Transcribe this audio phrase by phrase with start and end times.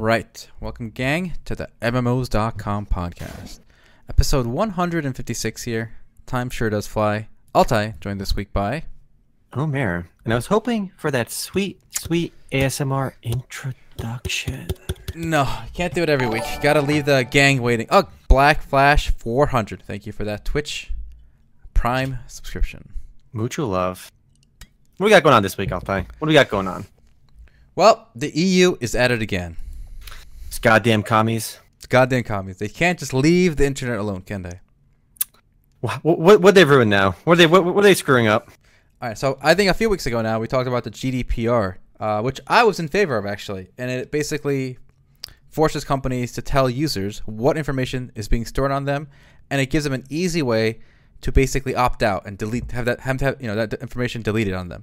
[0.00, 0.48] right.
[0.60, 3.60] Welcome, gang, to the MMOs.com podcast.
[4.08, 5.92] Episode 156 here.
[6.24, 7.28] Time sure does fly.
[7.54, 8.84] Altai, joined this week by.
[9.52, 10.08] Oh, Mayor.
[10.24, 14.68] And I was hoping for that sweet, sweet ASMR introduction.
[15.14, 16.44] No, can't do it every week.
[16.62, 17.86] Gotta leave the gang waiting.
[17.90, 19.82] Oh, Black Flash 400.
[19.82, 20.92] Thank you for that Twitch
[21.74, 22.90] Prime subscription.
[23.32, 24.10] Mucho love.
[24.96, 26.06] What we got going on this week, Altai?
[26.18, 26.86] What do we got going on?
[27.74, 29.56] Well, the EU is at it again.
[30.50, 31.60] It's goddamn commies.
[31.76, 32.58] It's goddamn commies.
[32.58, 34.58] They can't just leave the internet alone, can they?
[35.80, 37.12] What, what, what they ruined now?
[37.22, 38.50] What are they, what, what are they screwing up?
[39.00, 41.76] All right, so I think a few weeks ago now we talked about the GDPR,
[42.00, 44.78] uh, which I was in favor of actually, and it basically
[45.50, 49.06] forces companies to tell users what information is being stored on them,
[49.50, 50.80] and it gives them an easy way
[51.20, 54.54] to basically opt out and delete have that have, have you know that information deleted
[54.54, 54.82] on them.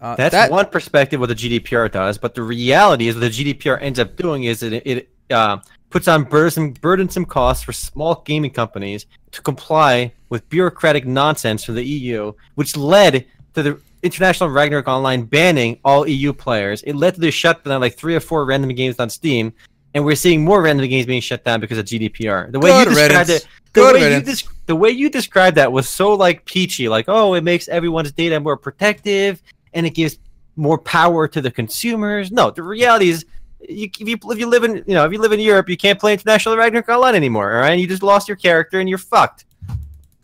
[0.00, 3.30] Uh, That's that, one perspective what the GDPR does, but the reality is what the
[3.30, 5.58] GDPR ends up doing is it, it uh,
[5.90, 11.76] puts on burdensome, burdensome costs for small gaming companies to comply with bureaucratic nonsense from
[11.76, 16.82] the EU, which led to the International Ragnarok Online banning all EU players.
[16.82, 19.52] It led to the shutdown of like three or four random games on Steam,
[19.94, 22.52] and we're seeing more random games being shut down because of GDPR.
[22.52, 23.44] The way Good you described riddance.
[23.44, 26.88] it, the Good way, you des- the way you described that was so like peachy,
[26.88, 29.42] like oh, it makes everyone's data more protective
[29.76, 30.18] and it gives
[30.56, 32.32] more power to the consumers.
[32.32, 33.24] No, the reality is,
[33.60, 35.76] you, if you if you live in you know if you live in Europe, you
[35.76, 37.54] can't play International Ragnarok Online anymore.
[37.54, 39.44] All right, you just lost your character and you're fucked.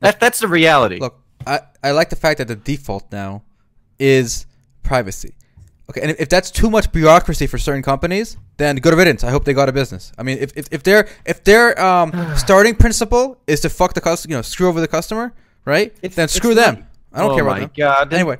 [0.00, 0.98] That that's the reality.
[0.98, 3.42] Look, I, I like the fact that the default now
[3.98, 4.46] is
[4.82, 5.34] privacy.
[5.90, 9.24] Okay, and if, that's too much bureaucracy for certain companies, then good riddance.
[9.24, 10.12] I hope they go out of business.
[10.16, 14.00] I mean, if if, if their if their um, starting principle is to fuck the
[14.00, 15.32] customer, you know, screw over the customer,
[15.64, 15.88] right?
[16.02, 16.86] It's- then screw not- them.
[17.14, 17.70] I don't oh care about them.
[17.76, 18.14] god!
[18.14, 18.36] Anyway.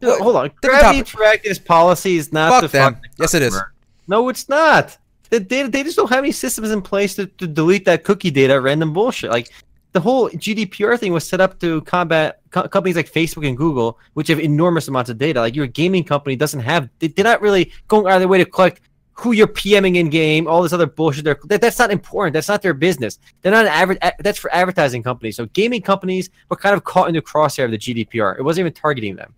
[0.00, 0.50] Look, hold on.
[0.62, 1.02] Gravity.
[1.02, 2.94] Interactive's policy is not Fuck to them.
[2.94, 3.60] fuck the Yes, it is.
[4.08, 4.96] No, it's not.
[5.30, 8.30] They, they, they just don't have any systems in place to, to delete that cookie
[8.30, 9.30] data, random bullshit.
[9.30, 9.50] Like
[9.92, 13.98] the whole GDPR thing was set up to combat co- companies like Facebook and Google,
[14.14, 15.40] which have enormous amounts of data.
[15.40, 16.88] Like your gaming company doesn't have.
[16.98, 18.82] They, they're not really going out of their way to collect
[19.14, 21.24] who you're PMing in game, all this other bullshit.
[21.24, 22.34] They're, that, that's not important.
[22.34, 23.18] That's not their business.
[23.40, 23.98] They're not an average.
[24.18, 25.36] That's for advertising companies.
[25.36, 28.38] So gaming companies were kind of caught in the crosshair of the GDPR.
[28.38, 29.34] It wasn't even targeting them.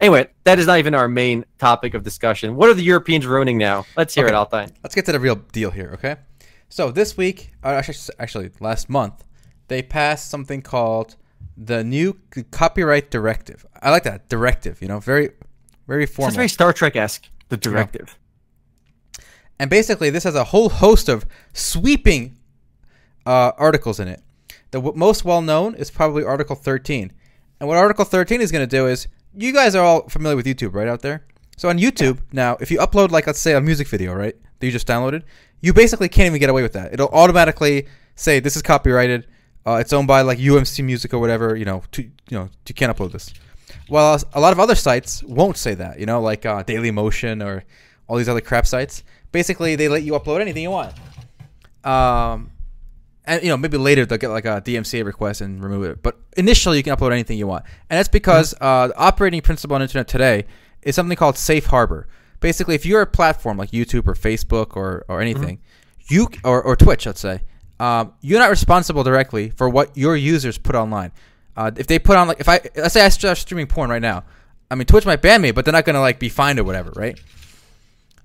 [0.00, 2.56] Anyway, that is not even our main topic of discussion.
[2.56, 3.86] What are the Europeans ruining now?
[3.96, 4.34] Let's hear Okay.
[4.34, 4.66] it, Altai.
[4.82, 6.16] Let's get to the real deal here, okay?
[6.68, 9.24] So this week, uh, actually, actually last month,
[9.68, 11.16] they passed something called
[11.56, 12.18] the new
[12.50, 13.64] copyright directive.
[13.80, 14.82] I like that directive.
[14.82, 15.30] You know, very,
[15.86, 16.30] very formal.
[16.30, 17.28] Sounds very Star Trek esque.
[17.48, 18.18] The directive.
[19.58, 22.36] And basically, this has a whole host of sweeping
[23.24, 24.20] uh, articles in it.
[24.72, 27.12] The w- most well known is probably Article 13.
[27.60, 29.06] And what Article 13 is going to do is,
[29.36, 31.24] you guys are all familiar with YouTube, right, out there?
[31.56, 34.66] So on YouTube, now, if you upload, like, let's say a music video, right, that
[34.66, 35.22] you just downloaded,
[35.60, 36.92] you basically can't even get away with that.
[36.92, 37.86] It'll automatically
[38.16, 39.26] say, this is copyrighted,
[39.66, 42.74] uh, it's owned by, like, UMG Music or whatever, you know, to, you know, you
[42.74, 43.32] can't upload this.
[43.88, 47.64] Well, a lot of other sites won't say that, you know, like uh, Dailymotion or
[48.06, 49.02] all these other crap sites.
[49.32, 50.94] Basically, they let you upload anything you want.
[51.84, 52.50] Um,
[53.26, 56.02] and you know, maybe later they'll get like a DMCA request and remove it.
[56.02, 59.74] But initially, you can upload anything you want, and that's because uh, the operating principle
[59.74, 60.46] on internet today
[60.82, 62.06] is something called safe harbor.
[62.40, 65.60] Basically, if you're a platform like YouTube or Facebook or or anything,
[66.08, 67.42] you or, or Twitch, let's say,
[67.80, 71.12] um, you're not responsible directly for what your users put online.
[71.56, 74.02] Uh, if they put on like if I let's say I start streaming porn right
[74.02, 74.24] now,
[74.70, 76.92] I mean Twitch might ban me, but they're not gonna like be fined or whatever,
[76.96, 77.18] right?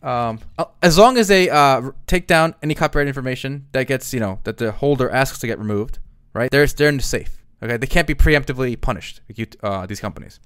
[0.02, 4.20] Um, uh, as long as they uh, take down any copyright information that gets you
[4.20, 6.00] know that the holder asks to get removed,
[6.34, 6.50] right?
[6.52, 7.44] They're they're in the safe.
[7.62, 9.20] Okay, they can't be preemptively punished.
[9.28, 10.40] like you- Uh, these companies.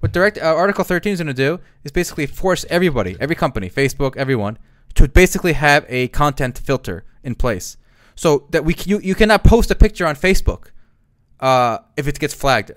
[0.00, 3.70] What direct uh, Article 13 is going to do is basically force everybody, every company,
[3.70, 4.58] Facebook, everyone,
[4.94, 7.76] to basically have a content filter in place,
[8.14, 10.66] so that we you you cannot post a picture on Facebook
[11.40, 12.72] uh, if it gets flagged.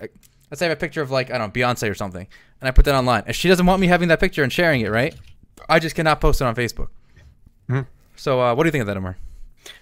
[0.50, 2.28] Let's say I have a picture of like I don't know Beyonce or something,
[2.62, 4.82] and I put that online, and she doesn't want me having that picture and sharing
[4.82, 5.16] it, right?
[5.70, 6.88] I just cannot post it on Facebook.
[7.70, 7.88] Mhm.
[8.16, 9.18] So uh, what do you think of that, Omar?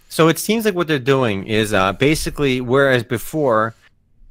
[0.09, 3.73] So it seems like what they're doing is uh, basically, whereas before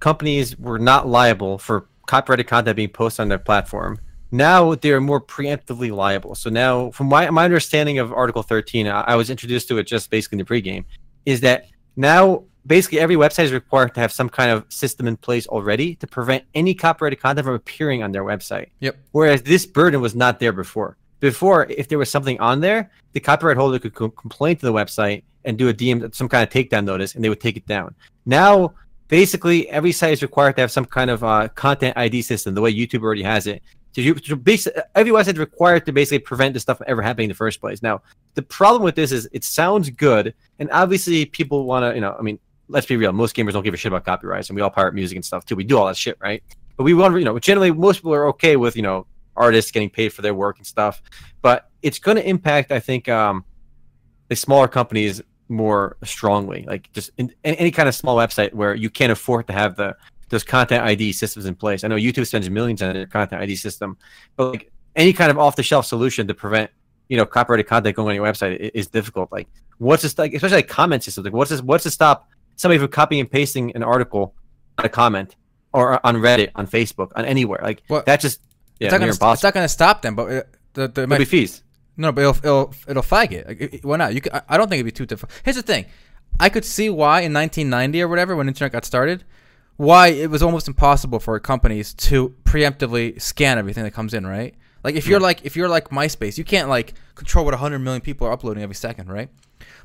[0.00, 3.98] companies were not liable for copyrighted content being posted on their platform,
[4.30, 6.34] now they're more preemptively liable.
[6.34, 9.86] So now, from my, my understanding of Article 13, I, I was introduced to it
[9.86, 10.84] just basically in the pregame,
[11.26, 11.66] is that
[11.96, 15.96] now basically every website is required to have some kind of system in place already
[15.96, 18.68] to prevent any copyrighted content from appearing on their website.
[18.80, 18.96] Yep.
[19.10, 20.96] Whereas this burden was not there before.
[21.22, 24.72] Before, if there was something on there, the copyright holder could co- complain to the
[24.72, 27.64] website and do a DM, some kind of takedown notice, and they would take it
[27.64, 27.94] down.
[28.26, 28.74] Now,
[29.06, 32.60] basically, every site is required to have some kind of uh, content ID system, the
[32.60, 36.18] way YouTube already has it, So you so basi- every website is required to basically
[36.18, 37.82] prevent this stuff from ever happening in the first place.
[37.82, 38.02] Now,
[38.34, 42.16] the problem with this is it sounds good, and obviously people want to, you know,
[42.18, 44.62] I mean, let's be real, most gamers don't give a shit about copyrights, and we
[44.62, 45.54] all pirate music and stuff too.
[45.54, 46.42] We do all that shit, right?
[46.76, 49.06] But we want, you know, generally most people are okay with, you know,
[49.36, 51.02] artists getting paid for their work and stuff.
[51.40, 53.44] But it's going to impact, I think, um,
[54.28, 56.64] the smaller companies more strongly.
[56.66, 59.76] Like just in, in any kind of small website where you can't afford to have
[59.76, 59.94] the
[60.30, 61.84] those content ID systems in place.
[61.84, 63.98] I know YouTube spends millions on their content ID system,
[64.36, 66.70] but like any kind of off the shelf solution to prevent
[67.08, 69.30] you know copyrighted content going on your website is, is difficult.
[69.30, 69.46] Like
[69.78, 71.26] what's this like, especially like comment systems.
[71.26, 71.60] Like what's this?
[71.60, 74.34] What's to stop somebody from copying and pasting an article
[74.78, 75.36] on a comment
[75.74, 77.60] or on Reddit, on Facebook, on anywhere?
[77.62, 78.40] Like What- that just
[78.82, 80.42] yeah, it's, not gonna, it's not going to stop them, but uh,
[80.74, 81.62] the, the, There'll be fees.
[81.96, 83.46] No, but it'll it'll, it'll flag it.
[83.46, 84.14] Like, it- it- why not?
[84.14, 85.38] You could, I- don't think it'd be too difficult.
[85.44, 85.86] Here's the thing:
[86.40, 89.24] I could see why in 1990 or whatever, when internet got started,
[89.76, 94.26] why it was almost impossible for companies to preemptively scan everything that comes in.
[94.26, 94.54] Right?
[94.84, 98.00] Like if you're like if you're like MySpace, you can't like control what 100 million
[98.00, 99.28] people are uploading every second, right?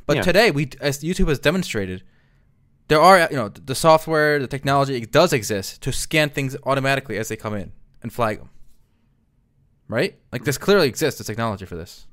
[0.06, 0.22] But Yeah.
[0.24, 2.04] today, we as YouTube has demonstrated,
[2.88, 7.18] there are you know the software, the technology it does exist to scan things automatically
[7.18, 8.50] as they come in and flag them.
[9.88, 10.18] Right?
[10.32, 12.06] Like this clearly exists the technology for this.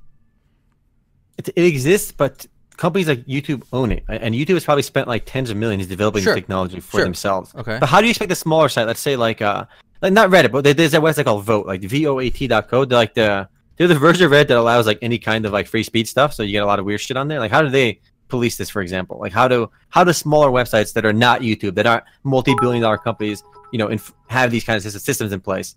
[1.39, 5.25] It, it exists, but companies like YouTube own it, and YouTube has probably spent like
[5.27, 6.35] tens of millions developing Sure.
[6.35, 7.05] the technology for Sure.
[7.05, 7.55] themselves.
[7.55, 7.79] Okay.
[7.81, 9.65] But how do you expect a smaller site, let's say like uh
[10.03, 12.69] like not Reddit, but there's a website called Vote, like V O A T dot
[12.69, 12.89] code.
[12.91, 15.67] They're like the they're the version of Reddit that allows like any kind of like
[15.67, 16.33] free speech stuff.
[16.35, 17.41] So you get a lot of weird shit on there.
[17.41, 19.19] Like how do they police this, for example?
[19.19, 22.99] Like how do how do smaller websites that are not YouTube, that aren't multi-billion dollar
[22.99, 23.43] companies,
[23.73, 25.75] you know, inf- have these kinds of systems in place?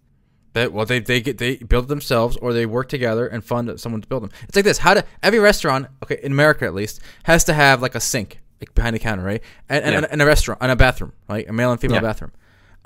[0.57, 3.80] They, well, they they get they build it themselves, or they work together and fund
[3.80, 4.31] someone to build them.
[4.48, 7.81] It's like this: how do every restaurant, okay, in America at least, has to have
[7.81, 9.42] like a sink like behind the counter, right?
[9.69, 10.07] And and, Yeah.
[10.09, 11.48] and a restaurant and a bathroom, right?
[11.48, 12.01] A male and female Yeah.
[12.01, 12.31] bathroom.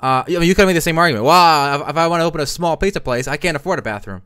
[0.00, 1.24] Uh, I you could make the same argument.
[1.24, 4.22] Wow, if, I want to open a small pizza place, I can't afford a bathroom.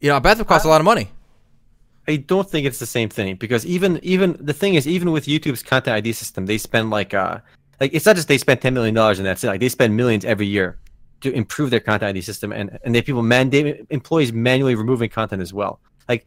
[0.00, 1.10] You know, a bathroom costs a lot of money.
[2.06, 5.26] I don't think it's the same thing because even even the thing is even with
[5.26, 7.40] YouTube's content ID system, they spend like uh
[7.80, 9.48] like it's not just they spend ten million dollars and that's it.
[9.48, 10.78] Like they spend millions every year
[11.20, 15.08] to improve their content ID system and and they have people mandate employees manually removing
[15.10, 15.80] content as well.
[16.08, 16.26] Like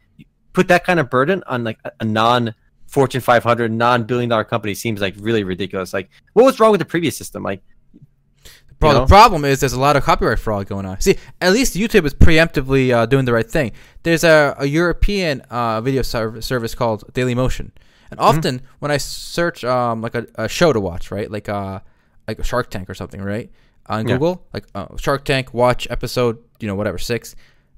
[0.54, 2.54] put that kind of burden on like a, a non
[2.88, 5.94] Fortune 500 non billion dollar company seems like really ridiculous.
[5.94, 7.44] Like what was wrong with the previous system?
[7.44, 7.62] Like
[8.80, 11.00] Bro, the problem is there's a lot of copyright fraud going on.
[11.02, 13.74] See, at least YouTube is preemptively uh, doing the right thing.
[14.02, 17.70] There's a, a European uh, video serv- service called Dailymotion,
[18.10, 18.38] and Mm-hmm.
[18.38, 21.80] often when I search um, like a, a show to watch, right, like uh,
[22.28, 23.52] like a Shark Tank or something, right,
[23.92, 24.14] on Yeah.
[24.16, 27.36] Google, like uh, Shark Tank, watch episode, you know, whatever six.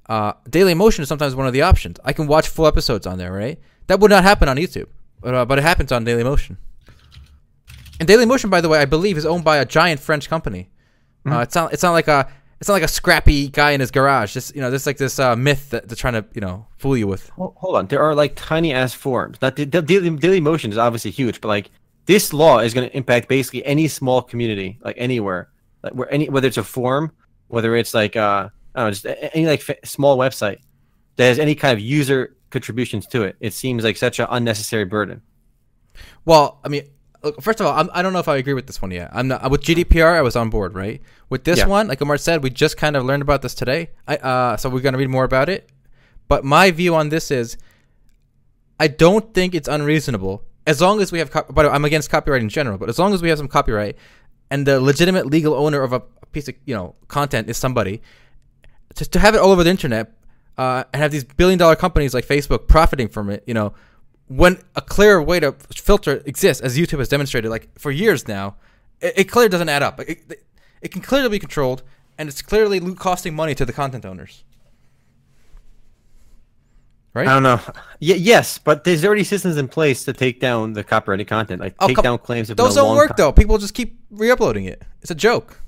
[0.07, 1.97] Uh, Dailymotion is sometimes one of the options.
[2.05, 3.59] I can watch full episodes on there, right?
[3.87, 4.87] That would not happen on YouTube,
[5.21, 6.57] but, uh, but it happens on Dailymotion.
[7.99, 10.69] And Dailymotion, by the way, I believe is owned by a giant French company.
[11.25, 11.71] Uh, it's not.
[11.71, 12.27] It's not like a.
[12.59, 14.33] It's not like a scrappy guy in his garage.
[14.33, 16.97] Just you know, there's like this uh, myth that they're trying to you know fool
[16.97, 17.29] you with.
[17.29, 19.37] Hol- Hold on, there are like tiny ass forums.
[19.39, 21.71] That the, the Daily, Dailymotion is obviously huge, but like
[22.07, 25.49] this law is going to impact basically any small community, like anywhere,
[25.83, 27.11] like where any whether it's a form,
[27.47, 30.57] whether it's like uh I don't know, just any like fa- small website
[31.17, 33.35] that has any kind of user contributions to it.
[33.39, 35.21] It seems like such an unnecessary burden.
[36.25, 36.83] Well, I mean,
[37.23, 39.11] look, first of all, I'm, I don't know if I agree with this one yet.
[39.13, 40.13] I'm not with GDPR.
[40.15, 41.01] I was on board, right?
[41.29, 41.67] With this Yeah.
[41.67, 43.91] one, like Omar said, we just kind of learned about this today.
[44.07, 45.69] I uh, so we're gonna read more about it.
[46.27, 47.57] But my view on this is,
[48.79, 51.29] I don't think it's unreasonable as long as we have.
[51.31, 52.77] Co- but I'm against copyright in general.
[52.77, 53.97] But as long as we have some copyright,
[54.53, 55.99] and the legitimate legal owner of a
[56.31, 58.03] piece of you know content is somebody,
[58.93, 60.13] to, to have it all over the internet
[60.59, 63.73] uh, and have these billion dollar companies like Facebook profiting from it, you know,
[64.27, 68.55] when a clear way to filter exists, as YouTube has demonstrated, like for years now,
[69.01, 69.99] it, it clearly doesn't add up.
[69.99, 70.45] It, it,
[70.83, 71.81] it can clearly be controlled,
[72.19, 74.43] and it's clearly costing money to the content owners.
[77.13, 77.27] Right?
[77.27, 77.59] I don't know.
[78.01, 81.75] Y- yes, but there's already systems in place to take down the copyrighted content, like
[81.79, 82.49] Oh, take down claims.
[82.49, 83.31] Of Those don't work though.
[83.31, 84.81] People just keep re-uploading it.
[85.01, 85.61] It's a joke.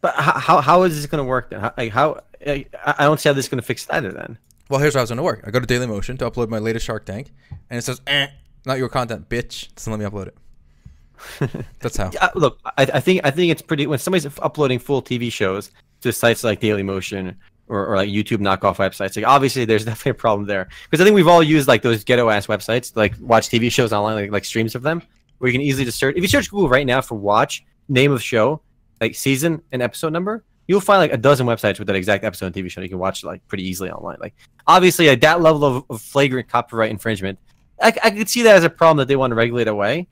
[0.00, 1.60] But how how, how is this going to work then?
[1.60, 4.12] How, like how I, I don't see how this is going to fix it either
[4.12, 4.36] then.
[4.68, 5.44] Well, here's how it's going to work.
[5.46, 7.30] I go to Dailymotion to upload my latest Shark Tank,
[7.70, 8.28] and it says, eh,
[8.66, 11.64] "Not your content, bitch." Doesn't let me upload it.
[11.80, 12.10] That's how.
[12.20, 15.70] Uh, look, I, I think I think it's pretty when somebody's uploading full TV shows
[16.00, 17.36] to sites like Dailymotion
[17.68, 19.16] or, or like YouTube knockoff websites.
[19.16, 22.04] Like obviously, there's definitely a problem there because I think we've all used like those
[22.04, 25.02] ghetto ass websites, like watch TV shows online, like like streams of them,
[25.38, 26.16] where you can easily just search.
[26.16, 28.60] If you search Google right now for watch name of show,
[29.00, 32.46] like season and episode number, you'll find like a dozen websites with that exact episode
[32.46, 32.80] and TV show.
[32.80, 34.16] You can watch like pretty easily online.
[34.20, 34.34] Like
[34.66, 37.38] obviously, at that level of, of flagrant copyright infringement,
[37.80, 40.08] I, I could see that as a problem that they want to regulate away.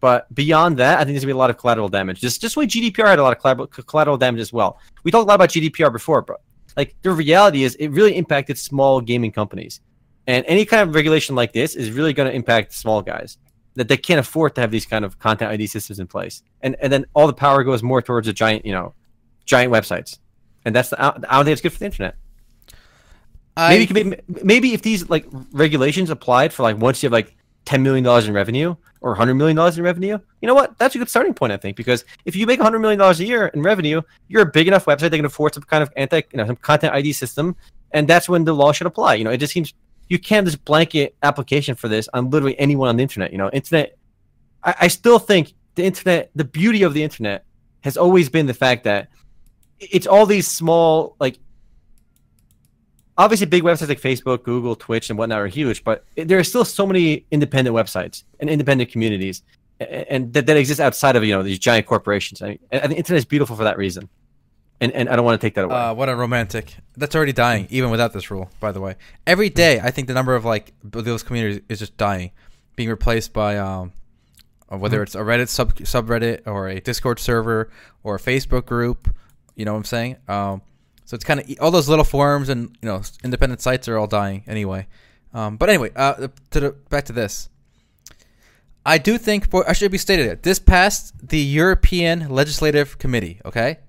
[0.00, 2.20] But beyond that, I think there's gonna be a lot of collateral damage.
[2.20, 4.80] Just just like GDPR had a lot of collateral, collateral damage as well.
[5.04, 6.40] We talked a lot about GDPR before, but
[6.76, 9.80] like the reality is it really impacted small gaming companies.
[10.26, 13.38] And any kind of regulation like this is really going to impact small guys
[13.74, 16.42] that they can't afford to have these kind of content ID systems in place.
[16.60, 18.94] And and then all the power goes more towards the giant, you know,
[19.44, 20.18] giant websites.
[20.64, 22.16] And that's the I don't think it's good for the internet.
[23.56, 27.36] I, Maybe maybe, maybe if these like regulations applied for like once you have like
[27.64, 30.78] ten million dollars in revenue or hundred million dollars in revenue, you know what?
[30.78, 33.24] That's a good starting point, I think, because if you make hundred million dollars a
[33.24, 36.22] year in revenue, you're a big enough website that can afford some kind of anti,
[36.32, 37.56] you know, some content ID system,
[37.92, 39.14] and that's when the law should apply.
[39.14, 39.74] You know, it just seems
[40.08, 43.32] you can't just blanket application for this on literally anyone on the internet.
[43.32, 43.96] You know, internet.
[44.62, 47.44] I, I still think the internet, the beauty of the internet,
[47.80, 49.08] has always been the fact that
[49.80, 51.38] it's all these small like
[53.18, 56.64] obviously big websites like Facebook, Google, Twitch, and whatnot are huge, but there are still
[56.64, 59.42] so many independent websites and independent communities,
[59.80, 62.42] a- and that, that exist outside of you know these giant corporations.
[62.42, 64.08] I mean, I think the internet is beautiful for that reason,
[64.80, 65.74] and and I don't want to take that away.
[65.74, 66.74] Uh, what a romantic.
[66.96, 68.50] That's already dying, even without this rule.
[68.60, 71.96] By the way, every day I think the number of like those communities is just
[71.96, 72.32] dying,
[72.76, 73.92] being replaced by um,
[74.70, 75.02] uh, whether Mm-hmm.
[75.02, 77.70] it's a Reddit sub subreddit or a Discord server
[78.02, 79.14] or a Facebook group.
[79.54, 80.16] You know what I'm saying?
[80.28, 80.62] Um,
[81.12, 84.06] so it's kind of all those little forums and you know independent sites are all
[84.06, 84.86] dying anyway.
[85.34, 87.50] Um, but anyway, uh, to the, back to this.
[88.86, 90.42] I do think I should be stated it.
[90.42, 93.42] This passed the European Legislative Committee.
[93.44, 93.80] Okay,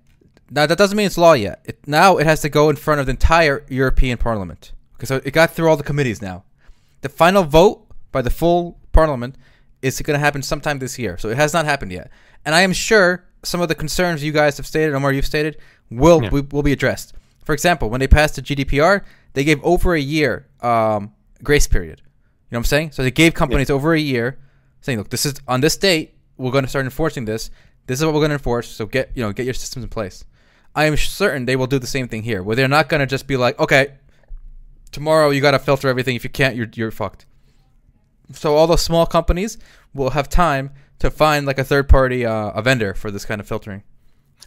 [0.51, 1.61] now that doesn't mean it's law yet.
[1.63, 4.73] It, now it has to go in front of the entire European Parliament.
[4.95, 6.43] Okay, so it got through all the committees now.
[7.03, 9.37] The final vote by the full Parliament
[9.81, 11.17] is going to happen sometime this year.
[11.17, 12.11] So it has not happened yet,
[12.43, 15.57] and I am sure some of the concerns you guys have stated, Omar, you've stated,
[15.97, 16.41] will Yeah.
[16.51, 17.13] will, be addressed.
[17.43, 21.11] For example, when they passed the GDPR, they gave over a year um,
[21.43, 22.01] grace period.
[22.01, 22.91] You know what I'm saying?
[22.91, 24.37] So they gave companies over a year,
[24.81, 26.13] saying, "Look, this is on this date.
[26.37, 27.49] We're going to start enforcing this.
[27.87, 28.69] This is what we're going to enforce.
[28.69, 30.23] So get you know get your systems in place."
[30.75, 33.05] I am certain they will do the same thing here, where they're not going to
[33.05, 33.93] just be like, "Okay,
[34.91, 36.15] tomorrow you got to filter everything.
[36.15, 37.25] If you can't, you're you're fucked."
[38.31, 39.57] So all those small companies
[39.93, 43.41] will have time to find like a third party uh, a vendor for this kind
[43.41, 43.83] of filtering.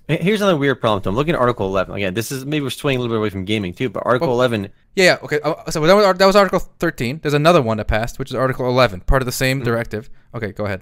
[0.08, 1.02] Here's another weird problem.
[1.10, 2.14] I'm Looking at Article 11 again.
[2.14, 4.34] This is maybe we're swaying a little bit away from gaming too, but Article Oh.
[4.34, 5.40] 11 Yeah, yeah, okay.
[5.42, 7.18] Uh, So that was, that was Article 13.
[7.22, 10.08] There's another one that passed, which is Article 11, part of the same directive.
[10.34, 10.80] Okay, go ahead.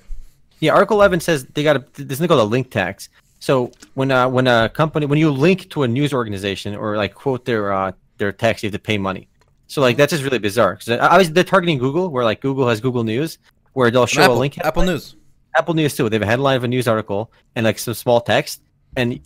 [0.60, 3.08] Yeah, Article 11 says they got a this thing called a link tax.
[3.40, 7.14] So when uh, when a company when you link to a news organization or like
[7.14, 9.28] quote their uh, their text, you have to pay money.
[9.66, 10.74] So like that's just really bizarre.
[10.76, 13.38] Because obviously they're targeting Google, where like Google has Google News,
[13.72, 14.58] where they'll show Apple, a link.
[14.58, 15.16] Apple News.
[15.56, 16.08] Apple News too.
[16.08, 18.62] They have a headline of a news article and like some small text,
[18.96, 19.20] and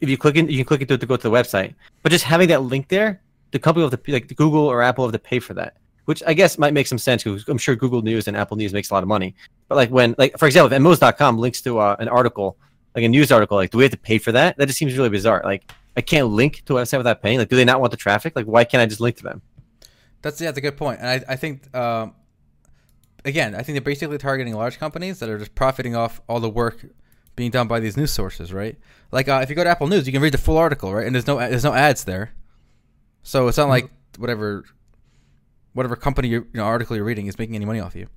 [0.00, 1.74] if you click in, you can click it to go to the website.
[2.02, 5.04] But just having that link there, the company will have to like Google or Apple
[5.04, 7.76] have to pay for that, which I guess might make some sense because I'm sure
[7.76, 9.34] Google News and Apple News makes a lot of money.
[9.68, 12.56] But like when like for example, if MMOs.com links to uh, an article,
[12.94, 14.56] like a news article, like do we have to pay for that?
[14.56, 15.42] That just seems really bizarre.
[15.44, 17.38] Like I can't link to a website without paying.
[17.38, 18.36] Like do they not want the traffic?
[18.36, 19.42] Like why can't I just link to them?
[20.22, 21.00] That's yeah, that's a good point.
[21.00, 22.14] And I, I think um,
[23.24, 26.50] again, I think they're basically targeting large companies that are just profiting off all the
[26.50, 26.84] work
[27.36, 28.76] being done by these news sources, right?
[29.12, 31.06] Like uh, if you go to Apple News, you can read the full article, right?
[31.06, 32.32] And there's no there's no ads there,
[33.22, 34.64] so it's not like whatever
[35.74, 38.08] whatever company you you know, article you're reading is making any money off you.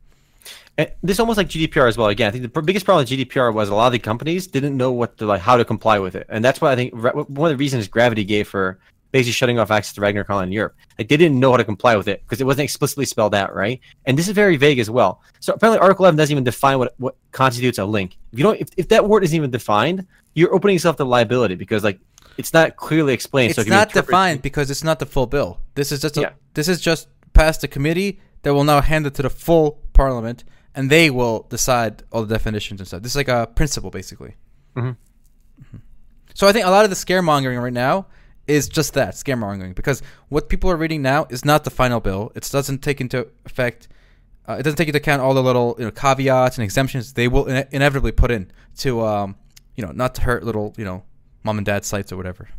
[0.78, 2.08] And this is almost like GDPR as well.
[2.08, 4.48] Again, I think the pr- biggest problem with GDPR was a lot of the companies
[4.48, 6.94] didn't know what to like how to comply with it, and that's why I think
[6.94, 8.80] one of the reasons Gravity gave for
[9.12, 10.76] basically shutting off access to Ragnarok Online in Europe.
[10.98, 13.56] Like they didn't know how to comply with it because it wasn't explicitly spelled out,
[13.56, 13.80] right?
[14.06, 15.22] And this is very vague as well.
[15.40, 18.18] So apparently, Article 11 doesn't even define what what constitutes a link.
[18.32, 21.56] If you don't, if, if that word isn't even defined, you're opening yourself to liability
[21.56, 22.00] because like
[22.38, 23.52] it's not clearly explained.
[23.52, 25.60] It's so not interpreted- defined because it's not the full bill.
[25.76, 26.32] This is just a, Yeah.
[26.54, 30.44] this is just past the committee that will now hand it to the full parliament,
[30.76, 33.02] and they will decide all the definitions and stuff.
[33.02, 34.36] This is like a principle, basically.
[34.78, 34.96] Mhm.
[35.62, 35.80] Mhm.
[36.34, 38.06] So I think a lot of the scaremongering right now
[38.50, 42.32] is just that scaremongering because what people are reading now is not the final bill.
[42.36, 43.88] It doesn't take into effect.
[44.48, 47.28] Uh, it doesn't take into account all the little you know, caveats and exemptions they
[47.28, 49.36] will ine- inevitably put in to um,
[49.76, 51.04] you know not to hurt little you know
[51.44, 52.50] mom and dad sites or whatever.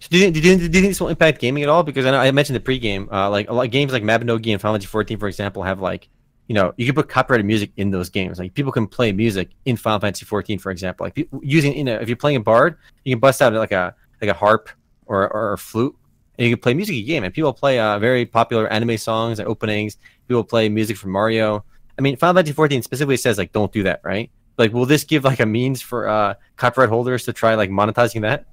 [0.00, 1.82] So do you, do, you, do you think this will impact gaming at all?
[1.82, 4.52] Because I know I mentioned the pregame, uh, like a lot of games like Mabinogi
[4.52, 6.08] and Final Fantasy 14, for example, have like,
[6.48, 8.38] you know, you can put copyrighted music in those games.
[8.38, 11.04] Like people can play music in Final Fantasy 14, for example.
[11.04, 13.94] Like using, you know, if you're playing a bard, you can bust out like a
[14.22, 14.70] like a harp
[15.06, 15.94] or or a flute,
[16.38, 17.24] and you can play music game.
[17.24, 19.96] And people play uh, very popular anime songs and openings.
[20.28, 21.64] People play music from Mario.
[21.98, 24.30] I mean, Final Fantasy 14 specifically says like, don't do that, right?
[24.58, 28.22] Like, will this give like a means for uh, copyright holders to try like monetizing
[28.22, 28.46] that?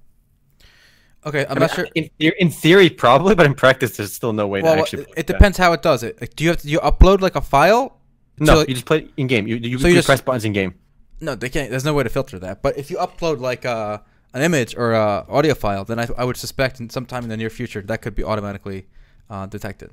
[1.25, 1.87] Okay, I'm I not mean, sure.
[2.19, 5.03] In, in theory, probably, but in practice, there's still no way Well, to actually.
[5.03, 5.33] it, it that.
[5.33, 6.19] depends how it does it.
[6.19, 7.99] Like, do you have to do you upload like a file?
[8.39, 9.47] No, so, like- you just play in game.
[9.47, 10.73] You you, So you you just- press buttons in game.
[11.19, 11.69] No, they can't.
[11.69, 12.63] There's no way to filter that.
[12.63, 16.23] But if you upload like a an image or a audio file, then I, I
[16.23, 18.85] would suspect in sometime in the near future that could be automatically
[19.29, 19.91] uh, detected.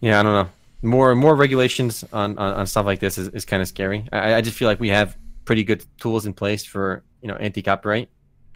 [0.00, 0.50] Yeah, I don't know.
[0.82, 4.06] More more regulations on, on, on stuff like this is, is kind of scary.
[4.12, 7.34] I, I just feel like we have pretty good tools in place for you know
[7.34, 8.08] anti copyright.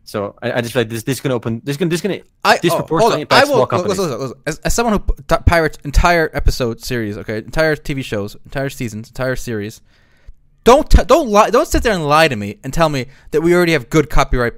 [0.04, 2.20] So I, I just feel like this this is gonna open this gonna this gonna
[2.42, 3.98] I, disproportionately oh, impact I will, small companies.
[3.98, 4.42] listen, listen, listen.
[4.46, 9.08] As, as someone who p- pirates entire episode series, okay, entire TV shows, entire seasons,
[9.08, 9.82] entire series,
[10.64, 13.42] don't t- don't lie, don't sit there and lie to me and tell me that
[13.42, 14.54] we already have good copyright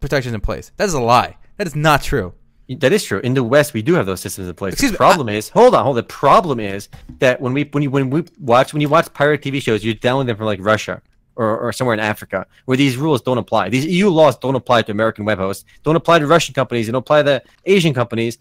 [0.00, 0.72] protections in place.
[0.76, 1.36] That is a lie.
[1.58, 2.32] That is not true.
[2.68, 3.18] That is true.
[3.20, 4.74] In the West, we do have those systems in place.
[4.74, 5.96] Excuse the me, problem is, hold on, hold.
[5.98, 6.02] on.
[6.02, 6.88] The problem is
[7.18, 9.94] that when we when you when we watch when you watch pirate TV shows, you're
[9.94, 11.02] downloading them from like Russia
[11.34, 13.70] or, or somewhere in Africa where these rules don't apply.
[13.70, 16.92] These EU laws don't apply to American web hosts, don't apply to Russian companies, they
[16.92, 18.38] don't apply to Asian companies.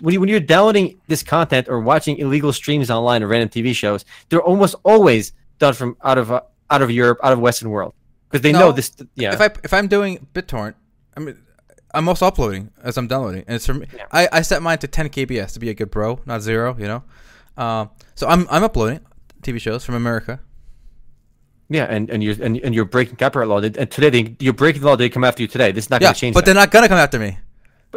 [0.00, 3.74] When, you, when you're downloading this content or watching illegal streams online or random TV
[3.74, 7.70] shows, they're almost always done from out of uh, out of Europe, out of Western
[7.70, 7.94] world,
[8.28, 8.58] because they No.
[8.60, 8.92] know this.
[9.14, 10.74] Yeah, If I if I'm doing BitTorrent,
[11.18, 11.36] I mean,
[11.94, 14.06] I'm also uploading as I'm downloading, and it's from Yeah.
[14.12, 16.76] I, I set mine to 10 kbs to be a good bro, not zero.
[16.78, 17.02] You know,
[17.56, 19.00] um, so I'm I'm uploading
[19.42, 20.38] TV shows from America.
[21.68, 23.58] yeah, and, and you're and, and you're breaking copyright law.
[23.58, 24.96] And today, they, you're breaking the law.
[24.96, 25.72] They come after you today.
[25.72, 26.34] This is not Yeah, going to change.
[26.34, 27.38] but they're not gonna come after me.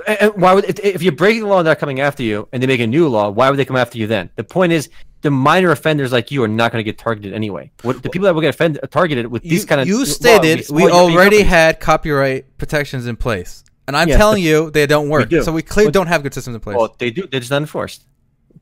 [0.07, 2.67] And why would if you're breaking the law and they're coming after you and they
[2.67, 4.89] make a new law why would they come after you then the point is
[5.21, 8.25] the minor offenders like you are not going to get targeted anyway what the people
[8.25, 10.91] that will get offended, targeted with these you, kind of you stated be small we
[10.91, 15.29] already had copyright protections in place, and I'm Yes, telling you they don't work.
[15.29, 15.43] do.
[15.43, 16.75] So we clearly don't have good systems in place.
[16.77, 18.05] well they do they're just not enforced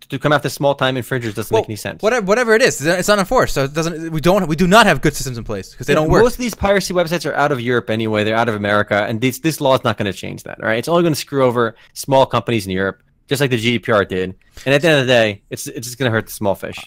[0.10, 2.86] to come after small time infringers doesn't Well, make any sense Whatever, whatever it is,
[2.86, 3.54] it's not enforced.
[3.54, 4.12] So it doesn't.
[4.14, 4.48] We don't.
[4.48, 6.24] We do not have good systems in place because they don't work.
[6.24, 9.20] most of these piracy websites are out of Europe anyway they're out of America and
[9.20, 11.20] this this law is not going to change that all right it's only going to
[11.20, 15.00] screw over small companies in Europe just like the GDPR did and at the end
[15.00, 16.78] of the day it's it's just going to hurt the small fish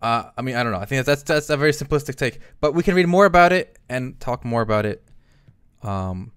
[0.00, 0.78] Uh, I mean, I don't know.
[0.78, 3.78] I think that's that's a very simplistic take, but we can read more about it
[3.88, 5.02] and talk more about it.
[5.82, 6.32] Um.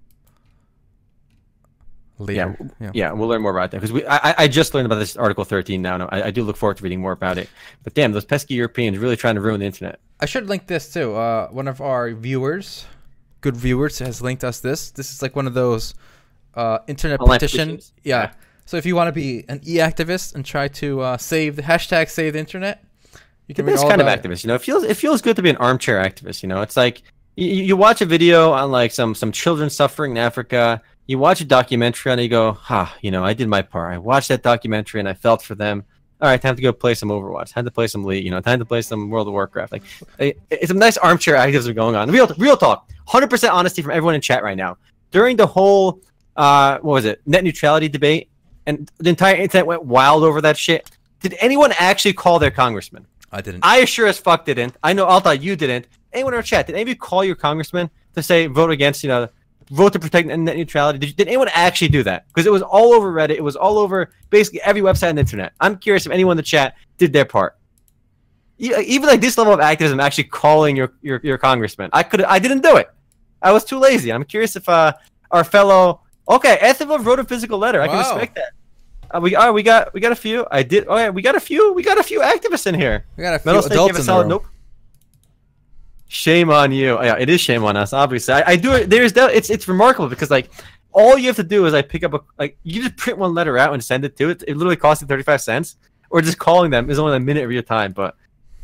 [2.18, 2.58] Later.
[2.82, 4.06] Yeah, yeah, we'll learn more about that because we.
[4.06, 5.94] I, I- just learned about this Article 13 now.
[5.96, 7.48] and I, I do look forward to reading more about it.
[7.84, 10.00] But damn, those pesky Europeans really trying to ruin the internet.
[10.20, 11.16] I should link this too.
[11.16, 12.86] Uh, one of our viewers,
[13.40, 14.92] good viewers, has linked us this.
[14.92, 15.94] This is like one of those
[16.56, 17.70] uh, internet Online petition.
[17.70, 17.94] petitions?
[18.04, 18.22] Yeah.
[18.24, 18.32] Yeah.
[18.70, 22.08] So if you want to be an e-activist and try to uh, save the hashtag
[22.08, 22.84] save the internet,
[23.48, 24.24] you can read This all kind of about it.
[24.24, 26.44] activist, you know, it feels it feels good to be an armchair activist.
[26.44, 27.02] You know, it's like
[27.36, 30.84] you, you watch a video on like some some children suffering in Africa.
[31.08, 33.92] You watch a documentary and you go, ha, you know, I did my part.
[33.92, 35.84] I watched that documentary and I felt for them.
[36.22, 37.52] All right, time to go play some Overwatch.
[37.54, 38.24] Time to play some League.
[38.24, 39.72] You know, time to play some World of Warcraft.
[39.72, 39.84] Like,
[40.20, 42.12] it's some nice armchair activism going on.
[42.12, 42.88] Real, real talk.
[43.08, 44.78] Hundred percent honesty from everyone in chat right now.
[45.10, 46.02] During the whole,
[46.36, 48.29] uh, what was it, net neutrality debate,
[48.70, 50.90] and the entire internet went wild over that shit.
[51.22, 53.08] Did anyone actually call their congressman?
[53.32, 53.62] I didn't.
[53.64, 54.76] I sure as fuck didn't.
[54.84, 55.88] I know Alta, you didn't.
[56.14, 59.04] Anyone in our chat, did any of you call your congressman to say vote against,
[59.04, 59.28] you know,
[59.72, 61.00] vote to protect net neutrality?
[61.00, 62.28] Did, did anyone actually do that?
[62.28, 63.32] Because it was all over Reddit.
[63.32, 65.54] It was all over basically every website on the internet.
[65.60, 67.58] I'm curious if anyone in the chat did their part.
[68.60, 71.90] Even like this level of activism, actually calling your your, your congressman.
[71.94, 72.22] I could.
[72.24, 72.90] I didn't do it.
[73.42, 74.12] I was too lazy.
[74.12, 74.94] I'm curious if uh
[75.32, 77.82] our fellow okay, Ethelwolf wrote a physical letter.
[77.82, 78.52] I can respect that.
[79.12, 79.52] Uh, we are.
[79.52, 79.94] We got.
[79.94, 80.46] We got a few.
[80.52, 80.86] I did.
[80.88, 81.74] Oh yeah, we got a few.
[81.74, 83.06] We got a few activists in here.
[83.18, 84.30] we got a few Metal Snake gave adults a in the room.
[84.30, 84.46] nope.
[86.08, 87.02] Shame on you.
[87.02, 87.94] Yeah, it is shame on us.
[87.94, 88.90] Obviously, I, I do it.
[88.90, 90.50] There's del- it's it's remarkable because like
[90.92, 93.34] all you have to do is like pick up a like you just print one
[93.34, 94.44] letter out and send it to it.
[94.48, 95.78] It literally costs you thirty five cents,
[96.10, 97.92] or just calling them is only a minute of your time.
[97.94, 98.16] But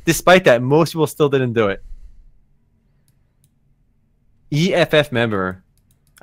[0.05, 1.83] despite that, most people still didn't do it.
[4.51, 5.63] EFF member.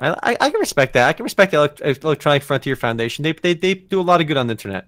[0.09, 1.07] I, I, can respect that.
[1.07, 3.23] I can respect the Elect- Electronic Frontier Foundation.
[3.23, 4.87] They, they they do a lot of good on the internet.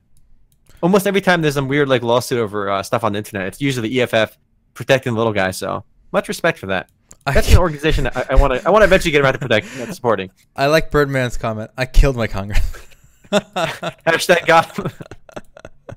[0.81, 3.61] Almost every time there's some weird like lawsuit over uh, stuff on the internet, it's
[3.61, 4.37] usually the EFF
[4.73, 5.51] protecting the little guy.
[5.51, 6.89] So much respect for that.
[7.25, 9.91] That's an organization that I want to I want to eventually get around to protecting
[9.93, 10.31] supporting.
[10.55, 11.71] I like Birdman's comment.
[11.77, 12.59] I killed my congress.
[13.31, 14.75] Hashtag got.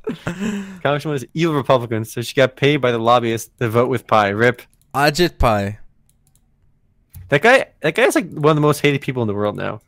[0.08, 4.32] Congresswoman is evil Republican, so she got paid by the lobbyists to vote with Pai.
[4.32, 4.62] Rip.
[4.94, 5.78] Ajit Pai.
[7.28, 9.80] That guy, that guy's like one of the most hated people in the world now.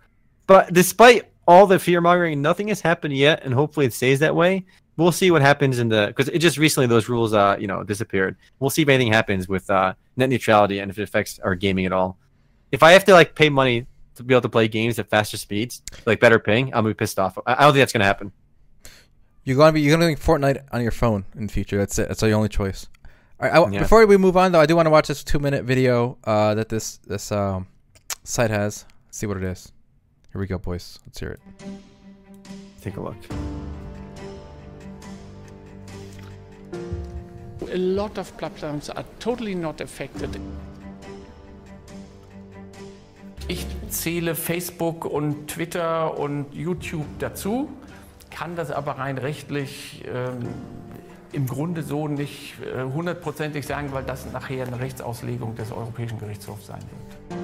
[0.47, 4.35] But despite all the fear mongering, nothing has happened yet, and hopefully it stays that
[4.35, 4.65] way.
[4.97, 7.83] We'll see what happens in the because it just recently those rules, uh, you know,
[7.83, 8.37] disappeared.
[8.59, 11.87] We'll see if anything happens with uh, net neutrality and if it affects our gaming
[11.87, 12.19] at all.
[12.71, 15.39] If I have to like pay money to be able to play games at faster
[15.39, 17.39] speeds, like better ping, I'm gonna be pissed off.
[17.47, 18.33] I, I don't think that's gonna happen.
[19.45, 21.79] You're gonna be you're gonna make Fortnite on your phone in the future.
[21.79, 22.09] That's it.
[22.09, 22.87] That's your only choice.
[23.41, 23.57] All right.
[23.57, 23.81] I, Yeah.
[23.81, 26.55] Before we move on, though, I do want to watch this two minute video uh,
[26.55, 27.67] that this this um,
[28.23, 28.85] site has.
[29.07, 29.73] Let's see what it is.
[30.33, 30.99] Here we go, boys.
[31.07, 31.41] Let's hear it.
[32.83, 33.17] Take a look.
[37.73, 40.39] A lot of platforms are totally not affected.
[43.49, 47.69] Ich zähle Facebook und Twitter und YouTube dazu,
[48.31, 50.49] kann das aber rein rechtlich ähm,
[51.33, 56.67] im Grunde so nicht äh, hundertprozentig sagen, weil das nachher eine Rechtsauslegung des Europäischen Gerichtshofs
[56.67, 57.41] sein wird.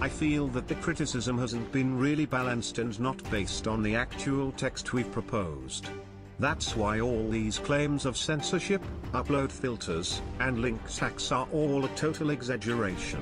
[0.00, 4.52] I feel that the criticism hasn't been really balanced and not based on the actual
[4.52, 5.90] text we've proposed.
[6.38, 8.82] That's why all these claims of censorship,
[9.12, 13.20] upload filters, and link hacks are all a total exaggeration.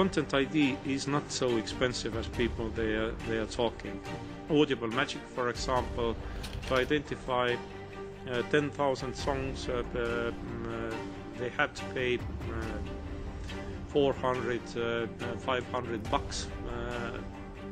[0.00, 4.00] Content ID is not so expensive as people they are, they are talking.
[4.48, 6.16] Audible Magic, for example,
[6.68, 7.54] to identify
[8.30, 10.32] uh, 10,000 songs, uh, mm,
[10.90, 10.96] uh,
[11.38, 12.20] they have to pay uh,
[13.88, 16.46] 400, uh, uh, 500 bucks.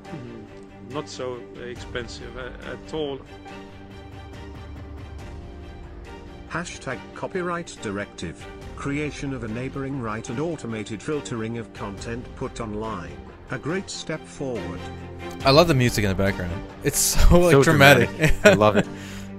[0.05, 3.19] Mm, not so expensive at all.
[6.51, 8.45] Hashtag copyright directive.
[8.79, 13.11] Creation of a neighboring right and automated filtering of content put online.
[13.51, 14.79] A great step forward.
[15.45, 16.53] I love the music in the background.
[16.85, 18.09] It's so like So dramatic.
[18.45, 18.87] I love it.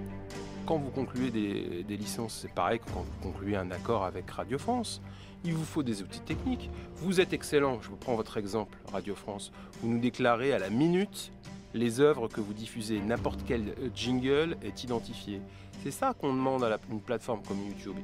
[0.67, 4.29] Quand vous concluez des, des licences, c'est pareil que quand vous concluez un accord avec
[4.29, 5.01] Radio France.
[5.45, 6.69] Il vous faut des outils techniques.
[6.97, 9.51] Vous êtes excellent, je vous prends votre exemple, Radio France.
[9.81, 11.31] Vous nous déclarez à la minute
[11.73, 12.99] les œuvres que vous diffusez.
[12.99, 15.41] N'importe quel jingle est identifié.
[15.81, 17.95] C'est ça qu'on demande à la- une plateforme comme YouTube.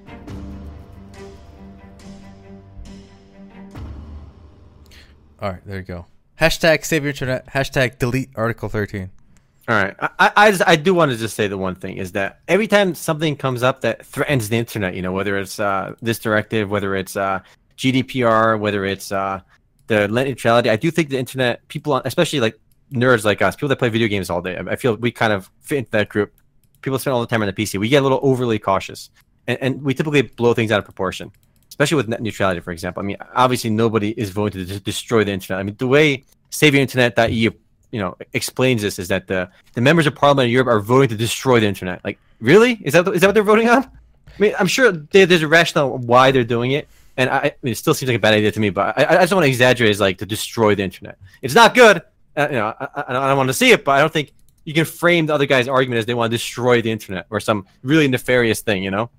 [5.41, 6.05] All right, there you go.
[6.39, 7.47] Hashtag save your internet.
[7.47, 9.09] Hashtag delete Article 13.
[9.67, 12.11] All right, I, I, just I do want to just say the one thing is
[12.11, 15.95] that every time something comes up that threatens the internet, you know, whether it's uh,
[16.03, 17.39] this directive, whether it's uh,
[17.75, 19.41] GDPR, whether it's uh,
[19.87, 22.59] the net neutrality, I do think the internet people, especially like
[22.91, 25.33] nerds like us, people that play video games all day, I I feel we kind
[25.33, 26.31] of fit into that group.
[26.83, 27.79] People spend all the time on the PC.
[27.79, 29.09] We get a little overly cautious,
[29.47, 31.31] and, and we typically blow things out of proportion,
[31.69, 33.01] especially with net neutrality, for example.
[33.01, 35.59] I mean, obviously nobody is voting to de- destroy the internet.
[35.59, 37.51] I mean, the way SaveYourInternet.eu
[37.91, 41.09] you know explains this is that the the members of parliament in Europe are voting
[41.09, 42.03] to destroy the internet.
[42.03, 42.73] Like, really?
[42.83, 43.83] Is that is that what they're voting on?
[43.83, 47.55] I mean, I'm sure there, there's a rationale why they're doing it, and I, I
[47.61, 48.69] mean, it still seems like a bad idea to me.
[48.69, 51.17] But I, I just want to exaggerate as like to destroy the internet.
[51.41, 52.01] It's not good.
[52.35, 54.33] Uh, you know, I, I, I don't want to see it, but I don't think
[54.65, 57.39] you can frame the other guy's argument as they want to destroy the internet or
[57.39, 58.83] some really nefarious thing.
[58.83, 59.09] You know.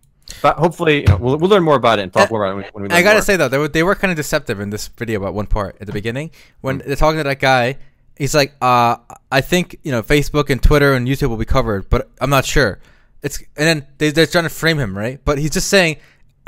[0.43, 2.75] But hopefully, you know, we'll, we'll learn more about it and talk more about it
[2.75, 2.97] when, when we.
[2.97, 3.23] I gotta more.
[3.23, 5.77] say though, they were they were kind of deceptive in this video about one part
[5.81, 6.87] at the beginning when Mm.
[6.87, 7.79] they're talking to that guy.
[8.17, 8.97] He's like, uh,
[9.31, 12.45] I think you know Facebook and Twitter and YouTube will be covered, but I'm not
[12.45, 12.81] sure.
[13.23, 15.97] It's and then they, they're trying to frame him right, but he's just saying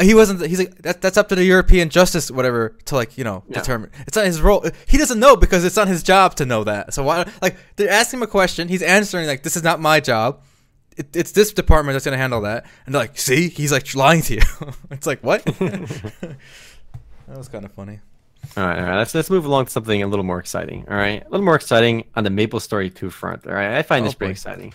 [0.00, 0.44] he wasn't.
[0.46, 3.58] He's like that, that's up to the European justice whatever to like you know Yeah.
[3.60, 3.90] determine.
[4.06, 4.64] It's not his role.
[4.86, 6.94] He doesn't know because it's not his job to know that.
[6.94, 10.00] So why like they're asking him a question, he's answering like this is not my
[10.00, 10.42] job.
[10.98, 14.20] It, it's this department that's gonna handle that, and they're like, see, he's like lying
[14.22, 14.42] to you.
[14.90, 15.44] it's like what?
[15.44, 16.36] that
[17.28, 18.00] was kind of funny.
[18.56, 18.96] All right, all right.
[18.98, 20.86] Let's let's move along to something a little more exciting.
[20.90, 23.46] All right, a little more exciting on the Maple Story 2 front.
[23.46, 24.34] All right, I find this Oh, pretty boy.
[24.34, 24.74] exciting.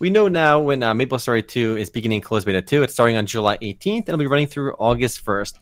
[0.00, 2.82] We know now when uh, Maple Story 2 is beginning closed beta 2.
[2.82, 5.54] It's starting on July 18th and it'll be running through August 1st.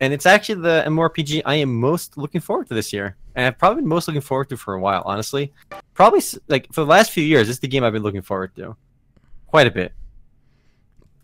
[0.00, 3.58] And it's actually the MMORPG I am most looking forward to this year, and I've
[3.58, 5.02] probably been most looking forward to for a while.
[5.04, 5.52] Honestly,
[5.94, 8.54] probably like for the last few years, this is the game I've been looking forward
[8.56, 8.76] to
[9.48, 9.92] quite a bit.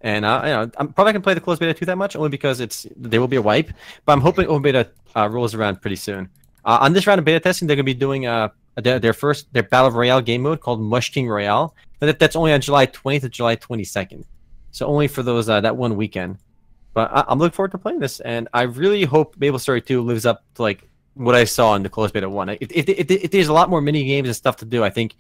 [0.01, 2.29] And uh, you know, I'm probably gonna play the closed beta 2 that much, only
[2.29, 3.71] because it's there will be a wipe.
[4.05, 6.29] But I'm hoping open beta uh, rolls around pretty soon.
[6.65, 9.51] Uh, on this round of beta testing, they're gonna be doing uh their, their first
[9.53, 11.75] their battle royale game mode called Mush King Royale.
[12.01, 14.25] But that, that's only on July 20th to July 22nd,
[14.73, 16.37] so only for those uh, that one weekend.
[16.93, 20.03] But I, I'm looking forward to playing this, and I really hope Maple Story 2
[20.03, 22.51] lives up to like what I saw in the closed beta one.
[22.51, 24.91] If, if, if, if there's a lot more mini games and stuff to do, I
[24.91, 25.15] think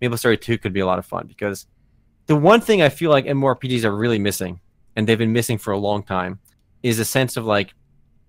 [0.00, 1.66] Maple Story 2 could be a lot of fun because
[2.26, 4.60] the one thing I feel like MMORPGs are really missing,
[4.96, 6.38] and they've been missing for a long time,
[6.82, 7.74] is a sense of like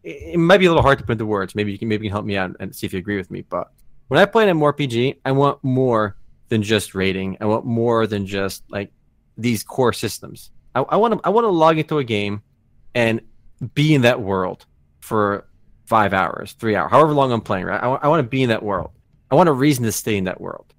[0.03, 1.55] it, might be a little hard to put into words.
[1.55, 3.31] Maybe you can maybe you can help me out and see if you agree with
[3.31, 3.41] me.
[3.41, 3.71] But
[4.07, 6.17] when I play an MMORPG, I want more
[6.49, 7.37] than just rating.
[7.39, 8.91] I want more than just like
[9.37, 10.51] these core systems.
[10.75, 12.41] I, I want to I want to log into a game
[12.95, 13.21] and
[13.73, 14.65] be in that world
[14.99, 15.47] for
[15.85, 17.65] five hours, three hours, however long I'm playing.
[17.65, 17.81] Right?
[17.81, 18.91] I, I want to be in that world.
[19.29, 20.73] I want a reason to stay in that world.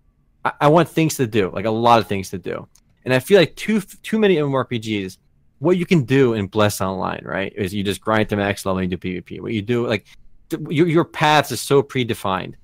[0.44, 2.68] I, I want things to do, like a lot of things to do.
[3.04, 5.18] And I feel like too too many MMORPGs,
[5.58, 8.80] what you can do in Bless Online, right, is you just grind to max level
[8.80, 9.40] and do PvP.
[9.40, 10.06] What you do, like
[10.50, 12.54] th- your your paths are so predefined.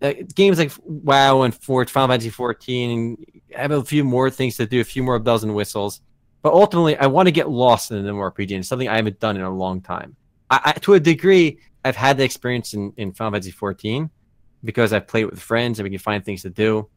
[0.00, 4.66] Uh, games like WoW and Fort Final Fantasy 14 have a few more things to
[4.66, 6.00] do, a few more bells and whistles.
[6.42, 9.36] But ultimately, I want to get lost in an MMORPG, and something I haven't done
[9.36, 10.16] in a long time.
[10.50, 14.10] I, I, to a degree, I've had the experience in, in Final Fantasy 14
[14.64, 16.88] because I've played with friends and we can find things to do.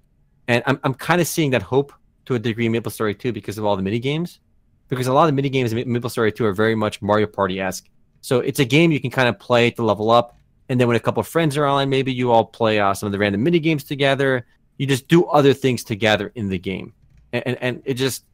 [0.48, 1.94] and I'm I'm kind of seeing that hope
[2.26, 4.40] to a degree in Maple Story 2 because of all the mini games,
[4.88, 7.28] because a lot of the mini games in Maple Story 2 are very much Mario
[7.28, 7.90] Party esque.
[8.22, 10.38] So it's a game you can kind of play to level up,
[10.70, 13.08] and then when a couple of friends are online, maybe you all play uh, some
[13.08, 14.46] of the random mini games together.
[14.78, 16.94] You just do other things together in the game,
[17.34, 18.26] and and, and it just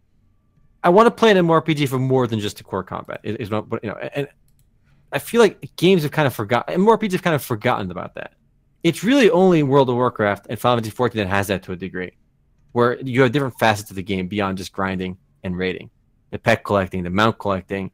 [0.84, 3.20] I want to play an MMORPG for more than just the core combat.
[3.24, 4.28] Is not, you know, and
[5.12, 8.34] I feel like games have kind of forgotten, MMORPGs have kind of forgotten about that.
[8.84, 11.76] It's really only World of Warcraft and Final Fantasy 14 that has that to a
[11.76, 12.14] degree,
[12.72, 15.90] where you have different facets of the game beyond just grinding and raiding,
[16.32, 17.92] the pet collecting, the mount collecting,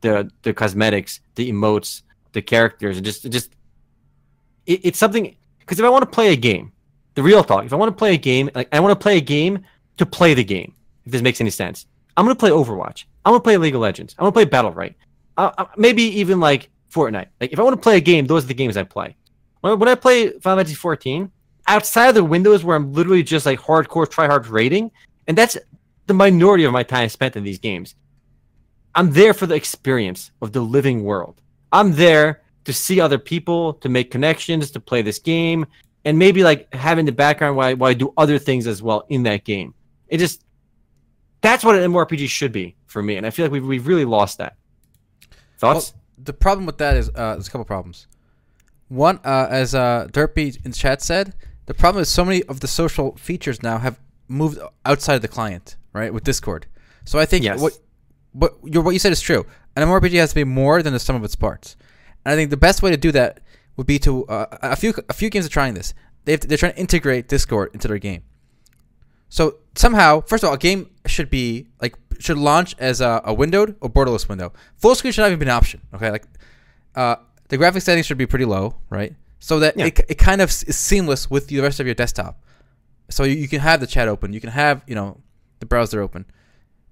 [0.00, 3.54] the the cosmetics, the emotes, the characters, and just just
[4.66, 5.36] it, it's something.
[5.58, 6.72] Because if I want to play a game,
[7.14, 9.18] the real talk, if I want to play a game, like I want to play
[9.18, 9.64] a game
[9.98, 11.86] to play the game, if this makes any sense.
[12.16, 13.04] I'm gonna play Overwatch.
[13.24, 14.14] I'm gonna play League of Legends.
[14.18, 14.94] I'm gonna play Battlerite.
[15.36, 17.28] Uh, maybe even like Fortnite.
[17.40, 19.16] Like if I want to play a game, those are the games I play.
[19.60, 21.30] When, when I play Final Fantasy 14,
[21.70, 24.90] outside of the windows where I'm literally just like hardcore try hard raiding,
[25.28, 25.56] and that's
[26.06, 27.94] the minority of my time spent in these games.
[28.94, 31.40] I'm there for the experience of the living world.
[31.70, 35.64] I'm there to see other people, to make connections, to play this game,
[36.04, 39.06] and maybe like having the background while I, while I do other things as well
[39.08, 39.72] in that game.
[40.08, 40.44] It just
[41.40, 44.04] that's what an MMORPG should be for me, and I feel like we've we've really
[44.04, 44.56] lost that.
[45.58, 45.92] Thoughts?
[45.92, 48.08] Well, the problem with that is uh, there's a couple problems.
[48.88, 51.32] One, uh, as uh, Derpy in chat said,
[51.66, 55.28] the problem is so many of the social features now have moved outside of the
[55.28, 56.12] client, right?
[56.12, 56.66] With Discord.
[57.04, 57.60] So I think Yes.
[57.60, 57.78] what
[58.32, 59.46] what you what you said is true.
[59.76, 61.76] An MMORPG has to be more than the sum of its parts.
[62.24, 63.40] And I think the best way to do that
[63.76, 65.94] would be to uh, a few a few games are trying this.
[66.24, 68.22] They to, they're trying to integrate Discord into their game.
[69.28, 73.32] So somehow, first of all, a game should be like should launch as a, a
[73.32, 74.52] windowed or borderless window.
[74.76, 75.80] Full screen should not even be an option.
[75.94, 76.24] Okay, like
[76.94, 77.16] uh,
[77.48, 79.14] the graphics settings should be pretty low, right?
[79.40, 79.86] So that Yeah.
[79.86, 82.40] it, it kind of is seamless with the rest of your desktop.
[83.10, 85.18] So you, you can have the chat open, you can have you know
[85.58, 86.26] the browser open.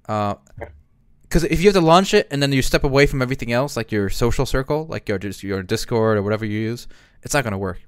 [0.07, 3.77] Because if you have to launch it and then you step away from everything else,
[3.77, 6.89] like your social circle, like your just your Discord or whatever you use,
[7.23, 7.81] it's not going to work.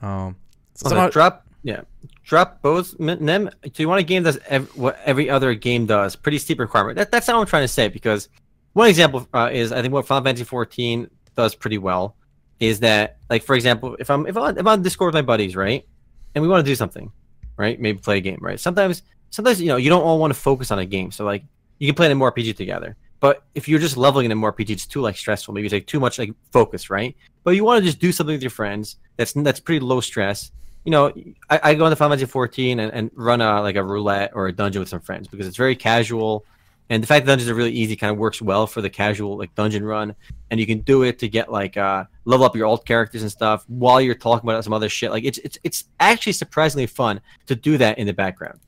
[0.00, 0.36] Um,
[0.76, 1.80] Also, somehow- drop yeah
[2.22, 5.86] drop both m- them so you want a game that's ev- what every other game
[5.86, 8.28] does pretty steep requirement that, that's not what i'm trying to say because
[8.74, 12.14] one example uh, is i think what final fantasy 14 does pretty well
[12.60, 15.26] is that like for example if i'm if i'm, if I'm on discord with my
[15.26, 15.86] buddies right
[16.34, 17.12] and we want to do something
[17.56, 20.38] right maybe play a game right sometimes sometimes you know you don't all want to
[20.38, 21.44] focus on a game so like
[21.78, 25.00] you can play an MMORPG together but if you're just leveling an MMORPG, it's too
[25.00, 25.52] like stressful.
[25.52, 27.16] Maybe it's like too much like focus, right?
[27.42, 30.52] But you want to just do something with your friends that's that's pretty low stress.
[30.84, 31.12] You know,
[31.50, 34.46] I, I go into Final Fantasy 14 and, and run a like a roulette or
[34.46, 36.44] a dungeon with some friends because it's very casual,
[36.90, 39.36] and the fact that dungeons are really easy kind of works well for the casual
[39.36, 40.14] like dungeon run,
[40.50, 43.30] and you can do it to get like uh level up your alt characters and
[43.30, 45.10] stuff while you're talking about some other shit.
[45.10, 48.60] Like it's it's it's actually surprisingly fun to do that in the background,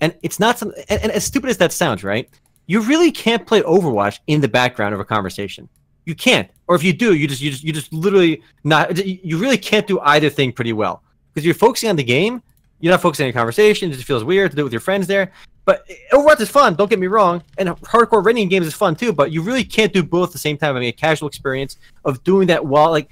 [0.00, 2.28] and it's not some and, and as stupid as that sounds, right?
[2.66, 5.68] you really can't play Overwatch in the background of a conversation.
[6.04, 6.48] You can't.
[6.68, 9.86] Or if you do, you just you just you just literally not you really can't
[9.86, 11.02] do either thing pretty well.
[11.32, 12.42] Because you're focusing on the game,
[12.80, 14.80] you're not focusing on the conversation, it just feels weird to do it with your
[14.80, 15.32] friends there.
[15.64, 19.12] But Overwatch is fun, don't get me wrong, and hardcore raiding games is fun too,
[19.12, 20.76] but you really can't do both at the same time.
[20.76, 23.08] I mean a casual experience of doing that while like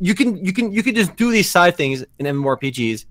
[0.00, 3.04] you can you can you can just do these side things in MMORPGs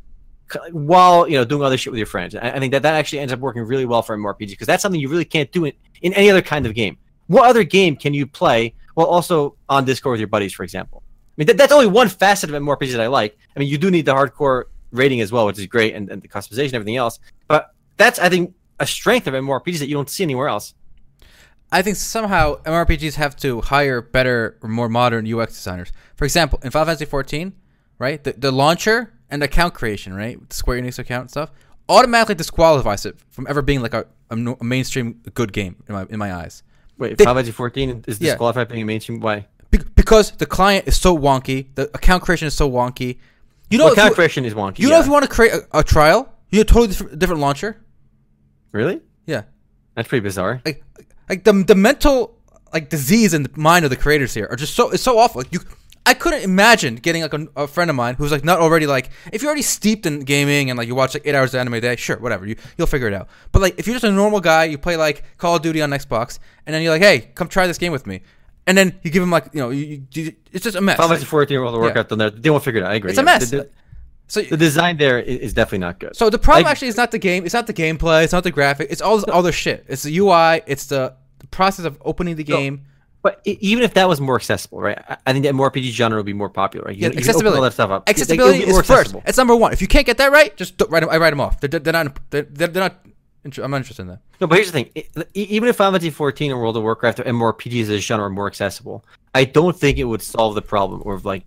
[0.72, 2.36] while you know doing other shit with your friends.
[2.36, 4.82] I, I think that that actually ends up working really well for MMORPG because that's
[4.82, 6.98] something you really can't do in, in any other kind of game.
[7.28, 11.04] What other game can you play while also on Discord with your buddies, for example?
[11.06, 13.38] I mean, that, that's only one facet of MMORPG that I like.
[13.56, 16.22] I mean, you do need the hardcore rating as well, which is great, and, and
[16.22, 17.20] the customization, everything else.
[17.48, 20.74] But that's I think a strength of MMORPGs that you don't see anywhere else.
[21.72, 25.92] I think somehow MMORPGs have to hire better, or more modern UX designers.
[26.16, 27.54] For example, in Final Fantasy 14,
[28.00, 31.52] right, the, the launcher and account creation, right, the Square Enix account stuff,
[31.90, 36.06] automatically disqualifies it from ever being like a, a, a mainstream good game in my
[36.10, 36.64] in my eyes.
[36.98, 38.32] Wait, They- Final Fantasy 14 is Yeah.
[38.32, 39.20] disqualified being a mainstream?
[39.20, 39.48] Why?
[39.72, 43.18] Be- because the client is so wonky, the account creation is so wonky.
[43.72, 44.80] You know, Well, if account you, creation is wonky.
[44.80, 47.18] you know if you want to create a, a trial, you need a totally different,
[47.18, 47.82] different launcher.
[48.74, 49.00] Really?
[49.26, 49.44] Yeah,
[49.96, 50.62] That's pretty bizarre.
[50.66, 50.84] like
[51.30, 52.38] like the the mental
[52.74, 55.42] like disease in the mind of the creators here are just so it's so awful.
[55.42, 55.60] Like you,
[56.06, 59.10] I couldn't imagine getting like a, a friend of mine who's like not already like
[59.32, 61.76] if you're already steeped in gaming and like you watch like eight hours of anime
[61.76, 63.30] a day, sure, whatever, you you'll figure it out.
[63.54, 65.92] But like if you're just a normal guy, you play like Call of Duty on
[65.92, 68.22] Xbox, and then you're like, hey, come try this game with me,
[68.68, 70.98] and then you give him like you know, you, you, it's just a mess.
[70.98, 72.30] Final Like, Fantasy 14 World of Warcraft, yeah.
[72.36, 72.92] they won't figure it out.
[72.92, 73.12] I agree.
[73.12, 73.54] It's a mess.
[74.34, 76.16] So the design there is definitely not good.
[76.16, 77.46] So the problem I- actually is not the game.
[77.46, 78.24] It's not the gameplay.
[78.24, 78.88] It's not the graphic.
[78.90, 79.86] It's all this other shit.
[79.88, 80.62] It's the UI.
[80.66, 82.86] It's the, the process of opening the game.
[83.22, 84.98] But e- even if that was more accessible, right?
[85.26, 86.88] I- think that more MMORPG genre would be more popular.
[86.88, 86.98] Right?
[86.98, 87.58] You- Yeah, accessibility.
[87.58, 88.04] all that stuff up.
[88.08, 89.16] Like, Accessibility be is more first.
[89.26, 89.72] It's number one.
[89.72, 91.10] If you can't get that right, just write them.
[91.10, 91.62] I write them off.
[91.62, 92.18] They're, they're not.
[92.32, 92.96] They're, they're not.
[93.46, 94.20] I'm not interested in that.
[94.42, 94.90] No, but here's the thing:
[95.34, 98.30] even if Final Fantasy 14 and World of Warcraft or MMORPGs as a genre are
[98.30, 101.02] more accessible, I don't think it would solve the problem.
[101.06, 101.44] Or like,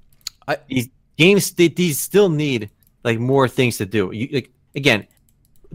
[0.46, 2.70] I- these games, they, these still need
[3.07, 4.11] like more things to do.
[4.12, 5.07] You like again,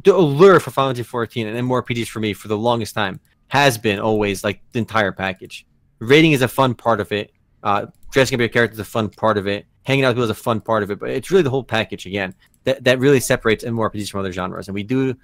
[0.03, 3.77] the allure for Final Fantasy 14 and MMORPGs for me for the longest time has
[3.77, 5.65] been always like the entire package.
[5.99, 7.31] Rating is a fun part of it.
[7.63, 9.65] Uh, dressing up your character is a fun part of it.
[9.83, 10.99] Hanging out with people is a fun part of it.
[10.99, 14.67] But it's really the whole package again that that really separates MMORPGs from other genres.
[14.67, 15.15] And we do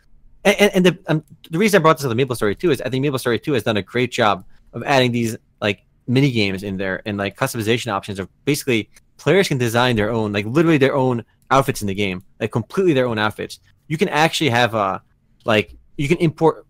[0.46, 2.82] and, and, the um, the reason I brought this up to Maple Story 2 is
[2.82, 6.32] I think Maple Story 2 has done a great job of adding these like mini
[6.32, 10.46] games in there and like customization options of basically players can design their own like
[10.46, 13.60] literally their own outfits in the game like completely their own outfits.
[13.88, 15.00] You can actually have uh
[15.46, 16.66] like you can import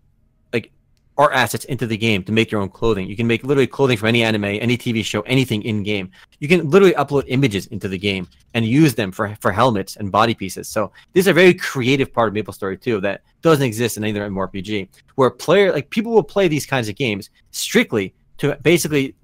[0.52, 0.72] like
[1.16, 3.08] art assets into the game to make your own clothing.
[3.08, 6.10] You can make literally clothing from any anime any tv show anything in game
[6.40, 10.10] you can literally upload images into the game and use them for for helmets and
[10.10, 10.68] body pieces.
[10.68, 14.04] So this is a very creative part of maple story 2 that doesn't exist in
[14.04, 18.56] any other MMORPG, where player like people will play these kinds of games strictly to
[18.62, 19.14] basically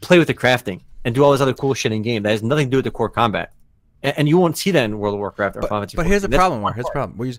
[0.00, 2.42] play with the crafting and do all this other cool shit in game that has
[2.42, 3.52] nothing to do with the core combat.
[4.02, 6.06] And, and you won't see that in World of Warcraft or But, Final Fantasy but
[6.06, 6.74] here's the That's problem.
[6.74, 7.26] Here's the problem.
[7.26, 7.38] Use,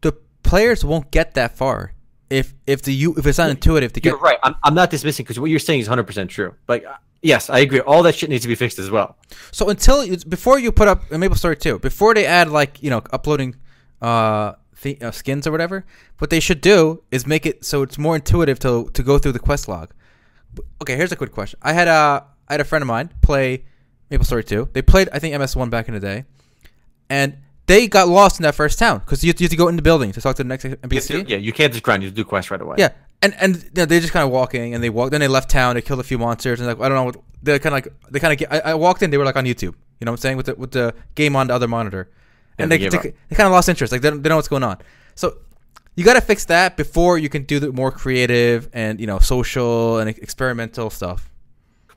[0.00, 1.92] the players won't get that far
[2.30, 4.10] if if the you if it's not intuitive to get.
[4.10, 4.38] You're right.
[4.42, 6.54] I'm, I'm not dismissing because what you're saying is 100 percent true.
[6.66, 7.80] Like, uh, yes, I agree.
[7.80, 9.16] All that shit needs to be fixed as well.
[9.50, 12.90] So until before you put up a Maple Story 2, before they add like you
[12.90, 13.56] know uploading
[14.02, 15.84] uh, the, uh skins or whatever,
[16.18, 19.32] what they should do is make it so it's more intuitive to to go through
[19.32, 19.90] the quest log.
[20.82, 21.58] Okay, here's a quick question.
[21.62, 23.64] I had a I had a friend of mine play
[24.10, 24.70] Maple Story 2.
[24.72, 26.24] They played I think MS1 back in the day,
[27.10, 29.56] and they got lost in that first town because you, have to- you have to
[29.56, 31.28] go in the building to talk to the next NPC.
[31.28, 32.02] Yeah, you can't just grind.
[32.02, 32.76] You have to do quests right away.
[32.78, 32.90] Yeah,
[33.22, 35.10] and and you know, they're just kind of walking, and they walk.
[35.10, 35.74] Then they left town.
[35.74, 37.04] They killed a few monsters, and like I don't know.
[37.04, 38.52] What, they're kind of like they kind of get.
[38.52, 39.10] I, I walked in.
[39.10, 39.74] They were like on YouTube.
[40.00, 42.10] You know what I'm saying with the with the game on the other monitor,
[42.58, 43.92] and they they they, they kind of lost interest.
[43.92, 44.78] Like they don't, they know what's going on.
[45.14, 45.36] So
[45.94, 49.18] you got to fix that before you can do the more creative and you know
[49.18, 51.28] social and experimental stuff.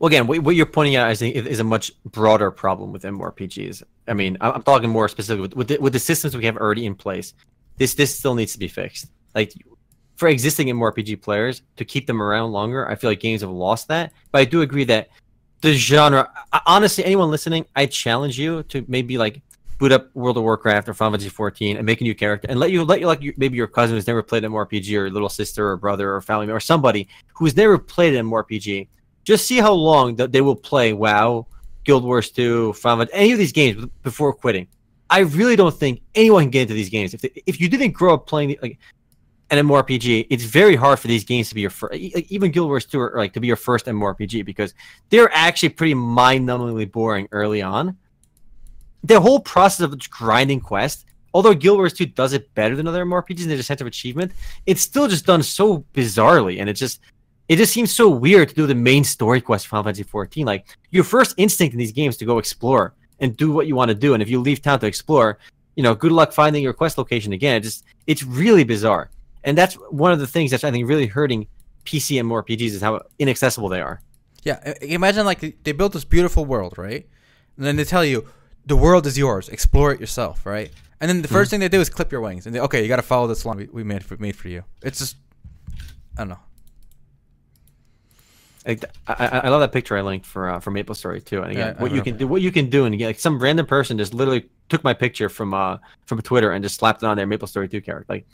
[0.01, 3.83] Well, again, what, you're pointing out, I think, is a much broader problem with MMORPGs.
[4.07, 6.57] I mean, I'm, I'm talking more specifically with with the, with the systems we have
[6.57, 7.35] already in place.
[7.77, 9.11] This this still needs to be fixed.
[9.35, 9.53] Like
[10.15, 13.89] for existing MMORPG players to keep them around longer, I feel like games have lost
[13.89, 14.11] that.
[14.31, 15.09] But I do agree that
[15.61, 16.31] the genre.
[16.65, 19.39] Honestly, anyone listening, I challenge you to maybe like
[19.77, 22.59] boot up World of Warcraft or Final Fantasy 14 and make a new character and
[22.59, 25.05] let you let you like you, maybe your cousin who's never played an MMORPG or
[25.05, 28.87] your little sister or brother or family member or somebody who's never played an MMORPG
[29.23, 31.47] just see how long that they will play WoW,
[31.83, 34.67] Guild Wars 2, Final any of these games before quitting.
[35.09, 37.13] I really don't think anyone can get into these games.
[37.13, 38.79] If they, if you didn't grow up playing like
[39.49, 41.95] an MMORPG, it's very hard for these games to be your first.
[41.95, 44.73] Even Guild Wars 2 are like to be your first MMORPG because
[45.09, 47.97] they're actually pretty mind-numbingly boring early on.
[49.03, 53.05] The whole process of grinding quest, although Guild Wars 2 does it better than other
[53.05, 54.31] MMORPGs in the sense of achievement,
[54.65, 57.01] it's still just done so bizarrely, and it just
[57.51, 60.45] it just seems so weird to do the main story quest for Final Fantasy 14.
[60.45, 63.89] Like your first instinct in these games to go explore and do what you want
[63.89, 65.37] to do, and if you leave town to explore,
[65.75, 67.57] you know, good luck finding your quest location again.
[67.57, 69.09] It just it's really bizarre,
[69.43, 71.45] and that's one of the things that's I think really hurting
[71.83, 74.01] PC and more RPGs is how inaccessible they are.
[74.43, 77.05] Yeah, imagine like they built this beautiful world, right?
[77.57, 78.29] And then they tell you
[78.65, 79.49] the world is yours.
[79.49, 80.71] Explore it yourself, right?
[81.01, 81.49] And then the 1st hmm.
[81.49, 83.45] thing they do is clip your wings, and they okay, you got to follow this
[83.45, 84.63] line we, we made for, made for you.
[84.81, 85.17] It's just
[86.17, 86.39] I don't know.
[88.65, 91.41] I, I I love that picture I linked for uh, for Maple Story 2.
[91.41, 93.39] And again, Yeah, what you can do, what you can do, and again, like some
[93.39, 97.05] random person just literally took my picture from uh from Twitter and just slapped it
[97.07, 98.05] on their Maple Story two character.
[98.07, 98.25] Like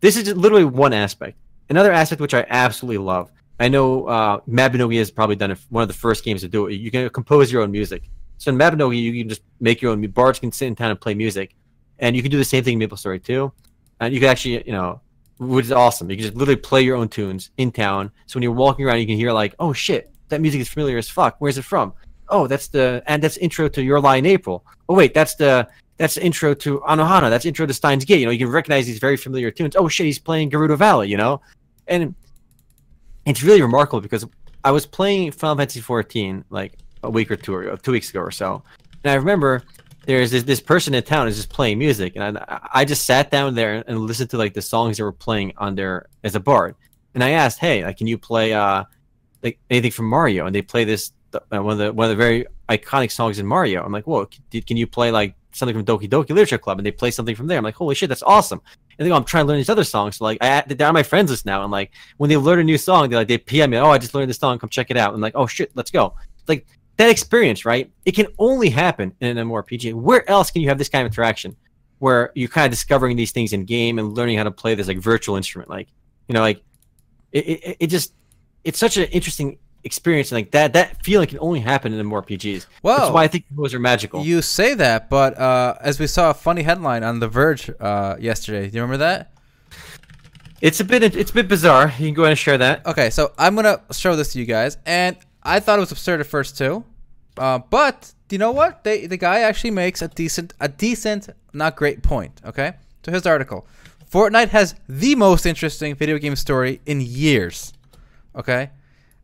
[0.00, 1.36] this is literally one aspect.
[1.70, 3.30] Another aspect which I absolutely love.
[3.60, 6.66] I know uh, Mabinogi has probably done it, one of the first games to do
[6.66, 6.74] it.
[6.74, 8.02] You can compose your own music.
[8.38, 10.04] So in Mabinogi, you can just make your own.
[10.08, 11.54] Bards can sit in town and play music,
[12.00, 13.52] and you can do the same thing in Maple Story 2.
[14.00, 15.00] And you can actually, you know,
[15.38, 16.10] which is awesome.
[16.10, 18.10] You can just literally play your own tunes in town.
[18.26, 20.98] So when you're walking around, you can hear like, oh shit, that music is familiar
[20.98, 21.36] as fuck.
[21.38, 21.92] Where's it from?
[22.28, 24.64] Oh, that's the and that's intro to Your Lie in April.
[24.88, 27.30] Oh wait, that's the that's the intro to Anohana.
[27.30, 28.20] That's intro to Steins Gate.
[28.20, 29.76] You know, you can recognize these very familiar tunes.
[29.76, 31.08] Oh shit, he's playing Gerudo Valley.
[31.08, 31.40] You know,
[31.86, 32.14] and
[33.26, 34.26] it's really remarkable because
[34.64, 38.20] I was playing Final Fantasy 14 like a week or two ago, two weeks ago
[38.20, 38.62] or so,
[39.04, 39.62] and I remember
[40.06, 43.30] there's this, this person in town is just playing music, and I, I just sat
[43.30, 46.40] down there and listened to like the songs they were playing on there as a
[46.40, 46.74] bard,
[47.14, 48.84] and I asked, hey, like, can you play uh
[49.42, 50.46] like anything from Mario?
[50.46, 53.46] And they play this uh, one of the one of the very iconic songs in
[53.46, 53.84] Mario.
[53.84, 56.78] I'm like, whoa, can, can you play like something from Doki Doki Literature Club?
[56.78, 57.58] And they play something from there.
[57.58, 58.60] I'm like, holy shit, that's awesome.
[58.98, 60.16] and they go, I'm trying to learn these other songs.
[60.16, 62.64] So like, I they're on my friends list now, and like when they learn a
[62.64, 64.90] new song, they like they PM me, oh, I just learned this song, come check
[64.90, 66.14] it out, and like, oh shit, let's go.
[66.48, 67.90] Like that experience, right?
[68.04, 69.94] It can only happen in an MMORPG.
[69.94, 71.56] Where else can you have this kind of interaction,
[71.98, 74.88] where you're kind of discovering these things in game and learning how to play this
[74.88, 75.88] like virtual instrument, like
[76.28, 76.62] you know, like
[77.32, 78.14] it, it, it just
[78.62, 82.66] it's such an interesting experience and like that that feeling can only happen in MMORPGs.
[82.82, 84.24] Well, That's why I think those are magical.
[84.24, 88.16] You say that, but uh, as we saw a funny headline on The Verge uh,
[88.18, 89.32] yesterday, do you remember that?
[90.60, 91.92] It's a bit it's a bit bizarre.
[91.98, 92.86] You can go ahead and share that.
[92.86, 96.20] Okay, so I'm gonna show this to you guys, and I thought it was absurd
[96.20, 96.84] at first too,
[97.36, 98.84] uh, but you know what?
[98.84, 102.40] They the guy actually makes a decent a decent, not great point.
[102.44, 102.74] Okay,
[103.04, 103.66] so his article:
[104.10, 107.72] Fortnite has the most interesting video game story in years.
[108.34, 108.70] Okay,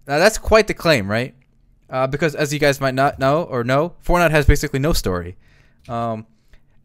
[0.06, 1.34] now that's quite the claim, right?
[1.88, 5.36] Uh, because as you guys might not know or know, Fortnite has basically no story.
[5.88, 6.26] Um,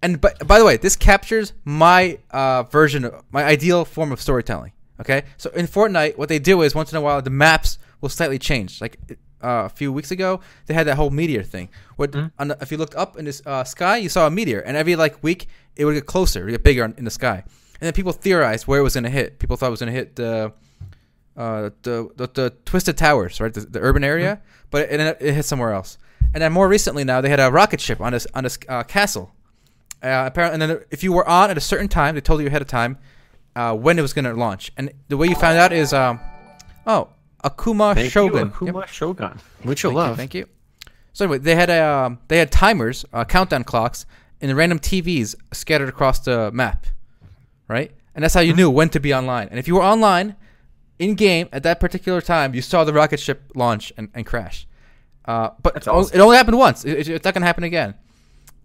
[0.02, 4.22] and but by the way, this captures my uh, version, of, my ideal form of
[4.22, 4.72] storytelling.
[5.00, 8.10] Okay, so in Fortnite, what they do is once in a while the maps will
[8.10, 8.82] slightly change.
[8.82, 8.98] Like
[9.46, 11.70] uh, a few weeks ago, they had that whole meteor thing.
[11.98, 14.60] What on the, if you looked up in this uh, sky, you saw a meteor,
[14.60, 17.44] and every like week it would get closer, it would get bigger in the sky.
[17.80, 19.40] And then people theorized where it was going to hit.
[19.40, 20.54] People thought it was going to hit the
[21.38, 24.42] uh, the, the the twisted towers, right, the, the urban area,
[24.72, 25.98] but it, it, it hit somewhere else.
[26.34, 28.84] And then more recently, now they had a rocket ship on this on this uh,
[28.84, 29.32] castle.
[30.04, 32.48] Uh, apparently, and then if you were on at a certain time, they told you
[32.48, 32.98] ahead of time
[33.56, 34.72] uh, when it was going to launch.
[34.78, 36.20] And the way you found out is, um,
[36.86, 37.10] oh,
[37.46, 38.52] Akuma Thank Shogun.
[38.60, 38.76] you, Yep.
[38.76, 40.12] Akuma Shogun, which you'll love.
[40.12, 40.48] You, thank you.
[41.14, 44.06] So anyway, they had a um, they had timers, uh, countdown clocks,
[44.42, 46.86] and random TVs scattered across the map,
[47.68, 47.92] right?
[48.14, 48.50] And that's how Mm-hmm.
[48.50, 49.48] you knew when to be online.
[49.50, 50.36] And if you were online,
[51.00, 54.68] in game at that particular time, you saw the rocket ship launch and, and crash.
[55.26, 56.20] Uh, but it only- awesome.
[56.20, 56.86] it only happened once.
[56.86, 57.94] It- it- it's not gonna happen again.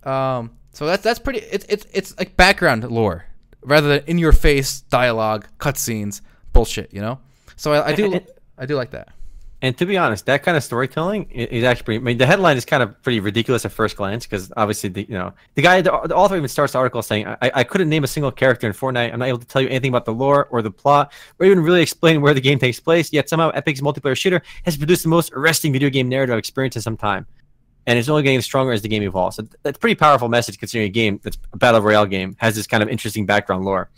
[0.05, 1.41] Um, so that's that's pretty.
[1.41, 3.27] It's it's it's like background lore
[3.63, 6.21] rather than in your face dialogue, cutscenes,
[6.53, 6.93] bullshit.
[6.95, 7.19] You know.
[7.57, 8.21] So I, I do
[8.61, 9.09] I do like that.
[9.63, 11.99] And to be honest, that kind of storytelling is actually pretty.
[11.99, 15.03] I mean, the headline is kind of pretty ridiculous at first glance because obviously, the,
[15.03, 17.91] you know, the guy, the, the author even starts the article saying, I, "I couldn't
[17.91, 19.13] name a single character in Fortnite.
[19.13, 21.61] I'm not able to tell you anything about the lore or the plot, or even
[21.61, 23.13] really explain where the game takes place.
[23.13, 26.77] Yet somehow, Epic's multiplayer shooter has produced the most arresting video game narrative I've experienced
[26.77, 27.27] in some time,
[27.87, 29.37] and it's only getting stronger as the game evolves.
[29.37, 32.57] So that's a pretty powerful message considering a game that's a battle royale game has
[32.57, 33.91] this kind of interesting background lore.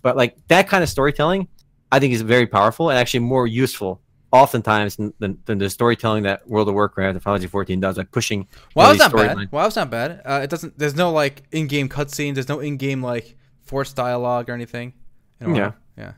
[0.00, 1.46] But like that kind of storytelling,
[1.92, 4.00] I think is very powerful and actually more useful
[4.32, 8.10] oftentimes than, than, the storytelling that World of Warcraft and Final Fantasy 14 does, like
[8.12, 8.46] pushing.
[8.74, 9.48] Well, it's not bad.
[9.50, 10.22] Well, it's not bad.
[10.24, 10.78] Uh, it doesn't.
[10.78, 12.34] There's no like in-game cutscenes.
[12.34, 14.94] There's no in-game like forced dialogue or anything.
[15.40, 15.72] Yeah.
[15.96, 16.12] yeah.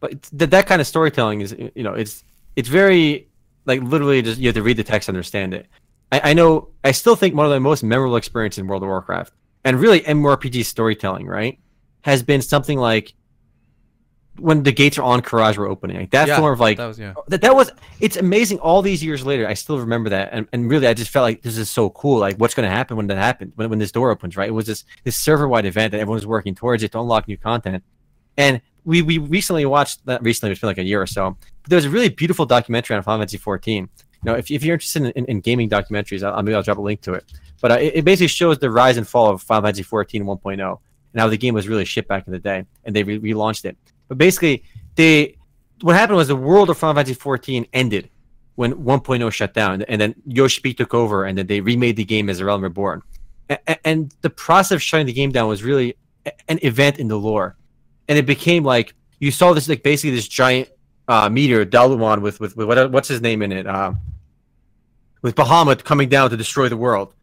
[0.00, 2.24] But it's, that that kind of storytelling is, you know, it's
[2.56, 3.28] it's very
[3.66, 5.66] like literally just you have to read the text to understand it.
[6.10, 6.68] I, I know.
[6.84, 9.32] I still think one of the most memorable experiences in World of Warcraft
[9.64, 11.58] and really MMORPG storytelling, right,
[12.02, 13.14] has been something like
[14.38, 15.98] when the gates are Ahn'Qiraj were opening.
[15.98, 17.14] Like that Yeah, form of like that was yeah.
[17.28, 17.70] that that was
[18.00, 20.30] it's amazing all these years later i still remember that.
[20.32, 22.18] And, and really i just felt like this is so cool.
[22.18, 24.48] Like what's going to happen when that happens when, when this door opens right?
[24.48, 27.36] It was this this server wide event that everyone's working towards it to unlock new
[27.36, 27.82] content.
[28.36, 31.70] And we we recently watched that recently it's been like a year or so but
[31.70, 35.02] there's a really beautiful documentary on Final Fantasy 14 you know if, if you're interested
[35.02, 37.24] in, in, in gaming documentaries I'll, maybe i'll drop a link to it.
[37.60, 40.78] But uh, it, it basically shows the rise and fall of Final Fantasy 14 1.0
[41.12, 43.64] and how the game was really shit back in the day and they re- relaunched
[43.64, 43.76] it
[44.08, 44.64] but basically
[44.96, 45.36] they
[45.82, 48.10] what happened was the world of Final Fantasy 14 ended
[48.56, 52.28] when 1.0 shut down, and then Yoshi took over, and then they remade the game
[52.28, 53.02] as A Realm Reborn.
[53.84, 55.96] And the process of shutting the game down was really
[56.48, 57.56] an event in the lore,
[58.08, 60.68] and it became like you saw this like basically this giant
[61.06, 63.92] uh, meteor Dalamud with with, with what, what's his name in it, uh,
[65.22, 67.14] with Bahamut coming down to destroy the world.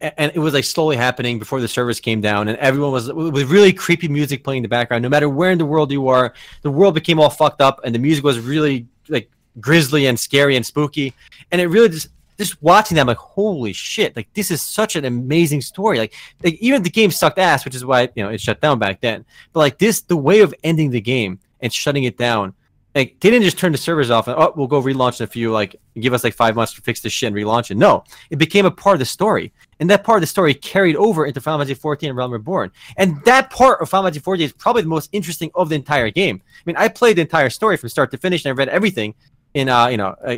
[0.00, 3.50] And it was like slowly happening before the service came down, and everyone was with
[3.50, 5.02] really creepy music playing in the background.
[5.02, 6.32] No matter where in the world you are,
[6.62, 9.30] the world became all fucked up and the music was really like
[9.60, 11.12] grisly and scary and spooky.
[11.52, 15.04] And it really just just watching them like holy shit like this is such an
[15.04, 15.98] amazing story.
[15.98, 18.78] Like, like even the game sucked ass which is why you know it shut down
[18.78, 19.26] back then.
[19.52, 22.54] But like this the way of ending the game and shutting it down
[22.94, 25.26] like they didn't just turn the servers off and oh we'll go relaunch in a
[25.26, 27.76] few like give us like five months to fix this shit and relaunch it.
[27.76, 29.52] No it became a part of the story.
[29.78, 32.70] And that part of the story carried over into Final Fantasy 14 and Realm Reborn.
[32.98, 36.10] And that part of Final Fantasy 14 is probably the most interesting of the entire
[36.10, 36.42] game.
[36.44, 39.14] I mean I played the entire story from start to finish and I read everything
[39.54, 40.36] in uh you know uh,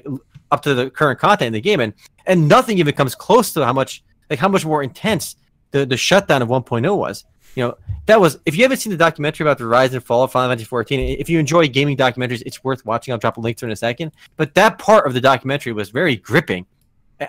[0.50, 1.80] up to the current content in the game.
[1.80, 1.94] And
[2.26, 5.36] and nothing even comes close to how much like how much more intense
[5.70, 7.24] the the shutdown of 1.0 was
[7.54, 7.76] you know
[8.06, 10.50] that was if you haven't seen the documentary about the rise and fall of Final
[10.50, 13.12] Fantasy 14 if you enjoy gaming documentaries it's worth watching.
[13.12, 14.12] I'll drop a link to it in a second.
[14.36, 16.66] But that part of the documentary was very gripping.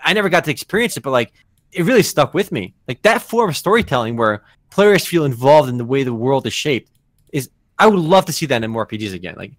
[0.03, 1.33] I- never got to experience it but like
[1.71, 2.73] it really stuck with me.
[2.87, 6.53] Like that form of storytelling where players feel involved in the way the world is
[6.53, 6.91] shaped
[7.31, 9.35] is I would love to see that in more RPGs again.
[9.37, 9.53] Like,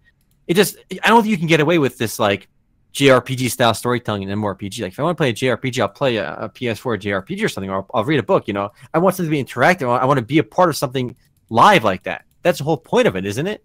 [0.47, 2.49] it just I don't think you can get away with this like
[2.95, 4.83] JRPG style storytelling in MMORPG.
[4.83, 7.49] Like, if I want to play a JRPG, I'll play a, a PS4 JRPG or
[7.49, 8.47] something, or I'll, I'll read a book.
[8.47, 9.89] You know, I want something to be interactive.
[9.89, 11.17] I want to be a part of something
[11.51, 12.25] live like that.
[12.43, 13.65] That's the whole point of it, isn't it?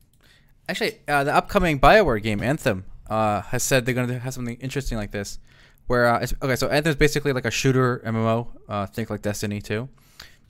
[0.68, 4.58] Actually, uh, the upcoming Bioware game Anthem uh, has said they're going to have something
[4.58, 5.38] interesting like this.
[5.86, 8.48] Where uh, it's, okay, so Anthem is basically like a shooter MMO.
[8.68, 9.88] Uh, think like Destiny 2.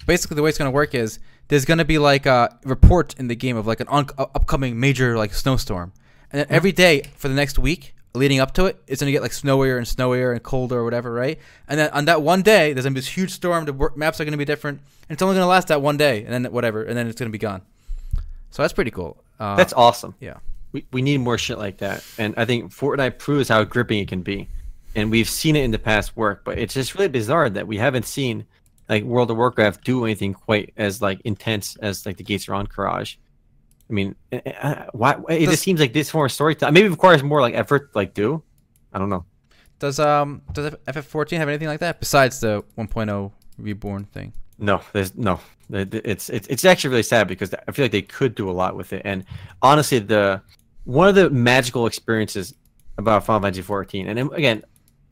[0.05, 1.19] Basically, the way it's going to work is
[1.49, 4.79] there's going to be like a report in the game of like an un- upcoming
[4.79, 5.91] major like snowstorm,
[6.31, 9.21] and then every day for the next week leading up to it, it's gonna get
[9.21, 11.39] like snowier and snowier and colder or whatever, right?
[11.67, 13.65] And then on that one day, there's gonna be this huge storm.
[13.65, 16.45] The maps are gonna be different, and it's only gonna last that one day, and
[16.45, 17.61] then whatever, and then it's gonna be gone.
[18.51, 19.23] So that's pretty cool.
[19.39, 20.15] Uh, That's awesome.
[20.19, 20.37] yeah.
[20.71, 22.03] We, we need more shit like that.
[22.17, 24.49] And I think Fortnite proves how gripping it can be.
[24.95, 27.77] And we've seen it in the past work, but it's just really bizarre that we
[27.77, 28.45] haven't seen
[28.89, 32.53] like World of Warcraft do anything quite as like intense as like the Gates of
[32.55, 33.15] Ahn'Qiraj.
[33.89, 35.15] I mean, uh, why?
[35.29, 37.89] It Does- just seems like this form of storytelling maybe it requires more like effort.
[37.95, 38.43] Like do,
[38.93, 39.25] I don't know.
[39.79, 44.33] Does um does FF14 have anything like that besides the 1.0 reborn thing?
[44.57, 45.39] No, there's no.
[45.71, 48.51] It- It's it's it's actually really sad because I feel like they could do a
[48.61, 49.01] lot with it.
[49.05, 49.25] And
[49.61, 50.41] honestly, the
[50.83, 52.53] one of the magical experiences
[52.97, 54.63] about Final Fantasy 14, and again,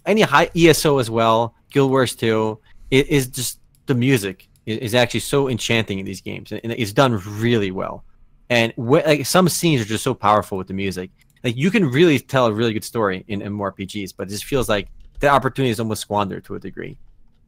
[0.05, 2.59] any high ESO as well, Guild Wars 2,
[2.91, 7.13] it is just the music is actually so enchanting in these games, and it's done
[7.39, 8.03] really well.
[8.49, 11.11] And wh- like some scenes are just so powerful with the music.
[11.43, 14.69] Like you can really tell a really good story in MMORPGs, but it just feels
[14.69, 14.87] like
[15.19, 16.97] the opportunity is almost squandered to a degree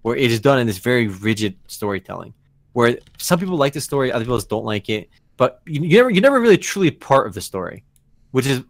[0.02, 2.34] where it is done in this very rigid storytelling
[2.74, 6.10] where some people like the story other people don't like it but you, you never
[6.10, 7.84] you're never really truly part of the story
[8.32, 8.64] which is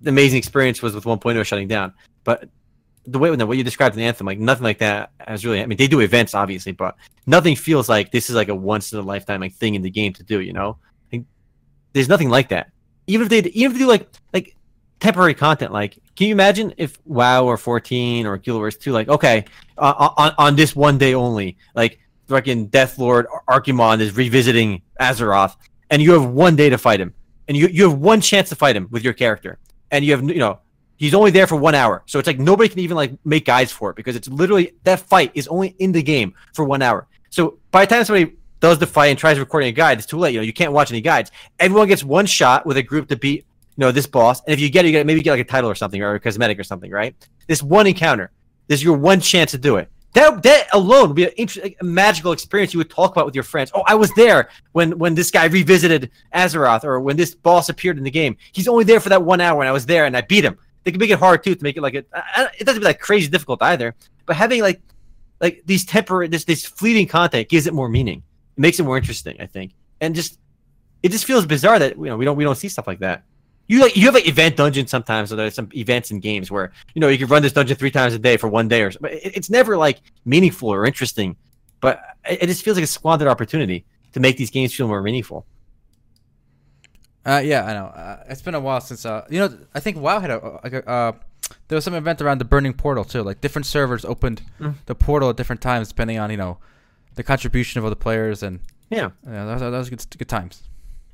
[0.00, 1.92] the amazing experience was with 1.0 shutting down
[2.24, 2.48] but
[3.06, 5.76] the way what you described in anthem like nothing like that has really i mean
[5.76, 9.02] they do events obviously but nothing feels like this is like a once in a
[9.02, 10.76] lifetime like thing in the game to do you know
[11.92, 12.70] there's nothing like that.
[13.06, 14.56] Even if they even if they do like like
[15.00, 19.08] temporary content like can you imagine if wow or 14 or guild wars 2 like
[19.08, 19.46] okay
[19.78, 25.56] uh, on, on this one day only like fucking death lord Archimonde is revisiting azeroth
[25.88, 27.14] and you have one day to fight him
[27.48, 29.58] and you, you have one chance to fight him with your character
[29.90, 30.60] and you have you know
[31.00, 32.02] he's only there for one hour.
[32.06, 35.00] So it's like nobody can even like make guides for it because it's literally that
[35.00, 37.08] fight is only in the game for one hour.
[37.30, 40.18] So by the time somebody does the fight and tries recording a guide it's too
[40.18, 43.08] late you know you can't watch any guides everyone gets one shot with a group
[43.08, 43.44] to beat
[43.76, 45.40] you know this boss and if you get it you get maybe you get like
[45.40, 47.14] a title or something or a cosmetic or something right
[47.46, 48.30] this one encounter
[48.68, 51.70] this is your one chance to do it that that alone would be an inter-
[51.80, 53.70] a magical experience you would talk about with your friends.
[53.74, 57.96] Oh, I was there when when this guy revisited Azeroth, or when this boss appeared
[57.96, 58.36] in the game.
[58.52, 60.58] He's only there for that one hour, and I was there, and I beat him.
[60.82, 61.94] They can make it hard too to make it like.
[61.94, 62.08] It
[62.64, 63.94] doesn't be like crazy difficult either.
[64.26, 64.80] But having like
[65.40, 68.22] like these temporary, this this fleeting content gives it more meaning.
[68.60, 70.38] Makes it more interesting, I think, and just
[71.02, 73.22] it just feels bizarre that you know we don't we don't see stuff like that.
[73.68, 76.72] You like you have like event dungeon sometimes, or there's some events in games where
[76.94, 78.90] you know you can run this dungeon three times a day for one day, or
[79.00, 81.36] but it, it's never like meaningful or interesting.
[81.80, 85.00] But it, it just feels like a squandered opportunity to make these games feel more
[85.02, 85.46] meaningful.
[87.24, 87.86] Uh, yeah, I know.
[87.86, 89.56] Uh, it's been a while since uh, you know.
[89.74, 91.12] I think WoW had a like a uh,
[91.68, 93.22] there was some event around the burning portal too.
[93.22, 94.74] Like different servers opened Mm.
[94.86, 96.58] the portal at different times depending on you know
[97.14, 100.62] the contribution of other players and Yeah, yeah, that that was good, good times.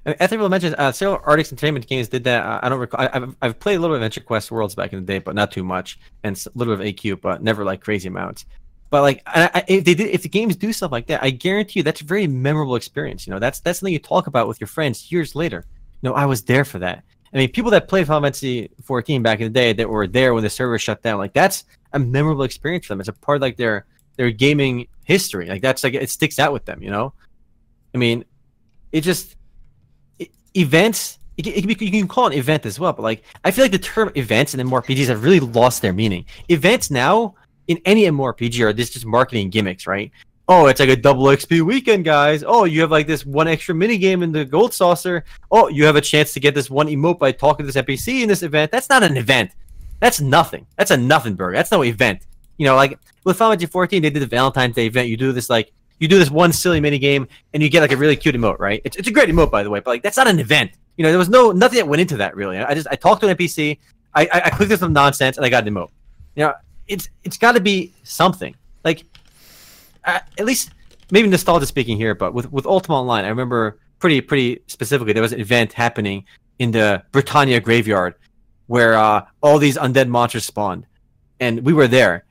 [0.07, 2.45] I I think we'll mention uh, several Artix Entertainment games did that.
[2.45, 3.01] Uh, I don't recall.
[3.01, 5.35] I, I've, I've played a little bit of AdventureQuest Worlds back in the day, but
[5.35, 8.47] not too much, and a little bit of AQ, but never like crazy amounts.
[8.89, 11.31] But like, I, I, if they did, if the games do stuff like that, I
[11.31, 13.27] guarantee you that's a very memorable experience.
[13.27, 15.65] You know, that's that's something you talk about with your friends years later.
[16.03, 17.03] You know, I was there for that.
[17.33, 20.33] I mean, people that played Final Fantasy 14 back in the day that were there
[20.33, 23.01] when the server shut down, like that's a memorable experience for them.
[23.01, 23.85] It's a part of like their
[24.17, 25.47] their gaming history.
[25.47, 26.83] Like that's like it sticks out with them.
[26.83, 27.13] You know,
[27.95, 28.25] I mean,
[28.93, 29.37] it just
[30.19, 31.19] e- events.
[31.37, 33.73] It it you can call it an event as well, but like I feel like
[33.73, 36.25] the term events and MMORPGs have really lost their meaning.
[36.49, 37.35] Events now
[37.69, 40.11] in any MMORPG are this just marketing gimmicks, right?
[40.49, 42.45] Oh, it's like a double XP weekend, guys.
[42.47, 45.25] Oh, you have like this one extra mini game in the gold saucer.
[45.51, 48.23] Oh, you have a chance to get this one emote by talking to this NPC
[48.23, 48.71] in this event.
[48.71, 49.51] That's not an event.
[49.99, 50.67] That's nothing.
[50.77, 51.57] That's a nothing burger.
[51.57, 52.27] That's no event.
[52.57, 55.09] You know, like with Final Fantasy 14, they did the Valentine's Day event.
[55.09, 57.93] You do this like you do this one silly mini game and you get like
[57.93, 58.81] a really cute emote, right?
[58.85, 60.73] It's, it's a great emote, by the way, but like that's not an event.
[60.97, 62.59] You know, there was no nothing that went into that really.
[62.59, 63.79] I just I talked to an NPC,
[64.15, 65.91] I I, I clicked on some nonsense and I got an emote.
[66.35, 66.55] You know,
[66.89, 68.55] it's it's got to be something
[68.85, 69.05] like
[70.05, 70.71] uh, at least
[71.11, 75.23] maybe nostalgia speaking here, but with with Ultima Online, I remember pretty pretty specifically there
[75.23, 76.25] was an event happening
[76.59, 78.15] in the Britannia graveyard
[78.67, 80.87] where uh, all these undead monsters spawned,
[81.41, 82.25] and we were there,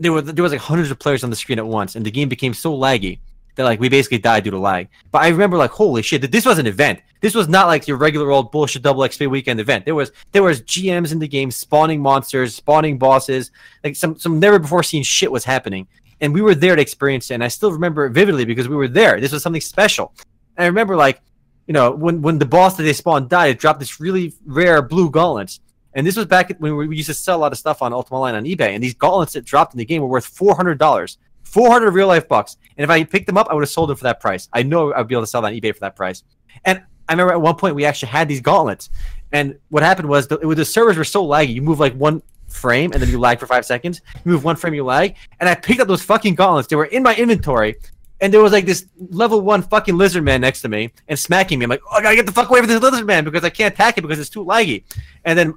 [0.00, 2.10] there were there was like hundreds of players on the screen at once, and the
[2.10, 3.20] game became so laggy
[3.54, 4.88] that like we basically died due to lag.
[5.12, 7.00] But I remember like holy shit, that this was an event.
[7.20, 9.84] This was not like your regular old bullshit double XP weekend event.
[9.84, 13.50] There was there was GMs in the game spawning monsters, spawning bosses,
[13.84, 15.86] like some some never before seen shit was happening.
[16.22, 17.34] And we were there to experience it.
[17.34, 19.20] And I still remember it vividly because we were there.
[19.20, 20.12] This was something special.
[20.56, 21.20] And I remember like,
[21.66, 24.80] you know, when when the boss that they spawned died, it dropped this really rare
[24.80, 25.60] blue gauntlets.
[25.94, 28.18] And this was back when we used to sell a lot of stuff on Ultima
[28.18, 28.74] Online on eBay.
[28.74, 31.18] And these gauntlets that dropped in the game were worth four hundred dollars.
[31.50, 32.56] 400 real life bucks.
[32.76, 34.48] And if I picked them up, I would have sold them for that price.
[34.52, 36.22] I know I'd be able to sell that on eBay for that price.
[36.64, 38.88] And I remember at one point we actually had these gauntlets.
[39.32, 41.54] And what happened was the, the servers were so laggy.
[41.54, 44.00] You move like one frame and then you lag for five seconds.
[44.24, 45.16] You move one frame, you lag.
[45.40, 46.68] And I picked up those fucking gauntlets.
[46.68, 47.76] They were in my inventory.
[48.20, 51.58] And there was like this level one fucking lizard man next to me and smacking
[51.58, 51.64] me.
[51.64, 53.50] I'm like, oh, I gotta get the fuck away from this lizard man because I
[53.50, 54.84] can't attack it because it's too laggy.
[55.24, 55.54] And then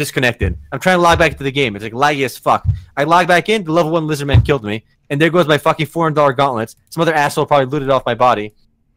[0.00, 0.56] disconnected.
[0.72, 1.76] I'm trying to log back into the game.
[1.76, 2.66] It's like laggy as fuck.
[2.96, 3.64] I log back in.
[3.64, 6.32] The level one lizard man killed me, and there goes my fucking four hundred dollar
[6.32, 6.74] gauntlets.
[6.88, 8.54] Some other asshole probably looted off my body,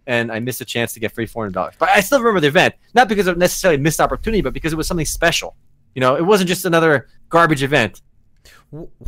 [0.08, 1.76] and I missed a chance to get free four hundred dollars.
[1.78, 4.78] But I still remember the event, not because of necessarily missed opportunity, but because it
[4.78, 5.58] was something special.
[5.94, 8.02] You know, it wasn't just another garbage event.